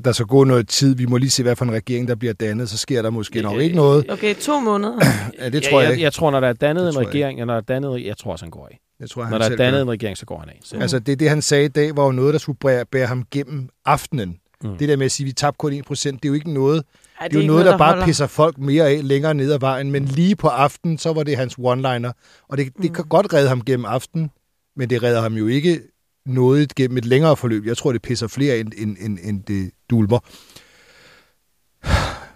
der 0.04 0.12
skal 0.12 0.26
gå 0.26 0.44
noget 0.44 0.68
tid. 0.68 0.94
Vi 0.94 1.06
må 1.06 1.16
lige 1.16 1.30
se, 1.30 1.42
hvad 1.42 1.56
for 1.56 1.64
en 1.64 1.72
regering, 1.72 2.08
der 2.08 2.14
bliver 2.14 2.32
dannet. 2.34 2.68
Så 2.68 2.78
sker 2.78 3.02
der 3.02 3.10
måske 3.10 3.42
nok 3.42 3.56
Øh, 3.56 3.62
ikke 3.62 3.76
noget. 3.76 4.10
Okay, 4.10 4.34
to 4.34 4.60
måneder. 4.60 5.00
Ja, 5.38 5.48
det 5.48 5.62
tror 5.62 5.80
jeg 5.80 5.84
jeg, 5.86 5.92
ikke. 5.92 6.02
jeg 6.04 6.12
tror, 6.12 6.30
når 6.30 6.40
der 6.40 6.48
er 6.48 6.52
dannet 6.52 6.84
Det 6.86 6.94
en 6.96 7.00
jeg 7.00 7.08
regering, 7.08 7.40
eller 7.40 7.46
når 7.54 7.60
der 7.60 7.74
er 7.74 7.80
dannet, 7.80 8.04
jeg 8.06 8.16
tror 8.16 8.32
også, 8.32 8.44
han 8.44 8.50
går 8.50 8.66
af. 8.70 8.78
Jeg 9.00 9.10
tror, 9.10 9.22
han 9.22 9.30
Når 9.30 9.38
der 9.38 9.44
er 9.44 9.56
dannet 9.56 9.72
gør. 9.78 9.82
en 9.82 9.90
regering, 9.90 10.18
så 10.18 10.26
går 10.26 10.38
han 10.38 10.48
af. 10.48 10.60
Så, 10.64 10.76
Altså, 10.76 10.98
det, 10.98 11.20
det 11.20 11.28
han 11.28 11.42
sagde 11.42 11.64
i 11.64 11.68
dag, 11.68 11.96
var 11.96 12.04
jo 12.04 12.12
noget, 12.12 12.32
der 12.32 12.38
skulle 12.38 12.58
bære, 12.58 12.84
bære 12.86 13.06
ham 13.06 13.24
gennem 13.30 13.68
aftenen. 13.84 14.38
Mm. 14.64 14.76
Det 14.76 14.88
der 14.88 14.96
med 14.96 15.04
at 15.06 15.12
sige, 15.12 15.24
at 15.24 15.26
vi 15.28 15.32
tabte 15.32 15.56
kun 15.58 15.72
1%, 15.72 15.76
det 15.92 16.24
er 16.24 16.28
jo 16.28 16.34
ikke 16.34 16.52
noget, 16.52 16.84
Ej, 17.20 17.28
det 17.28 17.36
er 17.36 17.40
jo 17.40 17.46
noget, 17.46 17.66
der 17.66 17.78
bare 17.78 17.88
holder. 17.90 18.04
pisser 18.06 18.26
folk 18.26 18.58
mere 18.58 18.88
af 18.88 19.08
længere 19.08 19.34
ned 19.34 19.52
ad 19.52 19.58
vejen. 19.58 19.90
Men 19.90 20.04
lige 20.04 20.36
på 20.36 20.48
aftenen, 20.48 20.98
så 20.98 21.12
var 21.12 21.22
det 21.22 21.36
hans 21.36 21.54
one-liner. 21.58 22.12
Og 22.48 22.58
det, 22.58 22.72
det 22.82 22.94
kan 22.94 23.04
godt 23.04 23.32
redde 23.32 23.48
ham 23.48 23.64
gennem 23.64 23.86
aftenen, 23.86 24.30
men 24.76 24.90
det 24.90 25.02
redder 25.02 25.20
ham 25.20 25.34
jo 25.34 25.46
ikke 25.46 25.80
noget 26.26 26.74
gennem 26.74 26.98
et 26.98 27.04
længere 27.04 27.36
forløb. 27.36 27.66
Jeg 27.66 27.76
tror, 27.76 27.92
det 27.92 28.02
pisser 28.02 28.26
flere 28.28 28.58
end, 28.58 28.72
end, 28.76 28.96
end, 29.00 29.18
end 29.22 29.42
det 29.44 29.70
dulmer. 29.90 30.18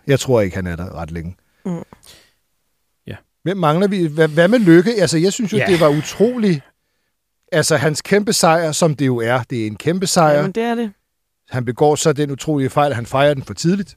Jeg 0.06 0.20
tror 0.20 0.40
ikke, 0.40 0.56
han 0.56 0.66
er 0.66 0.76
der 0.76 0.94
ret 0.94 1.10
længe. 1.10 1.36
Mm. 1.64 1.82
Ja. 3.06 3.16
Hvem 3.42 3.56
mangler 3.56 3.88
vi? 3.88 4.06
Hvad, 4.06 4.28
hvad 4.28 4.48
med 4.48 4.58
Lykke? 4.58 4.90
Altså, 5.00 5.18
jeg 5.18 5.32
synes 5.32 5.52
jo, 5.52 5.56
Ja. 5.56 5.66
det 5.66 5.80
var 5.80 5.88
utroligt. 5.88 6.60
Altså, 7.52 7.76
hans 7.76 8.02
kæmpe 8.02 8.32
sejr, 8.32 8.72
som 8.72 8.94
det 8.96 9.06
jo 9.06 9.16
er, 9.18 9.42
det 9.50 9.62
er 9.62 9.66
en 9.66 9.76
kæmpe 9.76 10.06
sejr. 10.06 10.36
Jamen, 10.36 10.52
det 10.52 10.62
er 10.62 10.74
det. 10.74 10.92
Han 11.50 11.64
begår 11.64 11.94
så 11.94 12.12
den 12.12 12.30
utrolige 12.30 12.70
fejl, 12.70 12.90
at 12.90 12.96
han 12.96 13.06
fejrer 13.06 13.34
den 13.34 13.42
for 13.42 13.54
tidligt. 13.54 13.96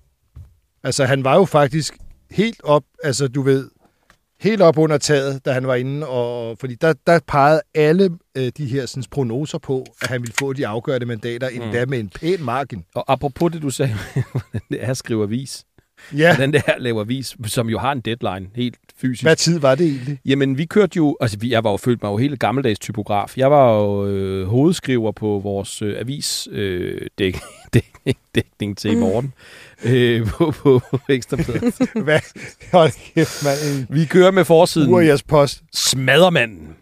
Altså, 0.86 1.06
han 1.06 1.24
var 1.24 1.36
jo 1.36 1.45
faktisk 1.45 1.98
helt 2.32 2.62
op, 2.63 2.84
altså 3.04 3.28
du 3.28 3.41
ved, 3.41 3.69
helt 4.39 4.62
op 4.62 4.78
under 4.78 4.98
taget, 4.98 5.45
da 5.45 5.52
han 5.52 5.67
var 5.67 5.76
inde, 5.76 6.08
og, 6.08 6.58
fordi 6.60 6.76
der, 6.76 6.93
der 7.08 7.19
pegede 7.28 7.62
alle 7.76 8.10
øh, 8.38 8.52
de 8.58 8.65
her 8.65 8.86
sådan, 8.86 9.04
prognoser 9.12 9.58
på, 9.58 9.86
at 10.02 10.08
han 10.10 10.21
ville 10.21 10.34
få 10.39 10.54
de 10.54 10.67
afgørende 10.67 11.06
mandater, 11.06 11.50
Mm. 11.56 11.62
endda 11.62 11.86
med 11.86 12.00
en 12.00 12.10
pæn 12.10 12.43
margin. 12.43 12.84
Og 12.95 13.04
apropos 13.13 13.52
det, 13.52 13.62
du 13.62 13.69
sagde, 13.69 13.93
hvordan 14.32 14.62
det 14.69 14.84
er 14.84 14.88
at 14.91 14.98
skrive 14.98 15.24
avis. 15.24 15.63
Ja, 16.17 16.36
Hvordan 16.36 16.54
det 16.54 16.62
er 16.67 16.71
at 16.74 16.82
lave 16.82 17.02
avis, 17.02 17.36
som 17.45 17.69
jo 17.69 17.80
har 17.80 17.91
en 17.91 18.00
deadline 18.02 18.48
helt 18.56 18.76
fysisk. 19.02 19.24
hvad 19.24 19.36
tid 19.36 19.60
var 19.60 19.76
det 19.76 19.88
egentlig? 19.88 20.19
Jamen, 20.26 20.58
vi 20.58 20.65
kørte 20.65 20.98
jo... 20.98 21.17
Altså, 21.21 21.38
vi- 21.39 21.52
jeg 21.52 21.63
var 21.63 21.71
jo 21.71 21.78
følt 21.78 22.04
mig 22.04 22.10
jo 22.10 22.17
helt 22.17 22.39
gammeldags 22.39 22.80
typograf. 22.80 23.38
Jeg 23.38 23.52
var 23.52 23.74
jo 23.78 24.08
øh, 24.08 24.48
hovedskriver 24.48 25.12
på 25.12 25.39
vores 25.43 25.82
øh, 25.82 25.95
avis 26.00 26.48
øh, 26.52 27.02
dæk, 27.19 27.38
dækning, 27.74 28.17
dækning 28.36 28.78
til 28.78 28.91
i 28.91 28.95
Mm. 28.95 29.32
Øh, 29.86 30.28
på, 30.32 30.52
på, 30.52 30.82
Ekstrabladet. 31.10 31.76
Hvad? 32.04 32.20
Hold 32.72 33.14
kæft, 33.14 33.44
mand. 33.44 33.86
Vi 33.94 34.06
kører 34.06 34.32
med 34.32 34.46
forsiden 34.46 34.94
Urias 34.94 35.24
post. 35.24 35.64
Smaddermanden, 35.74 36.76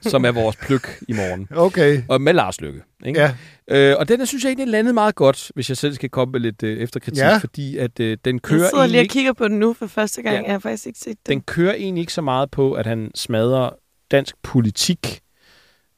som 0.00 0.24
er 0.24 0.32
vores 0.32 0.56
pløk 0.56 0.98
i 1.08 1.12
morgen. 1.12 1.48
Okay. 1.50 2.02
Og 2.08 2.20
med 2.20 2.32
Lars 2.32 2.60
Lykke. 2.60 2.82
Ikke? 3.06 3.20
Ja, 3.20 3.34
Øh, 3.70 3.96
og 3.98 4.08
den, 4.08 4.26
synes 4.26 4.44
jeg 4.44 4.50
egentlig 4.50 4.68
landede 4.68 4.94
meget 4.94 5.14
godt, 5.14 5.50
hvis 5.54 5.68
jeg 5.68 5.76
selv 5.76 5.94
skal 5.94 6.08
komme 6.08 6.32
med 6.32 6.40
lidt 6.40 6.62
øh, 6.62 6.78
efterkritik, 6.78 7.22
Ja. 7.22 7.36
fordi 7.36 7.76
at 7.76 8.00
øh, 8.00 8.16
den 8.24 8.34
Jeg 8.34 8.42
kører 8.42 8.58
sidder 8.68 8.74
egentlig 8.76 8.90
lige 9.00 9.08
og 9.08 9.10
kigger 9.12 9.32
på 9.32 9.48
den 9.48 9.58
nu 9.58 9.72
for 9.72 9.86
første 9.86 10.22
gang. 10.22 10.36
Ja. 10.36 10.42
Jeg 10.42 10.52
har 10.52 10.58
faktisk 10.58 10.86
ikke 10.86 10.98
set 10.98 11.16
den. 11.26 11.32
den 11.34 11.40
kører 11.40 11.74
egentlig 11.74 12.00
ikke 12.00 12.12
så 12.12 12.22
meget 12.22 12.50
på, 12.50 12.72
at 12.72 12.86
han 12.86 13.10
smadrer 13.14 13.70
dansk 14.10 14.34
politik 14.42 15.20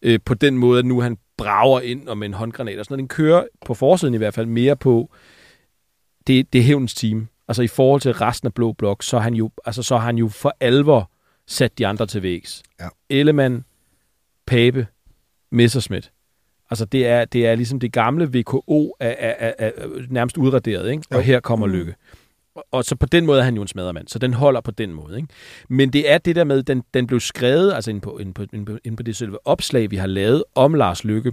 øh, 0.02 0.18
på 0.24 0.34
den 0.34 0.58
måde, 0.58 0.78
at 0.78 0.84
nu 0.84 1.00
han 1.00 1.16
brager 1.38 1.80
ind 1.80 2.08
og 2.08 2.18
med 2.18 2.26
en 2.26 2.34
håndgranat 2.34 2.78
og 2.78 2.84
sådan 2.84 2.92
noget. 2.94 3.00
Den 3.00 3.08
kører 3.08 3.44
på 3.66 3.74
forsiden 3.74 4.14
i 4.14 4.18
hvert 4.18 4.34
fald 4.34 4.46
mere 4.46 4.76
på, 4.76 5.10
det, 6.26 6.52
det 6.52 6.58
er 6.58 6.62
hævnens 6.62 6.94
team. 6.94 7.28
Altså 7.48 7.62
i 7.62 7.66
forhold 7.68 8.00
til 8.00 8.12
resten 8.12 8.46
af 8.46 8.54
Blå 8.54 8.72
Blok, 8.72 9.02
så 9.02 9.16
har 9.16 9.22
han 9.24 9.34
jo, 9.34 9.50
altså, 9.64 9.82
så 9.82 9.96
har 9.96 10.04
han 10.06 10.16
jo 10.18 10.28
for 10.28 10.56
alvor 10.60 11.10
sat 11.46 11.78
de 11.78 11.86
andre 11.86 12.06
til 12.06 12.22
vægs. 12.22 12.62
Ja. 12.80 12.88
Ellemann, 13.10 13.64
Pape, 14.46 14.86
Messerschmidt. 15.52 16.12
Altså 16.70 16.84
det 16.84 17.06
er, 17.06 17.24
det 17.24 17.46
er 17.46 17.54
ligesom 17.54 17.80
det 17.80 17.92
gamle 17.92 18.28
VKO 18.38 18.96
er, 19.00 19.08
er, 19.18 19.34
er, 19.38 19.52
er 19.58 19.70
nærmest 20.10 20.36
udraderet, 20.36 20.90
ikke? 20.90 21.02
og 21.10 21.16
Jo. 21.16 21.20
her 21.20 21.40
kommer 21.40 21.66
Mm. 21.66 21.72
Lykke. 21.72 21.94
Og- 22.54 22.64
Og 22.72 22.84
så 22.84 22.96
på 22.96 23.06
den 23.06 23.26
måde 23.26 23.40
er 23.40 23.44
han 23.44 23.54
jo 23.54 23.62
en 23.62 23.68
smadremand, 23.68 24.08
så 24.08 24.18
den 24.18 24.34
holder 24.34 24.60
på 24.60 24.70
den 24.70 24.92
måde. 24.92 25.16
Ikke? 25.16 25.28
Men 25.68 25.92
det 25.92 26.10
er 26.10 26.18
det 26.18 26.36
der 26.36 26.44
med, 26.44 26.62
den, 26.62 26.82
den 26.94 27.06
blev 27.06 27.20
skrevet, 27.20 27.72
altså 27.72 27.90
inde 27.90 28.00
på, 28.00 28.18
inde, 28.18 28.32
på, 28.34 28.44
inde, 28.52 28.64
på, 28.64 28.78
inde 28.84 28.96
på 28.96 29.02
det 29.02 29.16
selve 29.16 29.46
opslag, 29.46 29.90
vi 29.90 29.96
har 29.96 30.06
lavet 30.06 30.44
om 30.54 30.74
Lars 30.74 31.04
Lykke, 31.04 31.32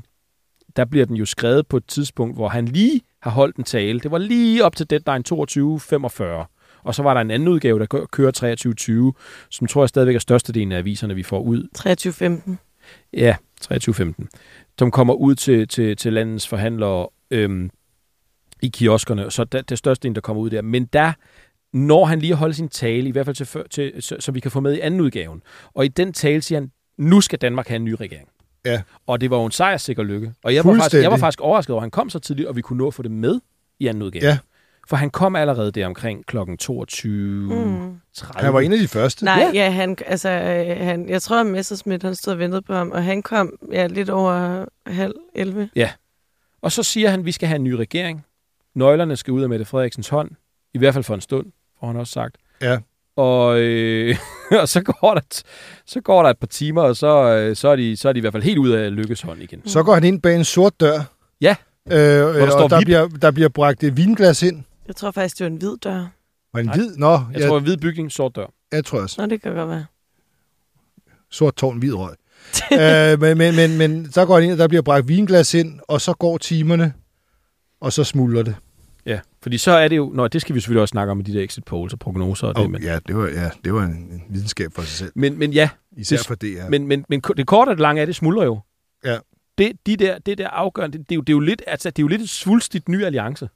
der 0.75 0.85
bliver 0.85 1.05
den 1.05 1.15
jo 1.15 1.25
skrevet 1.25 1.67
på 1.67 1.77
et 1.77 1.85
tidspunkt, 1.87 2.35
hvor 2.35 2.47
han 2.47 2.65
lige 2.65 3.01
har 3.27 3.35
holdt 3.35 3.55
en 3.55 3.63
tale. 3.63 3.99
Det 3.99 4.11
var 4.11 4.17
lige 4.17 4.65
op 4.65 4.75
til 4.75 4.89
deadline 4.89 5.23
22.45. 5.29 6.81
Og 6.83 6.95
så 6.95 7.03
var 7.03 7.13
der 7.13 7.21
en 7.21 7.31
anden 7.31 7.47
udgave, 7.47 7.79
der 7.79 7.85
kø- 7.85 8.05
kører 8.11 9.11
23.20, 9.15 9.47
som 9.49 9.67
tror 9.67 9.81
jeg 9.83 9.89
stadigvæk 9.89 10.15
er 10.15 10.19
størstedelen 10.19 10.71
af 10.71 10.77
aviserne, 10.77 11.15
vi 11.15 11.23
får 11.23 11.39
ud 11.39 11.67
23.15. 11.77 12.55
Ja, 13.13 13.35
23.15. 13.63 14.27
Som 14.79 14.91
kommer 14.91 15.13
ud 15.13 15.35
til, 15.35 15.67
til, 15.67 15.97
til 15.97 16.13
landets 16.13 16.47
forhandlere 16.47 17.07
øhm, 17.31 17.69
i 18.61 18.67
kioskerne, 18.67 19.31
så 19.31 19.43
der, 19.43 19.61
det 19.61 19.77
største 19.77 20.07
en, 20.07 20.15
der 20.15 20.21
kommer 20.21 20.43
ud 20.43 20.49
der. 20.49 20.61
Men 20.61 20.85
der 20.85 21.13
når 21.73 22.05
han 22.05 22.19
lige 22.19 22.31
at 22.31 22.37
holde 22.37 22.53
sin 22.53 22.69
tale, 22.69 23.07
i 23.09 23.11
hvert 23.11 23.25
fald 23.25 23.35
til, 23.35 23.47
til, 23.69 24.03
så, 24.03 24.15
så 24.19 24.31
vi 24.31 24.39
kan 24.39 24.51
få 24.51 24.59
med 24.59 24.73
i 24.73 24.79
anden 24.79 25.01
udgaven. 25.01 25.41
Og 25.73 25.85
i 25.85 25.87
den 25.87 26.13
tale 26.13 26.41
siger 26.41 26.59
han, 26.59 26.71
nu 26.97 27.21
skal 27.21 27.39
Danmark 27.39 27.67
have 27.67 27.75
en 27.75 27.85
ny 27.85 27.91
regering. 27.91 28.29
Ja. 28.71 28.81
Og 29.07 29.21
det 29.21 29.29
var 29.29 29.37
jo 29.37 29.45
en 29.45 29.51
sejrssikker 29.51 30.03
lykke. 30.03 30.33
Og 30.43 30.55
jeg 30.55 30.65
var, 30.65 30.73
faktisk, 30.75 31.01
jeg 31.03 31.11
var 31.11 31.17
faktisk 31.17 31.41
overrasket 31.41 31.73
over, 31.73 31.81
at 31.81 31.83
han 31.83 31.91
kom 31.91 32.09
så 32.09 32.19
tidligt, 32.19 32.47
og 32.47 32.55
vi 32.55 32.61
kunne 32.61 32.77
nå 32.77 32.87
at 32.87 32.93
få 32.93 33.03
det 33.03 33.11
med 33.11 33.39
i 33.79 33.87
anden 33.87 34.03
udgave. 34.03 34.25
Ja. 34.25 34.37
For 34.87 34.95
han 34.95 35.09
kom 35.09 35.35
allerede 35.35 35.71
der 35.71 35.85
omkring 35.85 36.25
kl. 36.25 36.37
22. 36.59 37.41
Mm. 37.65 37.99
30. 38.13 38.45
Han 38.45 38.53
var 38.53 38.59
en 38.59 38.73
af 38.73 38.79
de 38.79 38.87
første. 38.87 39.25
Nej, 39.25 39.39
Ja. 39.39 39.45
ja, 39.53 39.63
ja 39.63 39.69
han, 39.71 39.97
altså, 40.05 40.29
øh, 40.29 40.85
han, 40.85 41.09
jeg 41.09 41.21
tror, 41.21 41.39
at 41.39 41.45
Messerschmidt 41.45 42.03
han 42.03 42.15
stod 42.15 42.33
og 42.33 42.39
ventede 42.39 42.61
på 42.61 42.73
ham, 42.73 42.91
og 42.91 43.03
han 43.03 43.21
kom 43.21 43.53
ja, 43.71 43.87
lidt 43.87 44.09
over 44.09 44.65
halv 44.87 45.13
11. 45.35 45.69
Og 46.61 46.71
så 46.71 46.83
siger 46.83 47.09
han, 47.09 47.19
at 47.19 47.25
vi 47.25 47.31
skal 47.31 47.47
have 47.47 47.55
en 47.55 47.63
ny 47.63 47.71
regering. 47.71 48.25
Nøglerne 48.75 49.15
skal 49.15 49.31
ud 49.31 49.41
af 49.43 49.49
Mette 49.49 49.65
Frederiksens 49.65 50.09
hånd. 50.09 50.31
I 50.73 50.77
hvert 50.77 50.93
fald 50.93 51.03
for 51.03 51.15
en 51.15 51.21
stund, 51.21 51.45
får 51.79 51.87
han 51.87 51.95
også 51.95 52.13
sagt. 52.13 52.37
Ja. 52.61 52.77
Og, 53.15 53.59
øh, 53.59 54.15
og 54.61 54.69
så, 54.69 54.81
går 54.81 55.13
der, 55.13 55.21
så 55.85 56.01
går 56.01 56.23
der 56.23 56.29
et 56.29 56.37
par 56.37 56.47
timer, 56.47 56.81
og 56.81 56.95
så, 56.97 57.07
øh, 57.35 57.55
så, 57.55 57.67
er 57.67 57.75
de, 57.75 57.97
så 57.97 58.09
er 58.09 58.13
de 58.13 58.17
i 58.17 58.21
hvert 58.21 58.33
fald 58.33 58.43
helt 58.43 58.57
ud 58.57 58.69
af 58.69 58.95
Lykkes 58.95 59.21
hånd 59.21 59.41
igen. 59.41 59.61
Så 59.65 59.83
går 59.83 59.93
han 59.93 60.03
ind 60.03 60.21
bag 60.21 60.35
en 60.35 60.43
sort 60.43 60.79
dør. 60.79 60.99
Ja. 61.41 61.55
Øh, 61.91 61.97
øh, 62.41 62.49
står 62.51 62.63
og 62.63 62.69
der 62.69 62.77
VIP. 62.77 62.85
bliver, 62.85 63.07
der 63.07 63.31
bliver 63.31 63.49
bragt 63.49 63.83
et 63.83 63.97
vinglas 63.97 64.43
ind. 64.43 64.63
Jeg 64.87 64.95
tror 64.95 65.11
faktisk, 65.11 65.37
det 65.37 65.43
var 65.43 65.49
en 65.51 65.57
hvid 65.57 65.77
dør. 65.83 66.05
Og 66.53 66.59
en 66.59 66.65
Nej. 66.65 66.75
hvid... 66.75 66.95
Nå, 66.95 67.11
Jeg 67.11 67.39
ja, 67.41 67.47
tror, 67.47 67.59
hvid 67.59 67.77
bygning, 67.77 68.11
sort 68.11 68.35
dør. 68.35 68.45
jeg 68.71 68.85
tror 68.85 69.01
også. 69.01 69.21
Nå, 69.21 69.27
det 69.27 69.41
kan 69.41 69.55
godt 69.55 69.69
være. 69.69 69.85
Sort 71.31 71.55
tårn, 71.55 71.77
hvid 71.77 71.93
røg. 71.93 72.15
øh, 73.13 73.19
men, 73.21 73.37
men, 73.37 73.55
men, 73.55 73.77
men 73.77 74.11
så 74.11 74.25
går 74.25 74.35
han 74.35 74.43
ind, 74.43 74.51
og 74.51 74.57
der 74.57 74.67
bliver 74.67 74.81
bragt 74.81 75.07
vinglas 75.07 75.53
ind, 75.53 75.79
og 75.87 76.01
så 76.01 76.13
går 76.13 76.37
timerne, 76.37 76.93
og 77.81 77.93
så 77.93 78.03
smuldrer 78.03 78.43
det. 78.43 78.55
Fordi 79.47 79.57
så 79.57 79.71
er 79.71 79.87
det 79.87 79.97
jo... 79.97 80.11
Nå, 80.15 80.27
det 80.27 80.41
skal 80.41 80.55
vi 80.55 80.59
selvfølgelig 80.59 80.81
også 80.81 80.91
snakke 80.91 81.11
om 81.11 81.17
med 81.17 81.25
de 81.25 81.33
der 81.33 81.41
exit 81.43 81.63
polls 81.63 81.93
og 81.93 81.99
prognoser 81.99 82.47
og 82.47 82.55
det. 82.55 82.63
Oh, 82.63 82.71
Men, 82.71 82.81
ja, 82.83 82.99
det 83.07 83.15
var, 83.15 83.27
ja, 83.27 83.49
det 83.63 83.73
var 83.73 83.83
en, 83.83 83.91
en 83.91 84.23
videnskab 84.29 84.73
for 84.73 84.81
sig 84.81 84.89
selv. 84.91 85.11
men, 85.15 85.39
men 85.39 85.53
ja, 85.53 85.69
Især 85.97 86.17
Det- 86.17 86.25
for 86.27 86.35
det, 86.35 86.55
ja. 86.55 86.69
Men, 86.69 86.87
men, 86.87 87.05
men 87.09 87.21
det 87.37 87.47
korte 87.47 87.69
og 87.69 87.75
det 87.75 87.81
lange 87.81 88.01
er, 88.01 88.05
det 88.05 88.15
smuldrer 88.15 88.45
jo. 88.45 88.59
Ja. 89.05 89.17
Det, 89.57 89.71
de 89.85 89.95
der, 89.97 90.19
det 90.19 90.37
der 90.37 90.47
afgørende, 90.47 90.97
det, 90.97 91.09
det, 91.09 91.13
er 91.13 91.15
jo, 91.15 91.21
det, 91.21 91.29
er 91.29 91.35
jo 91.35 91.39
lidt, 91.39 91.61
altså, 91.67 91.89
det 91.89 91.99
er 91.99 92.03
jo 92.03 92.07
lidt 92.07 92.21
et 92.21 92.29
svulstigt 92.29 92.89
ny 92.89 93.03
alliance. 93.05 93.49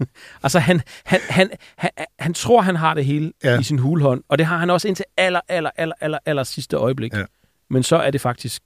altså, 0.44 0.58
han, 0.58 0.80
han, 1.04 1.20
han, 1.28 1.50
han, 1.76 1.90
han 2.18 2.34
tror, 2.34 2.60
han 2.60 2.76
har 2.76 2.94
det 2.94 3.04
hele 3.04 3.32
Ja. 3.44 3.60
i 3.60 3.62
sin 3.62 3.78
hulhånd, 3.78 4.22
og 4.28 4.38
det 4.38 4.46
har 4.46 4.56
han 4.58 4.70
også 4.70 4.88
indtil 4.88 5.04
aller, 5.16 5.40
aller, 5.48 5.70
aller, 5.76 5.94
aller, 6.00 6.18
aller 6.26 6.44
sidste 6.44 6.76
øjeblik. 6.76 7.12
Ja. 7.14 7.24
Men 7.70 7.82
så 7.82 7.96
er 7.96 8.10
det 8.10 8.20
faktisk 8.20 8.62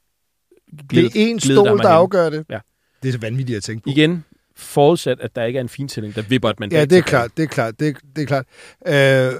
det 0.71 0.89
glidet- 0.89 1.07
er 1.17 1.21
en 1.31 1.39
glidet 1.39 1.43
stol, 1.67 1.79
der 1.79 1.89
afgør 1.89 2.31
det. 2.31 2.45
Ja. 2.51 2.59
Det 3.03 3.09
er 3.09 3.13
så 3.13 3.19
vanvittigt 3.19 3.57
at 3.57 3.63
tænke 3.63 3.83
på. 3.85 3.91
Igen, 3.91 4.25
forudsat, 4.57 5.21
at 5.21 5.37
der 5.37 5.45
ikke 5.45 5.57
er 5.57 5.61
en 5.61 5.69
fintælling, 5.69 6.15
der 6.15 6.23
vipper 6.23 6.51
et 6.51 6.61
mandat 6.61 6.79
Ja, 6.79 6.85
det 6.85 6.99
er 6.99 7.03
klart, 7.03 7.31
det 7.37 7.43
er 7.43 7.47
klart, 7.47 7.81
det 7.81 7.89
er, 7.89 7.93
det 8.17 8.23
er 8.23 8.27
klart. 8.27 8.47
Øh, 8.87 9.33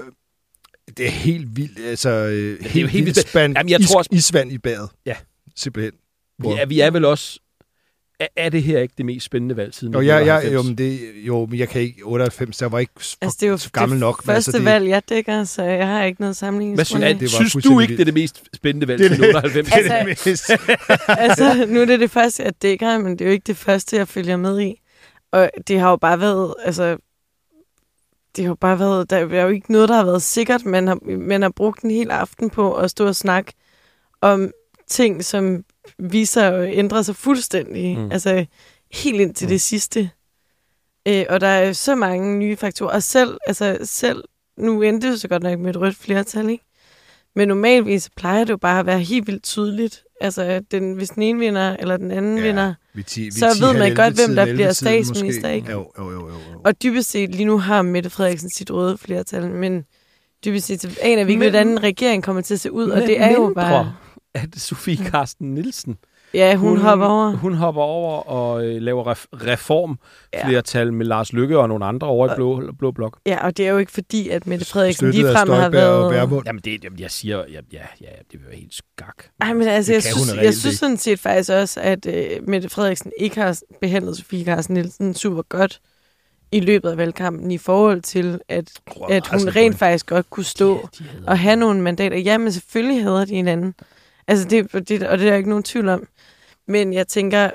det 0.97 1.05
er 1.05 1.09
helt 1.11 1.57
vildt, 1.57 1.79
altså 1.85 2.09
øh, 2.09 2.59
helt, 2.61 2.71
helt 2.71 2.89
helt 2.89 3.05
vildt 3.05 3.29
spand, 3.29 3.57
Jamen, 3.57 3.69
jeg 3.69 3.79
is, 3.79 3.89
tror 3.89 3.97
også- 3.97 4.09
isvand 4.13 4.51
i 4.51 4.57
badet. 4.57 4.89
Ja. 5.05 5.15
Simpelthen. 5.55 5.93
Vi 6.39 6.47
er, 6.47 6.65
vi 6.65 6.79
er 6.79 6.91
vel 6.91 7.05
også... 7.05 7.39
Er, 8.19 8.27
er 8.35 8.49
det 8.49 8.63
her 8.63 8.79
ikke 8.79 8.93
det 8.97 9.05
mest 9.05 9.25
spændende 9.25 9.57
valg 9.57 9.73
siden 9.73 9.93
Jo, 9.93 9.99
jeg, 10.01 10.25
jeg, 10.25 10.35
1998? 10.37 10.53
jo, 10.53 10.63
men 10.63 10.77
det, 10.77 11.25
jo, 11.27 11.45
men 11.45 11.59
jeg 11.59 11.69
kan 11.69 11.81
ikke, 11.81 12.01
98, 12.03 12.57
der 12.57 12.65
var 12.69 12.79
ikke 12.79 12.91
Altså, 13.21 13.37
det 13.41 13.47
er 13.47 13.51
jo 13.51 13.59
gammel 13.73 13.95
det 13.95 13.99
nok. 13.99 14.25
men 14.25 14.33
første 14.33 14.37
altså, 14.49 14.57
det, 14.57 14.65
valg, 14.65 14.87
jeg 14.87 15.01
dækker, 15.09 15.43
så 15.43 15.63
jeg 15.63 15.87
har 15.87 16.03
ikke 16.03 16.21
noget 16.21 16.29
Hvad 16.29 16.33
sammenligningsgrundlag. 16.33 17.09
synes, 17.17 17.31
det 17.31 17.39
var 17.39 17.49
synes 17.49 17.63
du 17.65 17.79
ikke, 17.79 17.93
det 17.93 17.99
er 18.01 18.05
det 18.05 18.13
mest 18.13 18.43
spændende 18.55 18.87
valg 18.87 18.99
Det 18.99 19.05
er 19.11 19.15
siden 19.15 19.23
det. 19.29 19.35
98? 19.35 19.73
det 19.83 19.91
er 19.91 19.97
det 19.97 20.07
mest. 20.25 20.49
altså, 21.25 21.65
nu 21.67 21.81
er 21.81 21.85
det 21.85 21.99
det 21.99 22.11
første, 22.11 22.43
jeg 22.43 22.53
dækker, 22.61 22.97
men 22.97 23.11
det 23.11 23.21
er 23.21 23.25
jo 23.25 23.31
ikke 23.31 23.47
det 23.47 23.57
første, 23.57 23.95
jeg 23.97 24.07
følger 24.07 24.37
med 24.37 24.61
i. 24.61 24.81
Og 25.31 25.51
det 25.67 25.79
har 25.79 25.89
jo 25.89 25.95
bare 25.95 26.19
været, 26.19 26.55
altså, 26.63 26.97
det 28.35 28.45
har 28.45 28.51
jo 28.51 28.55
bare 28.55 28.79
været, 28.79 29.09
der 29.09 29.17
er 29.17 29.43
jo 29.43 29.49
ikke 29.49 29.71
noget, 29.71 29.89
der 29.89 29.95
har 29.95 30.05
været 30.05 30.21
sikkert. 30.21 30.65
Man 30.65 30.87
har, 30.87 31.17
man 31.17 31.41
har 31.41 31.49
brugt 31.49 31.81
en 31.81 31.91
hel 31.91 32.11
aften 32.11 32.49
på 32.49 32.75
at 32.75 32.91
stå 32.91 33.07
og 33.07 33.15
snakke 33.15 33.53
om 34.21 34.51
ting, 34.87 35.25
som 35.25 35.65
viser 35.97 36.49
at 36.49 36.73
ændre 36.73 37.03
sig 37.03 37.15
fuldstændig. 37.15 37.97
Mm. 37.97 38.11
Altså, 38.11 38.45
helt 38.91 39.21
ind 39.21 39.35
til 39.35 39.45
mm. 39.45 39.49
det 39.49 39.61
sidste. 39.61 40.11
Øh, 41.07 41.25
og 41.29 41.41
der 41.41 41.47
er 41.47 41.73
så 41.73 41.95
mange 41.95 42.37
nye 42.37 42.55
faktorer. 42.55 42.91
Og 42.91 43.03
selv, 43.03 43.37
altså, 43.47 43.77
selv 43.83 44.23
nu 44.57 44.81
endte 44.81 45.11
det 45.11 45.21
så 45.21 45.27
godt 45.27 45.43
nok 45.43 45.59
med 45.59 45.69
et 45.69 45.81
rødt 45.81 45.95
flertal, 45.95 46.49
ikke? 46.49 46.66
Men 47.37 47.47
normalvis 47.47 48.09
plejer 48.17 48.43
det 48.43 48.49
jo 48.51 48.57
bare 48.57 48.79
at 48.79 48.85
være 48.85 48.99
helt 48.99 49.27
vildt 49.27 49.43
tydeligt. 49.43 50.03
Altså, 50.21 50.61
den, 50.71 50.93
hvis 50.93 51.09
den 51.09 51.23
ene 51.23 51.39
vinder, 51.39 51.75
eller 51.79 51.97
den 51.97 52.11
anden 52.11 52.37
Ja. 52.37 52.43
vinder. 52.43 52.73
Vi 52.93 53.03
ti, 53.03 53.23
vi 53.23 53.31
Så 53.31 53.53
ti, 53.55 53.61
ved 53.61 53.73
man 53.79 53.95
godt, 53.95 54.13
hvem 54.13 54.35
der 54.35 54.45
bliver 54.53 54.71
statsminister, 54.71 55.41
måske. 55.41 55.55
ikke? 55.55 55.71
Jo, 55.71 55.91
jo, 55.99 56.11
jo. 56.11 56.11
jo, 56.11 56.27
jo. 56.27 56.61
Og 56.65 56.83
dybest 56.83 57.09
set, 57.11 57.35
lige 57.35 57.45
nu 57.45 57.57
har 57.57 57.81
Mette 57.81 58.09
Frederiksen 58.09 58.49
sit 58.49 58.71
røde 58.71 58.97
flertal, 58.97 59.49
men 59.49 59.83
dybest 60.45 60.65
set, 60.67 60.81
så 60.81 60.99
aner 61.01 61.23
vi 61.23 61.31
ikke, 61.31 61.43
hvordan 61.49 61.83
regeringen 61.83 62.21
kommer 62.21 62.41
til 62.41 62.53
at 62.53 62.59
se 62.59 62.71
ud, 62.71 62.89
og 62.89 62.97
Men 62.99 63.07
det 63.07 63.21
er 63.21 63.31
jo 63.31 63.51
bare... 63.55 63.93
at 64.33 64.49
Sofie 64.57 64.97
Karsten 64.97 65.53
Nielsen, 65.53 65.97
Ja, 66.33 66.55
hun, 66.55 66.69
hun 66.69 66.77
hopper 66.77 67.05
over. 67.05 67.31
Hun 67.31 67.53
hopper 67.53 67.81
over 67.81 68.29
og 68.29 68.65
øh, 68.65 68.81
laver 68.81 69.13
ref- 69.13 69.25
reform 69.45 69.99
Ja. 70.33 70.61
med 70.91 71.05
Lars 71.05 71.33
Lykke 71.33 71.59
og 71.59 71.67
nogle 71.67 71.85
andre 71.85 72.07
over 72.07 72.31
i 72.31 72.35
blå, 72.35 72.71
blå 72.79 72.91
blok. 72.91 73.19
Ja, 73.25 73.45
og 73.45 73.57
det 73.57 73.67
er 73.67 73.71
jo 73.71 73.77
ikke 73.77 73.91
fordi, 73.91 74.29
at 74.29 74.47
Mette 74.47 74.65
Frederiksen 74.65 75.07
af 75.07 75.13
ligefrem 75.13 75.49
har 75.49 75.65
og 75.65 75.71
været... 75.71 76.13
Vermund. 76.13 76.45
Jamen, 76.45 76.61
det, 76.65 76.83
jamen 76.83 76.99
jeg 76.99 77.11
siger, 77.11 77.37
ja, 77.37 77.59
ja, 77.73 77.81
ja, 78.01 78.07
det 78.31 78.39
vil 78.39 78.41
være 78.47 78.55
helt 78.55 78.73
skak. 78.73 79.15
Ej, 79.41 79.53
men 79.53 79.67
altså, 79.67 79.91
Det 79.93 79.95
jeg 79.95 80.03
kan 80.03 80.13
hun 80.19 80.27
synes, 80.27 80.43
jeg 80.43 80.53
synes 80.53 80.65
ikke. 80.65 80.77
sådan 80.77 80.97
set 80.97 81.19
faktisk 81.19 81.51
også, 81.51 81.79
at 81.81 82.05
øh, 82.05 82.29
Mette 82.47 82.69
Frederiksen 82.69 83.11
ikke 83.19 83.41
har 83.41 83.59
behandlet 83.81 84.17
Sofie 84.17 84.45
Carsten 84.45 84.73
Nielsen 84.73 85.13
super 85.13 85.41
godt 85.41 85.79
i 86.51 86.59
løbet 86.59 86.89
af 86.89 86.97
valgkampen 86.97 87.51
i 87.51 87.57
forhold 87.57 88.01
til, 88.01 88.39
at, 88.49 88.71
at 89.09 89.27
hun 89.27 89.49
rent 89.49 89.77
faktisk 89.77 90.05
godt 90.05 90.29
kunne 90.29 90.43
stå 90.43 90.87
hedder- 90.99 91.27
og 91.31 91.39
have 91.39 91.55
nogle 91.55 91.81
mandater. 91.81 92.17
Jamen, 92.17 92.51
selvfølgelig 92.51 93.03
hader 93.03 93.25
de 93.25 93.35
hinanden. 93.35 93.73
Altså, 94.27 94.47
det, 94.47 94.71
det, 94.73 95.03
og 95.03 95.17
det 95.17 95.25
er 95.25 95.29
der 95.31 95.35
ikke 95.37 95.49
nogen 95.49 95.63
tvivl 95.63 95.89
om. 95.89 96.07
Men 96.67 96.93
jeg 96.93 97.07
tænker, 97.07 97.49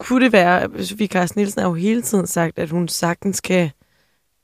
kunne 0.00 0.24
det 0.24 0.32
være, 0.32 0.84
Sofie 0.84 1.06
Carsten 1.06 1.38
Nielsen 1.38 1.60
har 1.62 1.68
jo 1.68 1.74
hele 1.74 2.02
tiden 2.02 2.26
sagt, 2.26 2.58
at 2.58 2.70
hun 2.70 2.88
sagtens 2.88 3.40
kan, 3.40 3.70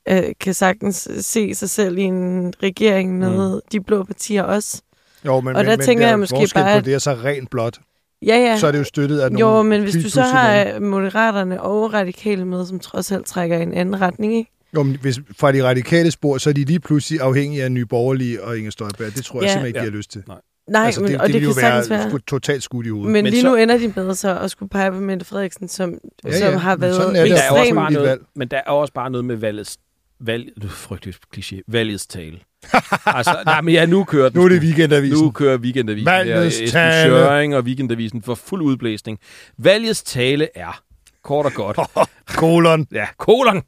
øh, 0.09 0.23
kan 0.39 0.53
sagtens 0.53 1.07
se 1.19 1.55
sig 1.55 1.69
selv 1.69 1.97
i 1.97 2.01
en 2.01 2.53
regering 2.63 3.17
med 3.19 3.55
mm. 3.55 3.61
de 3.71 3.81
blå 3.81 4.03
partier 4.03 4.43
også. 4.43 4.81
Jo, 5.25 5.39
men, 5.41 5.55
Og 5.55 5.65
der 5.65 5.77
men 5.77 5.85
tænker 5.85 6.01
der 6.01 6.07
er 6.07 6.11
jeg 6.11 6.19
måske 6.19 6.35
bare, 6.55 6.63
på 6.73 6.77
at- 6.77 6.85
det 6.85 6.93
er 6.93 6.99
så 6.99 7.13
rent 7.13 7.49
blot. 7.49 7.77
Ja, 8.25 8.35
ja. 8.37 8.57
Så 8.57 8.67
er 8.67 8.71
det 8.71 8.79
jo 8.79 8.83
støttet 8.83 9.19
af 9.19 9.31
nogle... 9.31 9.55
Jo, 9.57 9.61
men 9.63 9.81
hvis 9.81 9.93
du 10.03 10.09
så 10.09 10.21
har 10.21 10.65
øh, 10.75 10.81
Moderaterne 10.81 11.61
og 11.61 11.93
Radikale 11.93 12.45
med, 12.45 12.65
som 12.65 12.79
trods 12.79 13.11
alt 13.11 13.25
trækker 13.25 13.57
i 13.57 13.63
en 13.63 13.73
anden 13.73 14.01
retning, 14.01 14.35
ikke? 14.35 14.51
Jo, 14.75 14.83
men 14.83 14.97
hvis, 15.01 15.19
fra 15.37 15.51
de 15.51 15.63
radikale 15.63 16.11
spor, 16.11 16.37
så 16.37 16.49
er 16.49 16.53
de 16.53 16.63
lige 16.63 16.79
pludselig 16.79 17.21
afhængige 17.21 17.63
af 17.63 17.71
Nye 17.71 17.85
Borgerlige 17.85 18.43
og 18.43 18.57
Inger 18.57 18.71
Støjberg. 18.71 19.15
Det 19.15 19.25
tror 19.25 19.41
jeg 19.41 19.47
Ja. 19.47 19.53
simpelthen 19.53 19.67
ikke, 19.67 19.79
de 19.79 19.83
Ja. 19.83 19.89
har 19.89 19.97
lyst 19.97 20.11
til. 20.11 20.23
Nej, 20.27 20.37
altså, 20.75 21.01
men, 21.01 21.11
det, 21.11 21.21
og 21.21 21.27
det, 21.27 21.33
det, 21.33 21.41
det 21.41 21.41
kan 21.41 21.55
jo 21.55 21.59
sagtens 21.59 21.89
være. 21.89 22.11
være 22.11 22.19
totalt 22.27 22.63
skudt 22.63 22.85
i 22.85 22.89
hovedet. 22.89 23.11
Men, 23.11 23.23
Men 23.23 23.31
lige 23.33 23.41
så- 23.41 23.47
nu 23.47 23.55
ender 23.55 23.77
de 23.77 23.93
med 23.95 24.15
så 24.15 24.39
at 24.39 24.51
skulle 24.51 24.69
pege 24.69 24.91
på 24.91 24.99
Mette 24.99 25.25
Frederiksen, 25.25 25.67
som, 25.67 25.89
Ja, 26.23 26.29
ja, 26.29 26.37
som 26.39 26.47
ja, 26.51 26.57
har 26.57 26.75
men 26.75 26.81
været 26.81 26.95
sådan 26.95 27.15
er 27.15 27.21
Men 27.21 27.31
det 27.31 27.37
der, 27.37 27.43
er 27.43 27.49
også 27.51 27.61
ekstremt 27.61 27.75
bare 27.75 27.91
i 27.91 27.93
et 27.93 27.93
noget, 27.93 28.09
valg. 28.09 28.21
men 28.35 28.47
der 28.47 28.57
er 28.57 28.71
også 28.71 28.93
bare 28.93 29.09
noget 29.09 29.25
med 29.25 29.35
valgets, 29.35 29.77
valg, 30.19 30.49
det 30.61 30.71
frygteligt 30.71 31.17
kliché, 31.37 31.61
valgets 31.67 32.07
tale. 32.07 32.39
altså, 33.05 33.41
nej, 33.45 33.61
men 33.61 33.73
ja, 33.73 33.85
nu 33.85 34.03
kører 34.03 34.29
den. 34.29 34.39
Nu 34.39 34.45
er 34.45 34.49
det 34.49 34.61
weekendavisen. 34.61 35.23
Nu 35.25 35.31
kører 35.31 35.57
weekendavisen. 35.57 36.05
Valgets. 36.05 36.55
Esben 36.55 36.69
tale. 36.71 37.09
Schøring 37.09 37.55
og 37.55 37.63
weekendavisen 37.63 38.21
for 38.21 38.35
fuld 38.35 38.61
udblæsning. 38.61 39.19
Valgets 39.57 40.03
tale 40.03 40.47
er, 40.55 40.81
kort 41.23 41.45
og 41.45 41.53
godt, 41.53 41.77
Kolon. 42.37 42.87
ja, 42.91 43.07
kolon. 43.17 43.61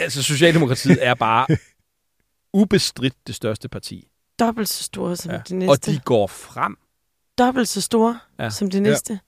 altså, 0.00 0.22
Socialdemokratiet 0.22 0.98
er 1.00 1.14
bare 1.14 1.46
ubestridt 2.54 3.14
det 3.26 3.34
største 3.34 3.68
parti. 3.68 4.08
Dobbelt 4.40 4.68
så 4.68 4.82
store 4.82 5.16
som 5.16 5.30
Ja. 5.30 5.36
ja. 5.36 5.42
det 5.48 5.56
næste. 5.56 5.70
Og 5.70 5.86
de 5.86 6.00
går 6.04 6.26
frem 6.26 6.76
Dobbelt 7.38 7.68
så 7.68 7.80
store 7.80 8.18
Ja. 8.38 8.44
ja. 8.44 8.50
som 8.50 8.70
det 8.70 8.78
Ja. 8.78 8.82
næste. 8.82 9.18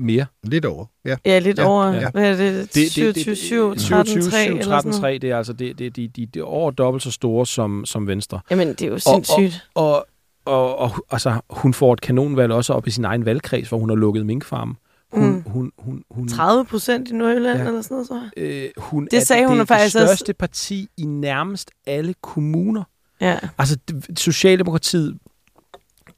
mere. 0.00 0.26
Lidt 0.42 0.64
over. 0.64 0.86
Ja. 1.04 1.16
Ja, 1.26 1.38
lidt 1.38 1.58
Ja, 1.58 1.64
over, 1.68 1.86
ja. 1.86 2.10
hvad 2.10 2.40
er 2.40 2.66
det, 2.74 2.92
27, 2.92 3.76
13, 3.76 4.22
3 4.22 4.44
eller 4.46 4.62
sådan 4.62 4.62
13, 4.62 4.90
noget. 4.90 5.00
3, 5.00 5.18
det 5.18 5.30
er 5.30 5.36
altså 5.38 5.52
det, 5.52 5.78
det, 5.78 5.96
de, 5.96 6.08
de, 6.08 6.26
de 6.26 6.38
er 6.38 6.42
over 6.44 6.70
dobbelt 6.70 7.02
så 7.02 7.10
store 7.10 7.46
som, 7.46 7.84
som 7.84 8.06
Venstre. 8.06 8.40
Jamen, 8.50 8.68
det 8.68 8.82
er 8.82 8.88
jo 8.88 8.98
sindssygt. 8.98 9.68
Og, 9.74 10.06
og, 10.44 10.78
og 10.78 10.90
altså, 11.10 11.40
hun 11.50 11.74
får 11.74 11.92
et 11.92 12.00
kanonvalg 12.00 12.52
også 12.52 12.72
op 12.72 12.86
i 12.86 12.90
sin 12.90 13.04
egen 13.04 13.24
valgkreds, 13.24 13.68
hvor 13.68 13.78
hun 13.78 13.88
har 13.88 13.96
lukket 13.96 14.26
minkfarmen. 14.26 14.76
Hun, 15.12 15.26
Mm. 15.30 15.42
hun, 15.46 15.72
hun, 15.78 16.02
hun, 16.10 16.28
30 16.28 16.64
procent 16.64 17.08
i 17.10 17.14
Nordjylland 17.14 17.58
Ja. 17.60 17.66
eller 17.66 17.82
sådan 17.82 17.94
noget, 17.94 18.06
så. 18.06 18.20
øh, 18.36 18.68
hun 18.76 19.04
Det 19.10 19.16
er, 19.16 19.20
sagde 19.24 19.46
hun 19.46 19.56
det, 19.56 19.62
er 19.62 19.66
faktisk 19.66 19.94
det 19.94 20.02
også. 20.02 20.16
største 20.16 20.32
parti 20.34 20.88
i 20.96 21.04
nærmest 21.04 21.70
alle 21.86 22.14
kommuner. 22.22 22.82
Ja. 23.20 23.38
Altså, 23.58 23.78
Socialdemokratiet 24.16 25.18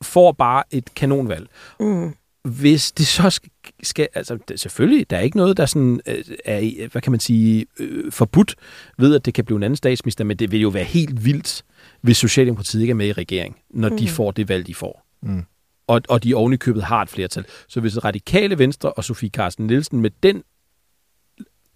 får 0.02 0.32
bare 0.32 0.62
et 0.70 0.94
kanonvalg. 0.94 1.48
Mm. 1.80 2.14
Hvis 2.44 2.92
det 2.92 3.06
så 3.06 3.30
skal, 3.30 3.50
skal 3.82 4.08
altså 4.14 4.38
det, 4.48 4.60
selvfølgelig, 4.60 5.10
der 5.10 5.16
er 5.16 5.20
ikke 5.20 5.36
noget, 5.36 5.56
der 5.56 5.66
sådan, 5.66 6.00
øh, 6.06 6.24
er, 6.44 6.88
hvad 6.88 7.02
kan 7.02 7.10
man 7.10 7.20
sige, 7.20 7.66
øh, 7.78 8.12
forbudt 8.12 8.54
ved, 8.98 9.14
at 9.14 9.26
det 9.26 9.34
kan 9.34 9.44
blive 9.44 9.56
en 9.56 9.62
anden 9.62 9.76
statsminister, 9.76 10.24
men 10.24 10.36
det 10.36 10.52
vil 10.52 10.60
jo 10.60 10.68
være 10.68 10.84
helt 10.84 11.24
vildt, 11.24 11.64
hvis 12.00 12.16
Socialdemokratiet 12.16 12.80
ikke 12.80 12.90
er 12.90 12.94
med 12.94 13.06
i 13.06 13.12
regering, 13.12 13.56
når 13.70 13.88
mm. 13.88 13.96
de 13.96 14.08
får 14.08 14.30
det 14.30 14.48
valg, 14.48 14.66
de 14.66 14.74
får. 14.74 15.06
Mm. 15.22 15.44
Og, 15.86 16.02
og 16.08 16.24
de 16.24 16.34
ovenikøbet 16.34 16.84
har 16.84 17.02
et 17.02 17.08
flertal. 17.08 17.44
Så 17.68 17.80
hvis 17.80 18.04
radikale 18.04 18.58
Venstre 18.58 18.92
og 18.92 19.04
Sofie 19.04 19.30
Carsten 19.30 19.66
Nielsen 19.66 20.00
med 20.00 20.10
den 20.22 20.42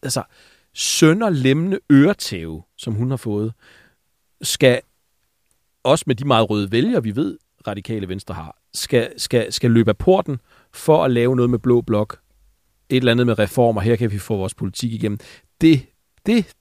altså, 0.03 0.23
sønderlemmende 0.75 1.79
øretæve, 1.93 2.62
som 2.77 2.95
hun 2.95 3.11
har 3.11 3.16
fået, 3.16 3.53
skal 4.43 4.81
også 5.83 6.05
med 6.07 6.14
de 6.14 6.24
meget 6.24 6.51
røde 6.51 6.72
vælgere, 6.72 7.03
vi 7.03 7.16
ved, 7.16 7.39
radikale 7.66 8.09
Venstre 8.09 8.35
har, 8.35 8.57
skal, 8.74 9.20
skal, 9.20 9.53
skal 9.53 9.70
løbe 9.70 9.91
af 9.91 9.97
porten 9.97 10.41
for 10.72 11.05
at 11.05 11.11
lave 11.11 11.37
noget 11.37 11.51
med 11.51 11.59
blå 11.59 11.81
blok. 11.81 12.18
Et 12.89 12.97
eller 12.97 13.12
andet 13.12 13.26
med 13.26 13.39
reformer. 13.39 13.81
Her 13.81 13.97
kan 13.97 14.12
vi 14.12 14.18
få 14.18 14.37
vores 14.37 14.55
politik 14.55 14.93
igennem. 14.93 15.18
Det, 15.61 15.87
det 16.26 16.55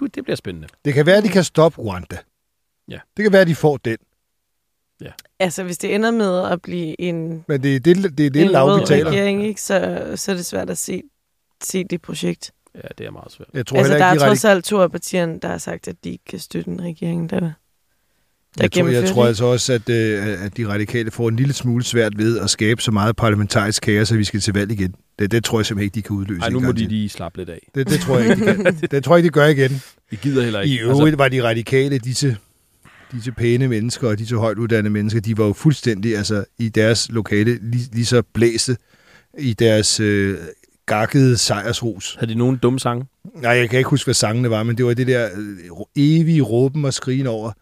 det, 0.00 0.24
bliver 0.24 0.36
spændende. 0.36 0.68
Det 0.84 0.94
kan 0.94 1.06
være, 1.06 1.16
at 1.16 1.24
de 1.24 1.28
kan 1.28 1.44
stoppe 1.44 1.82
Rwanda. 1.82 2.16
Ja. 2.88 2.98
Det 3.16 3.22
kan 3.22 3.32
være, 3.32 3.42
at 3.42 3.48
de 3.48 3.54
får 3.54 3.76
den. 3.76 3.96
Altså, 5.38 5.62
hvis 5.64 5.78
det 5.78 5.94
ender 5.94 6.10
med 6.10 6.42
at 6.50 6.62
blive 6.62 7.00
en, 7.00 7.44
Men 7.48 7.62
det 7.62 7.76
er 7.76 7.80
det, 7.80 8.18
det, 8.18 8.26
er 8.26 8.30
det 8.30 8.42
en 8.42 8.48
lav, 8.50 8.80
vi 8.80 8.86
taler. 8.86 9.10
regering, 9.10 9.46
ikke, 9.46 9.62
så, 9.62 10.12
så 10.16 10.32
er 10.32 10.36
det 10.36 10.46
svært 10.46 10.70
at 10.70 10.78
se, 10.78 11.02
se 11.62 11.84
det 11.84 12.02
projekt. 12.02 12.52
Ja, 12.74 12.88
det 12.98 13.06
er 13.06 13.10
meget 13.10 13.32
svært. 13.32 13.48
Jeg 13.54 13.66
tror 13.66 13.78
altså, 13.78 13.92
heller 13.92 14.04
der 14.04 14.10
er 14.10 14.12
ikke, 14.12 14.24
de 14.24 14.28
trods 14.28 14.44
alt 14.44 14.64
to 14.64 14.80
af 14.80 14.90
partierne, 14.90 15.40
der 15.40 15.48
har 15.48 15.58
sagt, 15.58 15.88
at 15.88 16.04
de 16.04 16.10
ikke 16.10 16.24
kan 16.24 16.38
støtte 16.38 16.70
en 16.70 16.82
regering, 16.82 17.30
der 17.30 17.52
jeg 18.60 18.72
tror, 18.72 18.88
jeg 18.88 19.08
tror 19.08 19.26
altså 19.26 19.44
også, 19.44 19.72
at, 19.72 19.88
øh, 19.88 20.44
at 20.44 20.56
de 20.56 20.68
radikale 20.68 21.10
får 21.10 21.28
en 21.28 21.36
lille 21.36 21.52
smule 21.52 21.84
svært 21.84 22.18
ved 22.18 22.38
at 22.38 22.50
skabe 22.50 22.82
så 22.82 22.90
meget 22.90 23.16
parlamentarisk 23.16 23.82
kaos, 23.82 24.12
at 24.12 24.18
vi 24.18 24.24
skal 24.24 24.40
til 24.40 24.54
valg 24.54 24.72
igen. 24.72 24.94
Det, 25.18 25.30
det 25.30 25.44
tror 25.44 25.58
jeg 25.58 25.66
simpelthen 25.66 25.84
ikke, 25.84 25.94
de 25.94 26.02
kan 26.02 26.16
udløse. 26.16 26.40
Ej, 26.42 26.50
nu 26.50 26.60
må 26.60 26.72
de 26.72 26.86
lige 26.86 27.08
slappe 27.08 27.38
lidt 27.38 27.48
af. 27.48 27.68
Det, 27.74 27.88
det 27.88 28.00
tror 28.00 28.18
jeg 28.18 28.30
ikke, 28.30 28.46
de 28.46 28.54
kan. 28.54 28.76
Det 28.90 29.04
tror 29.04 29.16
jeg 29.16 29.24
ikke, 29.24 29.26
de 29.26 29.32
gør 29.32 29.46
igen. 29.46 29.82
Vi 30.10 30.18
gider 30.22 30.42
heller 30.42 30.60
ikke. 30.60 30.74
I 30.74 30.78
øvrigt 30.78 31.18
var 31.18 31.28
de 31.28 31.42
radikale, 31.42 31.98
disse, 31.98 32.36
disse 33.12 33.32
pæne 33.32 33.68
mennesker 33.68 34.08
og 34.08 34.18
disse 34.18 34.36
højt 34.36 34.58
uddannede 34.58 34.92
mennesker, 34.92 35.20
de 35.20 35.38
var 35.38 35.46
jo 35.46 35.52
fuldstændig 35.52 36.16
altså, 36.16 36.44
i 36.58 36.68
deres 36.68 37.10
lokale 37.10 37.58
lige, 37.62 37.88
lige 37.92 38.06
så 38.06 38.22
blæste 38.34 38.76
i 39.38 39.52
deres 39.52 40.00
øh, 40.00 40.38
gakkede 40.86 41.36
sejrsrus. 41.36 42.16
Havde 42.20 42.32
de 42.32 42.38
nogen 42.38 42.56
dumme 42.56 42.80
sange? 42.80 43.06
Nej, 43.34 43.52
jeg 43.52 43.70
kan 43.70 43.78
ikke 43.78 43.90
huske, 43.90 44.06
hvad 44.06 44.14
sangene 44.14 44.50
var, 44.50 44.62
men 44.62 44.76
det 44.76 44.86
var 44.86 44.94
det 44.94 45.06
der 45.06 45.28
øh, 45.36 45.56
evige 45.96 46.42
råben 46.42 46.84
og 46.84 46.94
skrigen 46.94 47.26
over. 47.26 47.52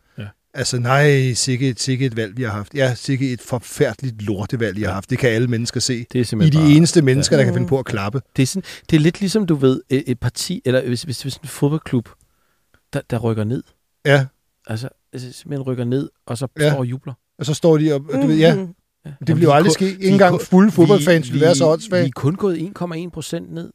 Altså 0.56 0.78
nej, 0.78 1.32
sikke 1.32 1.68
et, 1.68 1.80
sikke 1.80 2.06
et 2.06 2.16
valg, 2.16 2.36
vi 2.36 2.42
har 2.42 2.50
haft. 2.50 2.74
Ja, 2.74 2.94
sikke 2.94 3.32
et 3.32 3.40
forfærdeligt 3.40 4.22
lortevalg, 4.22 4.76
vi 4.76 4.82
har 4.82 4.92
haft. 4.92 5.10
Det 5.10 5.18
kan 5.18 5.30
alle 5.30 5.48
mennesker 5.48 5.80
se. 5.80 5.98
Det 6.12 6.18
er 6.18 6.20
I 6.20 6.24
simpelthen 6.24 6.60
de 6.62 6.66
bare, 6.66 6.76
eneste 6.76 7.02
mennesker, 7.02 7.36
Ja. 7.36 7.40
der 7.40 7.44
kan 7.44 7.54
finde 7.54 7.68
på 7.68 7.78
at 7.78 7.84
klappe. 7.84 8.20
Det 8.36 8.42
er, 8.42 8.46
sådan, 8.46 8.62
det 8.90 8.96
er 8.96 9.00
lidt 9.00 9.20
ligesom, 9.20 9.46
du 9.46 9.54
ved, 9.54 9.80
et, 9.90 10.04
et 10.06 10.20
parti, 10.20 10.62
eller 10.64 10.86
hvis, 10.86 11.02
hvis, 11.02 11.22
hvis 11.22 11.36
en 11.36 11.48
fodboldklub, 11.48 12.08
der, 12.92 13.00
der 13.10 13.18
rykker 13.18 13.44
ned. 13.44 13.62
Ja, 14.06 14.26
Altså, 14.66 14.88
altså 15.12 15.32
simpelthen 15.32 15.62
rykker 15.62 15.84
ned, 15.84 16.10
og 16.26 16.38
så 16.38 16.46
Ja. 16.60 16.70
står 16.70 16.78
og 16.78 16.86
jubler. 16.86 17.12
og 17.38 17.46
så 17.46 17.54
står 17.54 17.78
de 17.78 17.94
og, 17.94 18.00
du 18.22 18.26
ved, 18.26 18.36
ja, 18.36 18.54
Mhm. 18.54 18.62
Ja. 19.04 19.10
det 19.10 19.16
Jamen, 19.20 19.24
bliver 19.24 19.38
jo 19.38 19.40
vi 19.40 19.44
er 19.44 19.56
aldrig 19.56 19.72
ske. 19.72 19.84
vi 19.84 19.90
Ikke 19.90 20.08
er 20.08 20.12
engang 20.12 20.40
fulde 20.40 20.70
fodboldfans 20.70 21.28
vi- 21.28 21.32
vil 21.32 21.40
være 21.40 21.54
så 21.54 21.64
Vi 21.64 21.70
åndssvage. 21.72 22.06
er 22.06 22.10
kun 22.14 22.34
gået 22.34 22.56
1,1 22.58 23.10
procent 23.10 23.52
ned. 23.52 23.72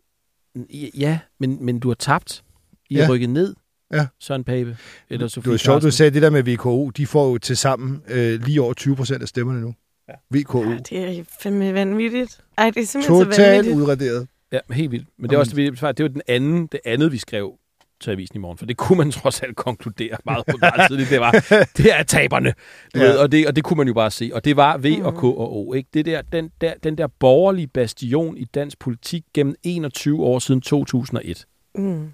Ja, 0.98 1.20
men, 1.40 1.66
men 1.66 1.80
du 1.80 1.88
har 1.88 1.96
tabt. 1.96 2.44
I 2.90 2.96
Ja. 2.96 3.06
har 3.06 3.14
rykket 3.14 3.30
ned, 3.30 3.56
Ja. 3.94 4.08
Søren 4.20 4.44
Pape. 4.44 4.78
Eller 5.10 5.26
Det 5.26 5.32
Sofie 5.32 5.52
var 5.52 5.58
sjovt, 5.58 5.84
du 5.84 5.92
sagde 5.92 6.12
det 6.12 6.22
der 6.22 6.30
med 6.30 6.44
VKO. 6.44 6.90
De 6.90 7.08
får 7.08 7.30
jo 7.30 7.38
til 7.38 7.58
sammen 7.58 8.02
øh, 8.08 8.42
lige 8.46 8.62
over 8.62 8.74
20 8.74 8.96
procent 8.96 9.22
af 9.22 9.28
stemmerne 9.28 9.62
nu. 9.62 9.74
Ja. 10.10 10.40
VKO. 10.40 10.64
Ja, 10.64 10.78
det 10.90 11.20
er 11.20 11.24
fandme 11.44 11.74
vanvittigt. 11.74 12.42
Ej, 12.58 12.70
det 12.70 12.82
er 12.82 12.86
simpelthen 12.86 13.18
så 13.18 13.24
Totalt 13.26 13.52
vanvittigt. 13.58 13.78
udraderet. 13.78 14.28
Ja, 14.52 14.60
helt 14.72 14.92
vildt. 14.92 15.08
Men 15.20 15.30
det 15.30 15.36
er 15.36 15.40
også 15.40 15.56
det, 15.56 15.98
det 15.98 16.04
var 16.04 16.08
den 16.10 16.22
anden, 16.28 16.68
det 16.68 16.80
andet, 16.86 17.12
vi 17.12 17.18
skrev 17.18 17.54
til 18.02 18.12
avisen 18.12 18.36
i 18.36 18.40
morgen, 18.40 18.58
for 18.58 18.66
det 18.66 18.78
kunne 18.78 18.98
man 18.98 19.12
trods 19.12 19.42
alt 19.42 19.56
konkludere 19.56 20.18
meget 20.26 20.44
på 20.52 20.58
meget 20.62 20.90
tidligt. 20.90 21.10
Det 21.10 21.20
var, 21.20 21.32
det 21.78 22.00
er 22.00 22.04
taberne. 22.04 22.54
Du 22.96 23.00
Ja. 23.00 23.06
ja. 23.06 23.12
ved, 23.12 23.18
og, 23.18 23.32
det, 23.32 23.48
og 23.48 23.56
det 23.56 23.64
kunne 23.64 23.78
man 23.78 23.88
jo 23.88 23.94
bare 23.94 24.12
se. 24.12 24.32
Og 24.34 24.46
det 24.46 24.56
var 24.56 24.78
V 24.78 24.86
og 25.04 25.14
K 25.14 25.24
og 25.24 25.58
O. 25.58 25.74
Ikke? 25.74 25.90
Det 25.94 26.06
der, 26.06 26.22
den, 26.22 26.52
der, 26.62 26.74
den 26.84 26.98
der 26.98 27.08
borgerlige 27.08 27.68
bastion 27.68 28.38
i 28.38 28.46
dansk 28.46 28.80
politik 28.80 29.24
gennem 29.34 29.56
21 29.64 30.24
år 30.24 30.40
siden 30.40 30.62
2001. 30.62 31.46
Mm. 31.76 32.08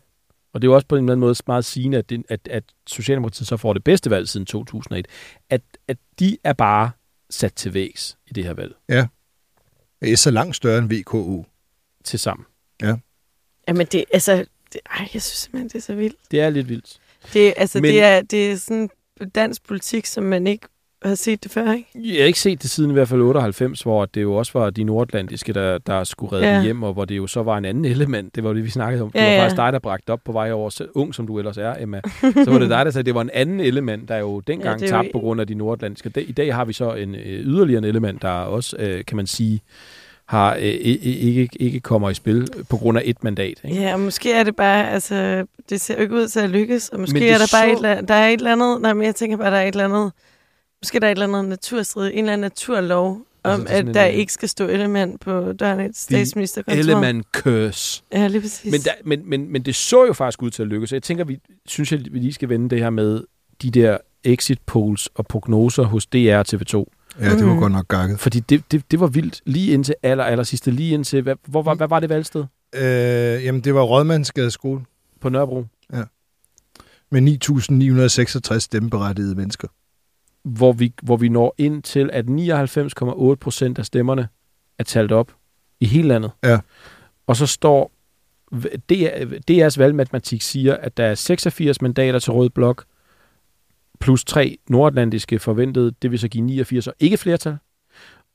Og 0.55 0.61
det 0.61 0.67
er 0.67 0.71
jo 0.71 0.75
også 0.75 0.87
på 0.87 0.95
en 0.95 1.03
eller 1.03 1.11
anden 1.13 1.19
måde 1.19 1.35
meget 1.47 1.65
sigende, 1.65 1.97
at, 1.97 2.09
det, 2.09 2.23
at, 2.29 2.47
at 2.51 2.63
Socialdemokratiet 2.87 3.47
så 3.47 3.57
får 3.57 3.73
det 3.73 3.83
bedste 3.83 4.09
valg 4.09 4.29
siden 4.29 4.45
2001. 4.45 5.07
At, 5.49 5.61
at 5.87 5.97
de 6.19 6.37
er 6.43 6.53
bare 6.53 6.91
sat 7.29 7.53
til 7.53 7.73
vægs 7.73 8.17
i 8.27 8.33
det 8.33 8.43
her 8.43 8.53
valg 8.53 8.75
Det 10.01 10.11
er 10.11 10.17
så 10.17 10.31
langt 10.31 10.55
større 10.55 10.77
end 10.77 10.89
VKO. 10.93 11.45
til 12.03 12.19
sammen. 12.19 12.45
Jamen, 13.67 13.87
det, 13.91 14.05
altså, 14.13 14.45
det, 14.73 14.81
ej, 14.85 15.09
jeg 15.13 15.21
synes 15.21 15.23
simpelthen, 15.37 15.67
det 15.69 15.75
er 15.75 15.79
så 15.81 15.95
vildt. 15.95 16.17
Det 16.31 16.39
er 16.41 16.49
lidt 16.49 16.69
vildt. 16.69 16.99
Det, 17.33 17.53
altså, 17.57 17.81
Men- 17.81 17.91
det, 17.93 18.03
er, 18.03 18.21
det 18.21 18.51
er 18.51 18.55
sådan 18.57 18.89
dansk 19.35 19.63
politik, 19.63 20.05
som 20.05 20.23
man 20.23 20.47
ikke 20.47 20.67
har 21.03 21.15
set 21.15 21.43
det 21.43 21.51
før, 21.51 21.71
ikke? 21.71 21.89
Jeg 21.95 22.21
har 22.21 22.27
ikke 22.27 22.39
set 22.39 22.61
det 22.61 22.69
siden 22.69 22.89
i 22.91 22.93
hvert 22.93 23.07
fald 23.07 23.21
98, 23.21 23.81
hvor 23.81 24.05
det 24.05 24.21
jo 24.21 24.33
også 24.35 24.51
var 24.59 24.69
de 24.69 24.83
nordatlantiske, 24.83 25.53
der, 25.53 25.77
der 25.77 26.03
skulle 26.03 26.31
redde 26.31 26.47
Ja. 26.47 26.61
hjem, 26.63 26.83
og 26.83 26.93
hvor 26.93 27.05
det 27.05 27.17
jo 27.17 27.27
så 27.27 27.43
var 27.43 27.57
en 27.57 27.65
anden 27.65 27.85
element. 27.85 28.35
Det 28.35 28.43
var 28.43 28.53
det, 28.53 28.63
vi 28.63 28.69
snakkede 28.69 29.03
om. 29.03 29.11
Det 29.11 29.19
Ja, 29.19 29.25
var 29.25 29.31
ja. 29.31 29.41
faktisk 29.41 29.55
dig, 29.55 29.73
der 29.73 29.79
bragte 29.79 30.09
op 30.09 30.19
på 30.25 30.31
vej 30.31 30.51
over, 30.51 30.69
så 30.69 30.87
ung 30.95 31.15
som 31.15 31.27
du 31.27 31.37
ellers 31.39 31.57
er, 31.57 31.73
Emma. 31.79 32.01
Så 32.21 32.43
var 32.47 32.59
det 32.59 32.69
dig, 32.69 32.85
der 32.85 32.91
sagde, 32.91 32.99
at 32.99 33.05
det 33.05 33.15
var 33.15 33.21
en 33.21 33.29
anden 33.33 33.59
element, 33.59 34.09
der 34.09 34.17
jo 34.17 34.39
dengang 34.39 34.81
ja, 34.81 34.85
er 34.85 34.89
jo- 34.89 34.95
tabte 34.97 35.09
på 35.13 35.19
grund 35.19 35.41
af 35.41 35.47
de 35.47 35.53
nordatlantiske. 35.55 36.21
I 36.23 36.31
dag 36.31 36.55
har 36.55 36.65
vi 36.65 36.73
så 36.73 36.93
en 36.93 37.15
øh, 37.15 37.21
yderligere 37.25 37.77
en 37.77 37.83
element, 37.85 38.21
der 38.21 38.29
også, 38.29 38.75
øh, 38.79 39.05
kan 39.05 39.17
man 39.17 39.27
sige, 39.27 39.61
har 40.25 40.55
øh, 40.55 40.61
ikke, 40.61 41.49
ikke 41.59 41.79
kommer 41.79 42.09
i 42.09 42.13
spil 42.13 42.47
på 42.69 42.77
grund 42.77 42.97
af 42.97 43.01
et 43.05 43.23
mandat. 43.23 43.53
Ikke? 43.63 43.81
Ja, 43.81 43.93
og 43.93 43.99
måske 43.99 44.33
er 44.33 44.43
det 44.43 44.55
bare, 44.55 44.91
altså, 44.91 45.45
det 45.69 45.81
ser 45.81 45.95
jo 45.95 46.01
ikke 46.01 46.15
ud 46.15 46.27
til 46.27 46.39
at 46.39 46.49
lykkes, 46.49 46.89
og 46.89 46.99
måske 46.99 47.29
er 47.29 47.37
der 47.37 47.47
bare 47.53 47.67
så- 47.67 47.71
et, 47.71 47.75
eller- 47.75 48.01
der 48.01 48.13
er 48.13 48.27
et 48.29 48.33
eller 48.37 48.51
andet, 48.51 48.81
nej, 48.81 48.93
men 48.93 49.05
jeg 49.05 49.15
tænker 49.15 49.37
bare, 49.37 49.51
der 49.51 49.57
er 49.57 49.67
et 49.67 49.67
eller 49.67 49.85
andet, 49.85 50.11
måske 50.85 50.99
der 50.99 51.07
er 51.07 51.11
et 51.11 51.15
eller 51.15 51.37
andet 51.37 51.49
naturstrid, 51.49 52.11
en 52.13 52.17
eller 52.19 52.33
anden 52.33 52.41
naturlov, 52.45 53.11
om 53.43 53.51
Altså, 53.61 53.67
er 53.73 53.77
sådan 53.77 53.87
at 53.89 53.95
der 53.95 54.03
en, 54.05 54.13
øh, 54.13 54.19
ikke 54.19 54.33
skal 54.33 54.49
stå 54.49 54.67
element 54.67 55.21
på 55.21 55.53
døren 55.53 55.79
af 55.79 55.85
et 55.85 55.97
statsministerkontor. 55.97 56.79
Element 56.79 57.27
curse. 57.33 58.03
Ja, 58.13 58.27
lige 58.27 58.41
præcis. 58.41 58.71
Men, 58.71 58.81
der, 58.81 58.91
men, 59.05 59.29
men, 59.29 59.51
men 59.51 59.61
det 59.63 59.75
så 59.75 60.05
jo 60.05 60.13
faktisk 60.13 60.41
ud 60.41 60.51
til 60.51 60.61
at 60.61 60.67
lykkes. 60.67 60.93
Jeg 60.93 61.03
tænker, 61.03 61.23
vi 61.23 61.39
synes, 61.65 61.91
jeg, 61.91 61.99
vi 62.11 62.19
lige 62.19 62.33
skal 62.33 62.49
vende 62.49 62.69
det 62.69 62.79
her 62.79 62.89
med 62.89 63.21
de 63.61 63.71
der 63.71 63.97
exit 64.23 64.59
polls 64.65 65.09
og 65.15 65.27
prognoser 65.27 65.83
hos 65.83 66.05
DR 66.05 66.35
og 66.37 66.45
TV2. 66.53 66.85
Ja, 67.19 67.29
det 67.35 67.45
var 67.45 67.51
Mhm. 67.51 67.59
godt 67.59 67.71
nok 67.71 67.87
gakket. 67.87 68.19
Fordi 68.19 68.39
det, 68.39 68.71
det, 68.71 68.91
det 68.91 68.99
var 68.99 69.07
vildt. 69.07 69.41
Lige 69.45 69.73
indtil 69.73 69.95
aller, 70.03 70.23
aller 70.23 70.43
sidste. 70.43 70.71
Lige 70.71 70.93
indtil... 70.93 71.21
Hvad, 71.21 71.35
hvor, 71.47 71.61
var, 71.61 71.75
hvad 71.75 71.87
var 71.87 71.99
det 71.99 72.09
valgsted? 72.09 72.43
Øh, 72.75 72.81
jamen, 73.45 73.61
det 73.61 73.73
var 73.75 73.81
Rådmandsgade 73.81 74.51
skole 74.51 74.81
På 75.21 75.29
Nørrebro. 75.29 75.65
med 77.11 77.21
9.966 78.51 78.59
stemmeberettigede 78.59 79.35
mennesker. 79.35 79.67
Hvor 80.45 80.71
vi, 80.71 80.93
hvor 81.03 81.17
vi 81.17 81.29
når 81.29 81.55
ind 81.57 81.83
til, 81.83 82.09
at 82.13 82.25
99,8 82.25 83.35
procent 83.35 83.79
af 83.79 83.85
stemmerne 83.85 84.27
er 84.79 84.83
talt 84.83 85.11
op 85.11 85.35
i 85.79 85.85
hele 85.85 86.07
landet. 86.07 86.31
Ja. 86.43 86.59
Og 87.27 87.35
så 87.35 87.45
står... 87.45 87.91
DR, 88.89 89.37
DR's 89.51 89.77
valgmatematik 89.77 90.41
siger, 90.41 90.77
at 90.77 90.97
der 90.97 91.05
er 91.05 91.15
86 91.15 91.81
mandater 91.81 92.19
til 92.19 92.33
Rød 92.33 92.49
Blok, 92.49 92.85
plus 93.99 94.23
tre 94.23 94.57
nordatlantiske 94.69 95.39
forventede, 95.39 95.91
det 96.01 96.11
vil 96.11 96.19
så 96.19 96.27
give 96.27 96.45
89, 96.45 96.87
og 96.87 96.93
ikke 96.99 97.17
flertal. 97.17 97.57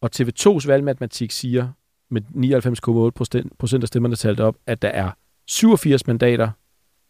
Og 0.00 0.10
TV2's 0.16 0.66
valgmatematik 0.66 1.30
siger, 1.30 1.68
med 2.10 2.22
99,8 3.06 3.10
procent 3.10 3.58
procent 3.58 3.84
af 3.84 3.88
stemmerne 3.88 4.16
talt 4.16 4.40
op, 4.40 4.56
at 4.66 4.82
der 4.82 4.88
er 4.88 5.10
87 5.46 6.06
mandater 6.06 6.50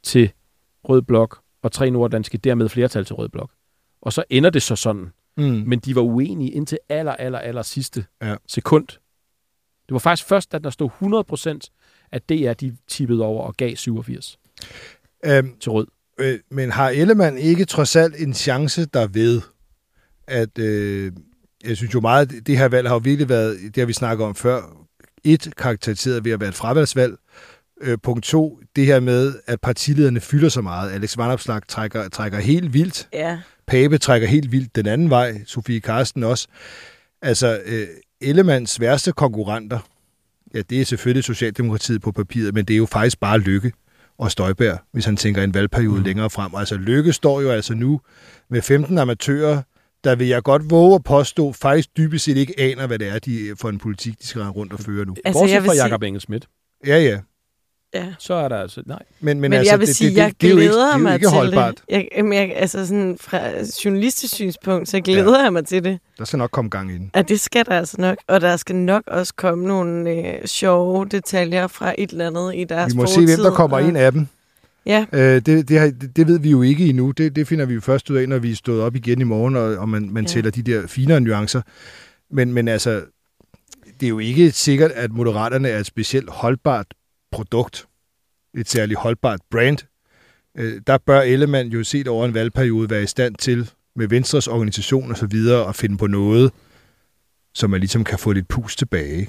til 0.03 0.32
Rød 0.84 1.03
Blok, 1.03 1.40
og 1.62 1.72
tre 1.72 1.90
nordatlantiske, 1.90 2.38
dermed 2.38 2.68
flertal 2.68 3.05
til 3.05 3.14
Rød 3.14 3.28
Blok. 3.28 3.51
Og 4.03 4.12
så 4.12 4.24
ender 4.30 4.51
det 4.51 4.62
så 4.62 4.76
sådan. 4.76 5.07
Mm. 5.36 5.44
Men 5.66 5.78
de 5.78 5.94
var 5.94 6.03
uenige 6.03 6.51
indtil 6.51 6.78
aller, 6.88 7.12
aller, 7.12 7.38
aller 7.38 7.62
sidste 7.62 8.05
Ja. 8.22 8.34
sekund. 8.48 8.86
Det 8.88 9.92
var 9.94 9.98
faktisk 9.98 10.28
først, 10.28 10.53
da 10.53 10.59
der 10.59 10.70
stod 10.70 10.90
100 10.90 11.24
procent, 11.24 11.68
at 12.12 12.28
DR 12.28 12.53
de 12.53 12.76
tippede 12.88 13.22
over 13.24 13.44
og 13.46 13.55
gav 13.57 13.76
87 13.76 14.38
Øhm, 15.24 15.53
til 15.61 15.72
Rød. 15.72 15.86
øh, 16.18 16.38
men 16.51 16.70
har 16.70 16.88
Ellemann 16.90 17.38
ikke 17.38 17.64
trods 17.64 17.96
alt 17.96 18.14
en 18.20 18.34
chance 18.34 18.84
der 18.84 19.07
ved, 19.07 19.40
at 20.26 20.59
øh, 20.59 21.12
jeg 21.64 21.76
synes 21.76 21.94
jo 21.94 22.01
meget, 22.01 22.46
det 22.46 22.59
her 22.59 22.68
valg 22.68 22.88
har 22.88 22.94
jo 22.94 23.01
virkelig 23.05 23.28
været, 23.28 23.59
det 23.62 23.76
har 23.76 23.86
vi 23.86 23.92
snakket 23.92 24.26
om 24.26 24.34
før, 24.34 24.62
et, 25.24 25.57
karakteriseret 25.57 26.24
ved 26.24 26.32
at 26.32 26.40
være 26.40 26.48
et 26.48 26.55
fravalgsvalg. 26.55 27.14
Øh, 27.80 27.98
punkt 28.03 28.24
to, 28.24 28.61
det 28.76 28.86
her 28.86 29.01
med, 29.01 29.34
at 29.46 29.61
partilederne 29.61 30.20
fylder 30.20 30.48
så 30.48 30.61
meget. 30.62 30.90
Alex 30.90 31.16
Vanopslagh 31.18 31.62
trækker, 31.68 32.09
trækker 32.09 32.38
helt 32.38 32.74
vildt. 32.74 33.09
Ja, 33.12 33.40
Pape 33.71 33.99
trækker 33.99 34.29
helt 34.29 34.53
vildt 34.53 34.77
den 34.77 34.87
anden 34.87 35.11
vej. 35.11 35.45
Sofie 35.47 35.81
Karsten 35.81 36.25
også. 36.25 36.49
Altså, 37.23 37.61
øh, 37.66 37.87
Ellemanns 38.21 38.81
værste 38.81 39.12
konkurrenter, 39.12 39.79
ja, 40.55 40.62
det 40.71 40.81
er 40.81 40.85
selvfølgelig 40.85 41.25
Socialdemokratiet 41.25 42.03
på 42.03 42.12
papiret, 42.12 42.55
men 42.55 42.64
det 42.64 42.75
er 42.75 42.79
jo 42.79 42.87
faktisk 42.87 43.21
bare 43.21 43.39
Lykke 43.39 43.73
og 44.18 44.31
Støjbær, 44.31 44.77
hvis 44.93 45.05
han 45.05 45.16
tænker 45.16 45.43
en 45.43 45.55
valgperiode 45.55 45.99
mm. 45.99 46.05
længere 46.05 46.31
frem. 46.31 46.55
Altså, 46.55 46.77
Lykke 46.77 47.12
står 47.12 47.41
jo 47.41 47.51
altså 47.51 47.75
nu 47.75 48.01
med 48.51 48.62
15 48.62 48.99
amatører, 48.99 49.62
der 50.05 50.14
vil 50.14 50.27
jeg 50.27 50.43
godt 50.43 50.71
våge 50.71 50.95
at 50.95 51.05
påstå, 51.05 51.53
faktisk 51.53 51.89
dybest 51.97 52.25
set 52.25 52.37
ikke 52.37 52.55
aner, 52.59 52.87
hvad 52.87 52.99
det 52.99 53.09
er 53.09 53.18
de, 53.18 53.55
for 53.61 53.68
en 53.68 53.79
politik, 53.79 54.23
de 54.23 54.27
skal 54.27 54.43
rundt 54.43 54.73
og 54.73 54.81
føre 54.81 55.05
nu. 55.05 55.14
altså 55.25 55.41
Bortset 55.41 55.64
fra 55.64 55.75
Jakob 55.75 56.03
Engel 56.03 56.21
Schmidt, 56.21 56.49
Ja, 56.87 56.99
ja. 56.99 57.18
Ja. 57.95 58.07
så 58.18 58.34
er 58.34 58.49
der 58.49 58.57
altså... 58.57 58.82
Nej. 58.86 58.99
Men, 59.20 59.41
Men, 59.41 59.41
men, 59.41 59.53
altså, 59.59 59.72
jeg 59.72 59.78
vil 59.80 59.86
det, 59.88 59.97
sige, 59.97 60.09
det, 60.11 60.16
det, 60.16 60.22
jeg 60.22 60.34
det, 60.41 60.47
er 60.47 60.51
jo 60.51 60.59
ikke, 60.59 60.68
glæder 60.72 60.84
det 60.86 60.93
er 60.95 60.99
jo 60.99 61.03
mig 61.03 61.14
ikke 61.14 61.26
til 61.26 61.36
holdbart. 61.36 61.74
det. 61.74 61.82
Jeg, 61.88 62.09
jamen, 62.16 62.32
jeg, 62.32 62.53
altså 62.57 62.86
sådan 62.86 63.16
fra 63.20 63.41
journalistisk 63.84 64.34
synspunkt, 64.34 64.88
så 64.88 65.01
glæder 65.01 65.38
ja. 65.38 65.43
jeg 65.45 65.53
mig 65.53 65.66
til 65.66 65.84
det. 65.84 65.99
Der 66.18 66.24
skal 66.24 66.36
nok 66.36 66.51
komme 66.51 66.68
gang 66.70 66.91
i 66.91 66.95
den. 66.95 67.11
Ja, 67.16 67.22
det 67.22 67.41
skal 67.41 67.66
der 67.66 67.72
altså 67.78 67.97
nok. 67.99 68.16
Og 68.26 68.41
der 68.41 68.57
skal 68.57 68.76
nok 68.76 69.03
også 69.07 69.34
komme 69.34 69.66
nogle 69.68 70.11
øh, 70.11 70.47
sjove 70.47 71.07
detaljer 71.11 71.66
fra 71.66 71.95
et 71.99 72.11
eller 72.11 72.26
andet 72.26 72.53
i 72.57 72.64
deres 72.64 72.93
Vi 72.93 72.97
må 72.97 73.07
se, 73.07 73.14
fortid. 73.14 73.26
hvem 73.36 73.45
der 73.45 73.51
kommer 73.51 73.76
og- 73.76 73.88
ind 73.88 73.97
af 73.97 74.12
dem. 74.12 74.26
Ja, 74.86 75.07
Øh, 75.12 75.41
det, 75.47 75.68
det, 75.68 75.78
har, 75.78 75.86
det, 75.86 76.16
det 76.16 76.26
ved 76.26 76.38
vi 76.38 76.51
jo 76.51 76.62
ikke 76.62 76.86
endnu. 76.88 77.11
Det, 77.11 77.36
det 77.36 77.49
finder 77.49 77.64
vi 77.66 77.74
jo 77.74 77.80
først 77.80 78.11
ud 78.11 78.16
af, 78.16 78.28
når 78.28 78.38
vi 78.38 78.51
er 78.51 78.57
stået 78.57 78.82
op 78.82 78.97
igen 78.97 79.20
i 79.20 79.24
morgen, 79.24 79.57
og, 79.57 79.62
og 79.76 79.88
man, 79.88 80.11
man 80.11 80.24
Ja. 80.24 80.28
tæller 80.28 80.51
de 80.51 80.62
der 80.62 80.86
finere 80.86 81.20
nuancer. 81.20 81.62
Men, 82.30 82.53
men 82.53 82.68
altså, 82.68 83.01
det 84.01 84.07
er 84.07 84.09
jo 84.09 84.18
ikke 84.18 84.51
sikkert, 84.51 84.91
at 84.91 85.12
Moderaterne 85.12 85.68
er 85.68 85.78
et 85.78 85.86
specielt 85.86 86.30
holdbart 86.30 86.86
produkt. 87.33 87.87
Et 88.57 88.68
særligt 88.68 89.01
holdbart 89.01 89.41
brand. 89.51 89.78
øh, 90.59 90.81
der 90.87 90.99
bør 90.99 91.20
Ellemann 91.20 91.68
jo 91.68 91.85
set 91.85 92.09
over 92.09 92.24
en 92.24 92.35
valgperiode 92.35 92.91
være 92.91 93.03
i 93.03 93.07
stand 93.07 93.35
til 93.35 93.70
med 93.97 94.09
Venstres 94.09 94.47
organisation 94.49 95.11
og 95.11 95.16
så 95.16 95.26
videre 95.26 95.68
at 95.68 95.76
finde 95.76 95.99
på 95.99 96.07
noget, 96.07 96.53
så 97.55 97.66
man 97.66 97.81
ligesom 97.81 98.05
kan 98.05 98.18
få 98.18 98.33
lidt 98.33 98.49
pus 98.49 98.76
tilbage. 98.76 99.28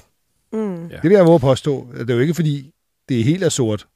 Mm. 0.52 0.86
Ja. 0.86 0.94
Det 0.96 1.02
vil 1.02 1.12
jeg 1.12 1.24
våge 1.26 1.34
at 1.34 1.40
påstå. 1.40 1.88
Det 1.98 2.10
er 2.10 2.14
jo 2.14 2.20
ikke, 2.20 2.34
fordi 2.34 2.72
det 3.08 3.20
er 3.20 3.24
helt 3.24 3.42
er 3.44 3.48
sort 3.48 3.86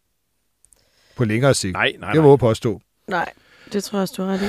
på 1.17 1.25
længere 1.25 1.55
sigt. 1.55 1.73
Nej, 1.73 1.83
nej, 1.83 1.91
Det 1.91 2.01
vil 2.01 2.07
jeg 2.07 2.15
nej. 2.15 2.27
våge 2.27 2.39
påstå. 2.39 2.81
Nej, 3.09 3.33
det 3.73 3.85
tror 3.85 3.99
jeg 3.99 4.03
også, 4.03 4.15
du 4.17 4.23
har 4.23 4.33
ret 4.33 4.43
i. 4.43 4.47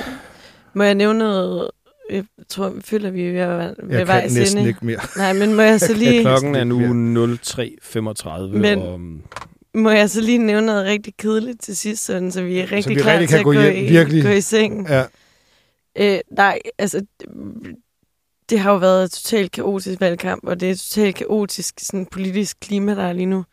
Må 0.74 0.82
jeg 0.82 0.94
nævne 0.94 1.18
noget? 1.18 1.70
Jeg 2.10 2.24
tror, 2.48 2.68
vi 2.68 2.80
føler, 2.82 3.10
vi 3.10 3.26
er 3.26 3.32
ved, 3.32 3.40
at 3.40 3.74
ved 3.82 3.98
Jeg 3.98 4.06
vejs 4.06 4.32
kan 4.32 4.40
næsten 4.40 4.66
ikke 4.66 4.86
mere. 4.86 4.98
Nej, 5.16 5.32
men 5.32 5.54
må 5.54 5.62
jeg 5.62 5.80
så 5.80 5.92
lige, 5.94 6.20
Klokken 6.20 6.54
er 6.54 6.64
nu 6.64 7.26
Lidt 7.26 7.40
03.35. 7.40 8.58
Men- 8.58 8.78
og, 8.78 8.94
um, 8.94 9.22
må 9.74 9.90
jeg 9.90 10.10
så 10.10 10.20
lige 10.20 10.38
nævne 10.38 10.66
noget 10.66 10.84
rigtig 10.84 11.14
kedeligt 11.18 11.62
til 11.62 11.76
sidst, 11.76 12.04
sådan, 12.04 12.32
så 12.32 12.42
vi 12.42 12.58
er 12.58 12.72
rigtig 12.72 12.96
vi 12.96 13.00
klar 13.00 13.12
rigtig 13.12 13.28
til 13.28 13.36
at 13.36 13.44
gå 13.44 13.52
gå, 13.52 13.60
hjem, 13.60 13.76
i, 13.76 13.88
virkelig. 13.88 14.22
gå 14.22 14.28
i 14.28 14.40
seng. 14.40 14.88
Ja. 14.88 15.04
Øh, 15.98 16.18
nej, 16.30 16.58
altså, 16.78 17.06
det 18.50 18.58
har 18.58 18.72
jo 18.72 18.76
været 18.78 19.04
et 19.04 19.10
totalt 19.10 19.52
kaotisk 19.52 20.00
valgkamp, 20.00 20.44
og 20.46 20.60
det 20.60 20.66
er 20.68 20.72
et 20.72 20.78
totalt 20.78 21.16
kaotisk 21.16 21.74
sådan, 21.80 22.06
politisk 22.06 22.56
klima, 22.60 22.94
der 22.94 23.02
er 23.02 23.12
lige 23.12 23.26
nu. 23.26 23.44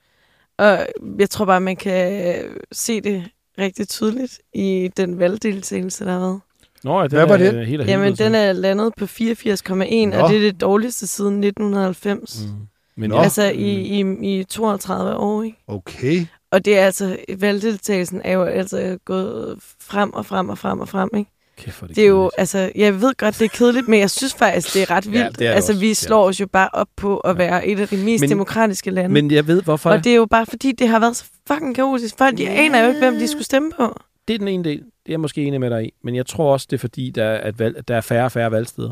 Og 0.58 0.88
jeg 1.20 1.30
tror 1.30 1.46
bare, 1.46 1.62
man 1.62 1.76
kan 1.76 2.36
se 2.72 3.02
det 3.02 3.24
rigtig 3.60 3.88
tydeligt 3.88 4.40
i 4.54 4.90
den 4.98 5.20
valgdeltagelse, 5.20 6.06
der 6.06 6.12
har 6.12 6.20
været. 6.20 6.40
Nå, 6.86 6.98
ja, 7.02 7.08
den 7.08 7.12
Hvad 7.18 7.26
var 7.28 7.34
er 7.34 7.52
det? 7.52 7.68
Helt 7.68 7.82
af 7.82 7.88
Jamen, 7.88 8.16
den 8.16 8.36
er 8.36 8.54
landet 8.54 8.94
på 8.98 9.06
84,1, 9.06 9.74
Nå. 9.74 10.18
og 10.18 10.30
det 10.30 10.38
er 10.38 10.42
det 10.42 10.62
dårligste 10.62 11.08
siden 11.08 11.44
1990. 11.44 12.42
Mm. 12.46 12.52
Mm. 12.52 12.56
Men 12.98 13.10
Nå. 13.10 13.16
ja, 13.16 13.24
Altså 13.24 13.44
i, 13.44 13.72
i, 14.00 14.40
i 14.40 14.44
32 14.44 15.16
år, 15.16 15.44
ikke? 15.44 15.58
Okay. 15.68 16.26
Og 16.52 16.66
det 16.66 16.78
er 16.78 16.86
altså, 16.86 17.18
valgdeltagelsen 17.38 18.22
er 18.24 18.34
jo 18.34 18.44
altså 18.44 18.98
gået 19.06 19.56
frem 19.82 20.14
og 20.14 20.26
frem 20.26 20.50
og 20.50 20.58
frem 20.58 20.80
og 20.80 20.90
frem, 20.90 21.10
ikke? 21.18 21.32
kæft, 21.58 21.82
er 21.84 21.88
det, 21.88 21.96
Det 21.96 22.04
er 22.04 22.08
jo, 22.08 22.32
altså, 22.38 22.72
jeg 22.76 23.02
ved 23.02 23.14
godt, 23.18 23.40
det 23.40 23.46
er 23.46 23.50
kedeligt, 23.50 23.88
men 23.88 24.00
jeg 24.00 24.10
synes 24.10 24.34
faktisk, 24.34 24.74
det 24.74 24.82
er 24.82 24.92
ret 24.92 25.06
Ja, 25.06 25.12
vildt. 25.12 25.40
det 25.40 25.46
er 25.48 25.50
det 25.52 25.56
altså, 25.56 25.72
også. 25.72 25.80
vi 25.80 25.88
Ja. 25.88 25.94
slår 25.94 26.24
os 26.28 26.40
jo 26.42 26.48
bare 26.54 26.70
op 26.74 26.88
på 26.98 27.18
at 27.18 27.38
være 27.38 27.68
et 27.68 27.80
af 27.80 27.88
de 27.88 27.98
mest 27.98 28.22
Men- 28.22 28.30
demokratiske 28.30 28.92
lande. 28.92 29.14
Men 29.14 29.32
jeg 29.32 29.48
ved, 29.48 29.62
hvorfor. 29.62 29.90
og 29.90 30.04
det 30.04 30.12
er 30.12 30.16
jo 30.16 30.26
bare 30.26 30.46
fordi, 30.46 30.72
det 30.72 30.88
har 30.88 31.00
været 31.00 31.16
så 31.16 31.26
fucking 31.48 31.76
kaotisk. 31.76 32.18
Folk, 32.18 32.38
de 32.38 32.50
aner 32.50 32.82
jo 32.82 32.88
ikke, 32.88 33.00
hvem 33.00 33.14
de 33.20 33.28
skulle 33.28 33.46
stemme 33.46 33.72
på. 33.78 34.00
Det 34.28 34.34
er 34.34 34.38
den 34.38 34.48
ene 34.48 34.64
del. 34.64 34.78
Det 34.78 34.86
er 34.86 35.14
jeg 35.14 35.20
måske 35.20 35.42
enig 35.44 35.60
med 35.60 35.70
dig 35.70 35.86
i. 35.86 35.94
Men 36.04 36.16
jeg 36.16 36.26
tror 36.26 36.54
også, 36.54 36.68
det 36.70 36.78
er 36.78 36.80
fordi, 36.80 37.10
der 37.10 37.24
er, 37.24 37.38
at 37.38 37.60
valg, 37.60 37.88
der 37.88 37.96
er 37.96 38.02
færre 38.02 38.26
og 38.26 38.32
færre 38.32 38.52
valgsteder. 38.52 38.92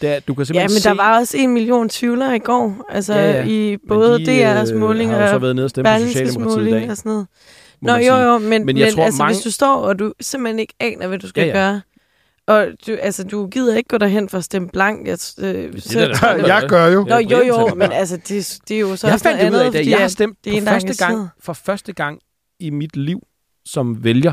Der, 0.00 0.20
du 0.20 0.34
kan 0.34 0.40
Ja, 0.40 0.44
simpelthen 0.44 0.74
men 0.74 0.80
se, 0.80 0.88
der 0.88 0.94
var 0.94 1.18
også 1.18 1.36
en 1.38 1.52
million 1.54 1.88
tvivlere 1.88 2.36
i 2.36 2.38
går. 2.38 2.86
Altså, 2.88 3.14
Ja, 3.14 3.30
ja. 3.32 3.44
i 3.44 3.70
men 3.70 3.80
både 3.88 4.18
de, 4.26 4.60
DR's 4.62 4.72
øh, 4.72 4.80
målinger 4.80 5.14
har 5.16 5.22
jo 5.22 5.28
så 5.28 5.34
og 5.34 5.42
været 5.42 5.56
nede 5.56 5.64
og 5.64 5.70
stemme 5.70 5.90
på 6.00 6.06
Socialdemokratiet 6.06 6.68
i 6.68 6.70
dag. 6.70 6.90
og 6.90 6.96
sådan 6.96 7.10
noget. 7.10 7.26
Nå, 7.80 7.92
jo, 7.94 7.98
sige. 8.02 8.16
jo, 8.18 8.38
men, 8.38 8.48
Men 8.50 8.66
men, 8.66 8.76
jeg 8.76 8.84
men 8.86 8.94
tror, 8.94 9.04
altså, 9.04 9.18
mange- 9.22 9.34
hvis 9.34 9.44
du 9.44 9.50
står, 9.50 9.74
og 9.76 9.98
du 9.98 10.12
simpelthen 10.20 10.58
ikke 10.58 10.74
aner, 10.80 11.06
hvad 11.06 11.18
du 11.18 11.28
skal 11.28 11.40
Ja, 11.40 11.46
ja. 11.46 11.52
gøre, 11.52 11.80
og 12.46 12.66
du, 12.86 12.96
altså, 13.00 13.24
du 13.24 13.46
gider 13.46 13.76
ikke 13.76 13.88
gå 13.88 13.98
derhen 13.98 14.28
for 14.28 14.38
at 14.38 14.44
stemme 14.44 14.68
blank, 14.68 15.06
jeg, 15.06 15.18
øh, 15.40 15.72
det 15.72 15.82
så, 15.82 16.00
er 16.00 16.14
tror 16.14 16.28
jeg, 16.28 16.46
Jeg 16.46 16.64
gør 16.68 16.86
jo. 16.86 17.04
Nå, 17.08 17.16
jo, 17.16 17.42
jo, 17.42 17.74
men 17.74 17.92
altså, 17.92 18.16
det, 18.16 18.58
det 18.68 18.74
er 18.76 18.80
jo 18.80 18.96
så 18.96 19.06
jeg 19.06 19.14
også 19.14 19.28
noget 19.28 19.40
fandt 19.40 19.52
det 19.52 19.58
ud 19.58 19.60
af 19.60 19.64
i 19.64 19.66
andet, 19.66 19.72
dag. 19.84 19.90
Jeg 19.90 19.98
har 20.00 20.08
stemt 20.08 20.38
det 20.44 20.56
er 20.56 20.60
for 20.62 20.66
første 20.70 21.06
gang, 21.06 21.28
for 21.40 21.52
første 21.52 21.92
gang 21.92 22.18
i 22.60 22.70
mit 22.70 22.96
liv 22.96 23.20
som 23.64 24.04
vælger, 24.04 24.32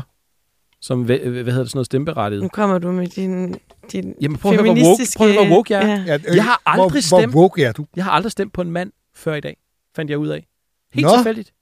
som, 0.80 1.02
hvad, 1.02 1.18
hvad 1.18 1.30
hedder 1.32 1.42
det, 1.44 1.54
sådan 1.70 1.76
noget 1.76 1.86
stemmeberettiget. 1.86 2.42
Nu 2.42 2.48
kommer 2.48 2.78
du 2.78 2.92
med 2.92 3.06
din, 3.06 3.54
din 3.92 4.14
Jamen 4.20 4.38
prøv 4.38 4.52
at 4.52 4.56
høre, 4.58 4.64
hvor 4.64 4.72
woke, 4.72 4.80
feministiske... 4.80 5.18
prøv 5.18 5.28
at 5.28 5.34
høre, 5.34 5.46
hvor 5.46 5.56
woke 5.56 5.72
jeg 5.78 5.82
er. 5.90 5.96
Ja. 5.96 6.02
Ja, 6.06 6.14
øh, 6.28 6.36
Jeg 6.36 6.44
har 6.44 6.62
aldrig 6.66 6.90
hvor, 6.90 7.00
stemt- 7.18 7.32
Hvor 7.32 7.40
woke 7.40 7.64
er 7.64 7.72
du? 7.72 7.86
Jeg 7.96 8.04
har 8.04 8.10
aldrig 8.10 8.32
stemt 8.32 8.52
på 8.52 8.62
en 8.62 8.70
mand 8.70 8.92
før 9.14 9.34
i 9.34 9.40
dag, 9.40 9.56
fandt 9.96 10.10
jeg 10.10 10.18
ud 10.18 10.28
af. 10.28 10.46
Helt 10.94 11.06
Nå. 11.06 11.16
tilfældigt. 11.16 11.52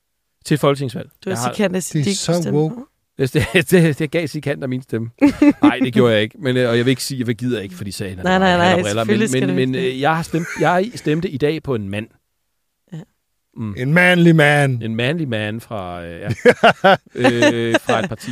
Til 0.44 0.54
et 0.54 0.60
folketingsvalg. 0.60 1.10
Du 1.24 1.30
har- 1.30 1.52
Sikander 1.54 1.80
Siddiq 1.80 2.16
så 2.16 2.32
bestemt 2.32 2.54
woke. 2.56 2.74
på. 2.74 2.86
Det, 3.18 3.32
det, 3.34 3.70
det, 3.70 3.98
det 3.98 4.10
gav 4.10 4.26
Sikant 4.26 4.62
af 4.62 4.68
min 4.68 4.82
stemme. 4.82 5.10
Nej, 5.62 5.78
det 5.82 5.92
gjorde 5.92 6.12
jeg 6.14 6.22
ikke. 6.22 6.36
Men, 6.38 6.56
øh, 6.56 6.68
og 6.70 6.76
jeg 6.76 6.84
vil 6.84 6.90
ikke 6.90 7.04
sige, 7.04 7.24
jeg 7.26 7.34
gider 7.36 7.60
ikke, 7.60 7.74
fordi 7.74 7.90
sagen 7.90 8.18
er 8.18 8.22
Nej, 8.22 8.38
nej, 8.38 8.56
nej, 8.56 8.82
selvfølgelig 8.92 9.30
Men, 9.32 9.46
men, 9.46 9.56
men 9.56 9.74
det. 9.74 9.80
øh, 9.92 10.00
jeg 10.00 10.16
har 10.16 10.22
stemt, 10.22 10.46
jeg 10.60 10.90
stemte 10.94 11.28
i 11.30 11.36
dag 11.36 11.62
på 11.62 11.74
en 11.74 11.88
mand. 11.88 12.06
Mm. 13.56 13.74
En 13.76 13.92
manly 13.94 14.30
man. 14.30 14.80
En 14.82 14.96
manlig 14.96 15.28
man 15.28 15.60
fra, 15.60 16.04
øh, 16.04 16.20
ja, 16.20 16.28
øh, 17.14 17.74
fra 17.86 17.98
et 18.02 18.08
parti. 18.08 18.30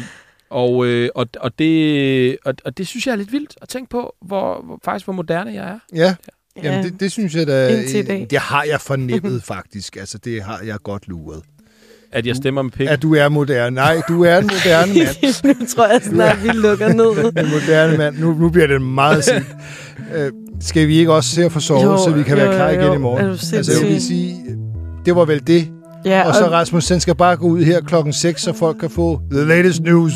Og, 0.51 0.87
øh, 0.87 1.09
og, 1.15 1.27
og, 1.41 1.59
det, 1.59 2.37
og, 2.45 2.55
og 2.65 2.79
det 2.79 2.87
synes 2.87 3.07
jeg 3.07 3.13
er 3.13 3.17
lidt 3.17 3.33
vildt 3.33 3.55
at 3.63 3.69
tænke 3.69 3.91
på, 3.91 4.15
hvor, 4.27 4.63
hvor 4.67 4.81
faktisk 4.85 5.07
hvor 5.07 5.13
moderne 5.15 5.53
jeg 5.53 5.69
er. 5.69 5.79
Ja, 5.95 6.15
Ja. 6.63 6.69
jamen 6.73 6.85
det, 6.85 7.01
det 7.01 7.13
synes 7.13 7.35
jeg 7.35 7.47
da... 7.47 7.69
Indtil 7.69 8.01
i 8.01 8.03
dag. 8.03 8.27
Det 8.31 8.39
har 8.39 8.63
jeg 8.65 8.81
fornemmet 8.81 9.43
faktisk. 9.55 9.97
Altså, 9.97 10.19
det 10.19 10.43
har 10.43 10.61
jeg 10.65 10.77
godt 10.83 11.09
luret. 11.09 11.43
At 12.13 12.27
jeg 12.27 12.37
stemmer 12.37 12.63
med 12.63 12.71
penge. 12.71 12.91
At 12.91 13.03
du 13.03 13.15
er 13.15 13.29
moderne. 13.29 13.75
Nej, 13.75 14.01
du 14.09 14.25
er 14.25 14.39
en 14.39 14.45
moderne 14.45 14.95
mand. 14.95 15.45
nu 15.61 15.67
tror 15.67 15.87
jeg 15.87 16.01
snart, 16.03 16.43
vi 16.43 16.49
lukker 16.49 16.89
ned. 16.89 17.19
En 17.45 17.51
moderne 17.51 17.99
mand. 17.99 18.19
Nu, 18.19 18.35
nu 18.35 18.51
bliver 18.51 18.67
det 18.67 18.83
meget 18.83 19.25
sent. 19.25 19.47
Øh, 20.15 20.33
skal 20.61 20.89
vi 20.89 20.99
ikke 20.99 21.13
også 21.13 21.31
se 21.31 21.45
at 21.45 21.53
få 21.53 21.61
sovet, 21.61 21.85
Jo, 21.85 21.97
så 22.05 22.11
vi 22.11 22.23
kan 22.23 22.39
jo, 22.39 22.45
være 22.45 22.55
klar 22.55 22.69
jo, 22.71 22.75
igen 22.75 22.87
jo. 22.87 22.95
i 22.95 22.99
morgen? 22.99 23.25
Er 23.25 23.27
du 23.27 23.33
altså, 23.57 23.73
jeg 23.83 23.91
vil 23.91 24.03
sige, 24.03 24.37
det 25.09 25.17
var 25.17 25.25
vel 25.25 25.47
det. 25.47 25.69
Ja, 26.05 26.29
Og 26.29 26.35
så 26.35 26.49
Rasmus, 26.51 26.87
den 26.87 27.01
skal 27.01 27.15
bare 27.15 27.37
gå 27.37 27.47
ud 27.47 27.63
her 27.63 27.81
klokken 27.81 28.13
6, 28.13 28.43
så 28.43 28.53
folk 28.53 28.77
kan 28.81 28.91
få 28.91 29.21
the 29.31 29.45
latest 29.45 29.83
news 29.83 30.13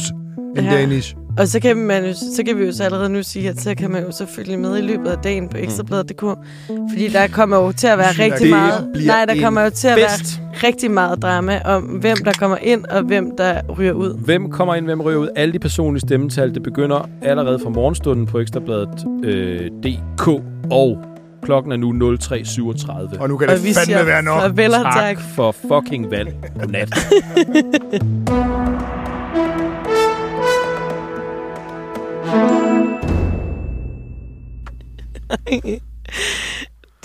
in 0.58 0.64
Ja. 0.64 0.70
Danish. 0.70 1.14
Og 1.38 1.48
så 1.48 1.60
kan, 1.60 1.76
man 1.76 2.04
jo, 2.04 2.12
så 2.36 2.42
kan 2.46 2.58
vi 2.58 2.64
jo 2.64 2.72
så 2.72 2.84
allerede 2.84 3.08
nu 3.08 3.22
sige, 3.22 3.48
at 3.48 3.60
så 3.60 3.74
kan 3.74 3.90
man 3.90 4.02
jo 4.04 4.10
så 4.12 4.26
følge 4.26 4.56
med 4.56 4.78
i 4.78 4.80
løbet 4.80 5.06
af 5.06 5.18
dagen 5.18 5.48
på 5.48 5.56
ekstrabladet.dk. 5.56 6.20
Fordi 6.90 7.08
der 7.12 7.26
kommer 7.28 7.56
jo 7.56 7.72
til 7.72 7.86
at 7.86 7.98
være 7.98 8.08
rigtig 8.10 8.40
det 8.40 8.50
meget... 8.50 8.88
Nej, 9.06 9.24
der 9.24 9.40
kommer 9.42 9.62
jo 9.62 9.70
til 9.70 9.88
at 9.88 9.98
fest. 10.18 10.40
være 10.40 10.68
rigtig 10.68 10.90
meget 10.90 11.22
drama 11.22 11.60
om, 11.64 11.82
hvem 11.82 12.16
der 12.24 12.32
kommer 12.32 12.56
ind, 12.62 12.84
og 12.84 13.02
hvem 13.02 13.30
der 13.38 13.60
ryger 13.78 13.92
ud. 13.92 14.18
Hvem 14.24 14.50
kommer 14.50 14.74
ind, 14.74 14.84
hvem 14.84 15.00
ryger 15.00 15.18
ud? 15.18 15.28
Alle 15.36 15.52
de 15.52 15.58
personlige 15.58 16.00
stemmetal, 16.00 16.54
det 16.54 16.62
begynder 16.62 17.08
allerede 17.22 17.58
fra 17.58 17.70
morgenstunden 17.70 18.26
på 18.26 18.38
Ekstrabladet 18.38 19.04
øh, 19.24 19.60
DK. 19.82 20.28
Og 20.70 20.98
klokken 21.42 21.72
er 21.72 21.76
nu 21.76 22.16
03.37. 23.12 23.20
Og 23.20 23.28
nu 23.28 23.36
kan 23.36 23.48
Og 23.48 23.54
det 23.54 23.64
vi 23.64 23.74
fandme 23.74 24.06
være 24.06 24.22
nok. 24.22 24.40
farvel 24.40 24.74
og 24.74 24.82
tak. 24.82 24.94
Tak 24.94 25.18
for 25.34 25.52
fucking 25.52 26.10
valg. 26.10 26.34
Godnat. 26.60 26.88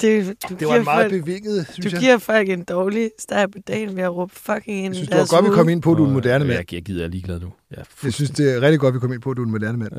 Det, 0.02 0.36
du 0.50 0.56
Det 0.60 0.68
var 0.68 0.76
en 0.76 0.84
meget 0.84 1.12
folk, 1.12 1.24
bevinget, 1.24 1.68
du 1.68 1.72
synes 1.74 1.94
jeg. 1.94 2.02
giver 2.02 2.18
folk 2.18 2.50
en 2.50 2.64
dårlig 2.64 3.12
start 3.20 3.52
på 3.52 3.58
dagen 3.68 3.96
ved 3.96 4.04
at 4.04 4.16
råbe 4.16 4.34
fucking 4.36 4.78
ind 4.78 4.84
Jeg 4.86 4.92
i 4.92 4.96
synes, 4.96 5.10
det 5.10 5.18
var 5.18 5.26
godt, 5.42 5.46
vi 5.52 5.56
kom 5.56 5.70
ind 5.70 5.82
på, 5.82 5.92
at 5.92 5.98
du 5.98 6.04
er 6.04 6.08
en 6.08 6.14
moderne 6.14 6.46
mand. 6.46 6.58
Jeg, 6.58 6.74
jeg 6.74 6.82
gider, 6.84 7.00
jeg 7.02 7.06
er 7.08 7.12
ligeglad 7.12 7.40
nu. 7.40 7.54
Jeg, 7.72 7.78
er 7.80 7.84
Jeg 8.04 8.14
synes, 8.14 8.32
det 8.32 8.56
er 8.56 8.62
rigtig 8.62 8.80
godt, 8.80 8.96
vi 8.96 9.00
kom 9.00 9.14
ind 9.14 9.22
på, 9.22 9.32
at 9.32 9.38
du 9.38 9.42
er 9.42 9.46
en 9.46 9.52
moderne 9.52 9.78
mand. 9.78 9.92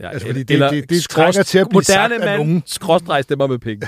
ja, 0.00 0.08
Altså, 0.10 0.26
fordi 0.28 0.42
det- 0.42 0.70
det- 0.70 0.90
det 0.90 1.02
trænger 1.10 1.42
til 1.42 1.58
at 1.58 1.68
blive 1.68 1.76
moderne 1.76 1.84
sagt 1.84 2.12
af 2.12 2.20
mand, 2.20 2.36
nogen. 2.38 2.62
Skråstreg 2.66 3.22
stemmer 3.24 3.46
med 3.46 3.58
penge. 3.58 3.86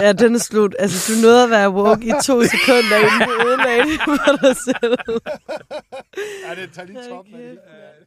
Ja, 0.00 0.12
den 0.12 0.34
er 0.34 0.38
slut. 0.38 0.74
Altså, 0.78 1.12
du 1.12 1.20
nåede 1.22 1.44
at 1.44 1.50
være 1.50 1.70
woke 1.70 2.06
i 2.06 2.12
to 2.24 2.42
sekunder, 2.44 2.96
inden 2.96 3.20
du 3.28 3.48
ødelagde 3.48 3.82
det 3.82 4.00
for 4.04 4.36
dig 4.46 4.56
selv. 4.56 4.96
Ja, 6.48 6.62
det 6.62 6.70
tager 6.74 6.86
lige 6.86 6.98
toppen 7.10 7.34
af 7.34 7.40
det. 7.40 7.58
Okay. 7.58 8.04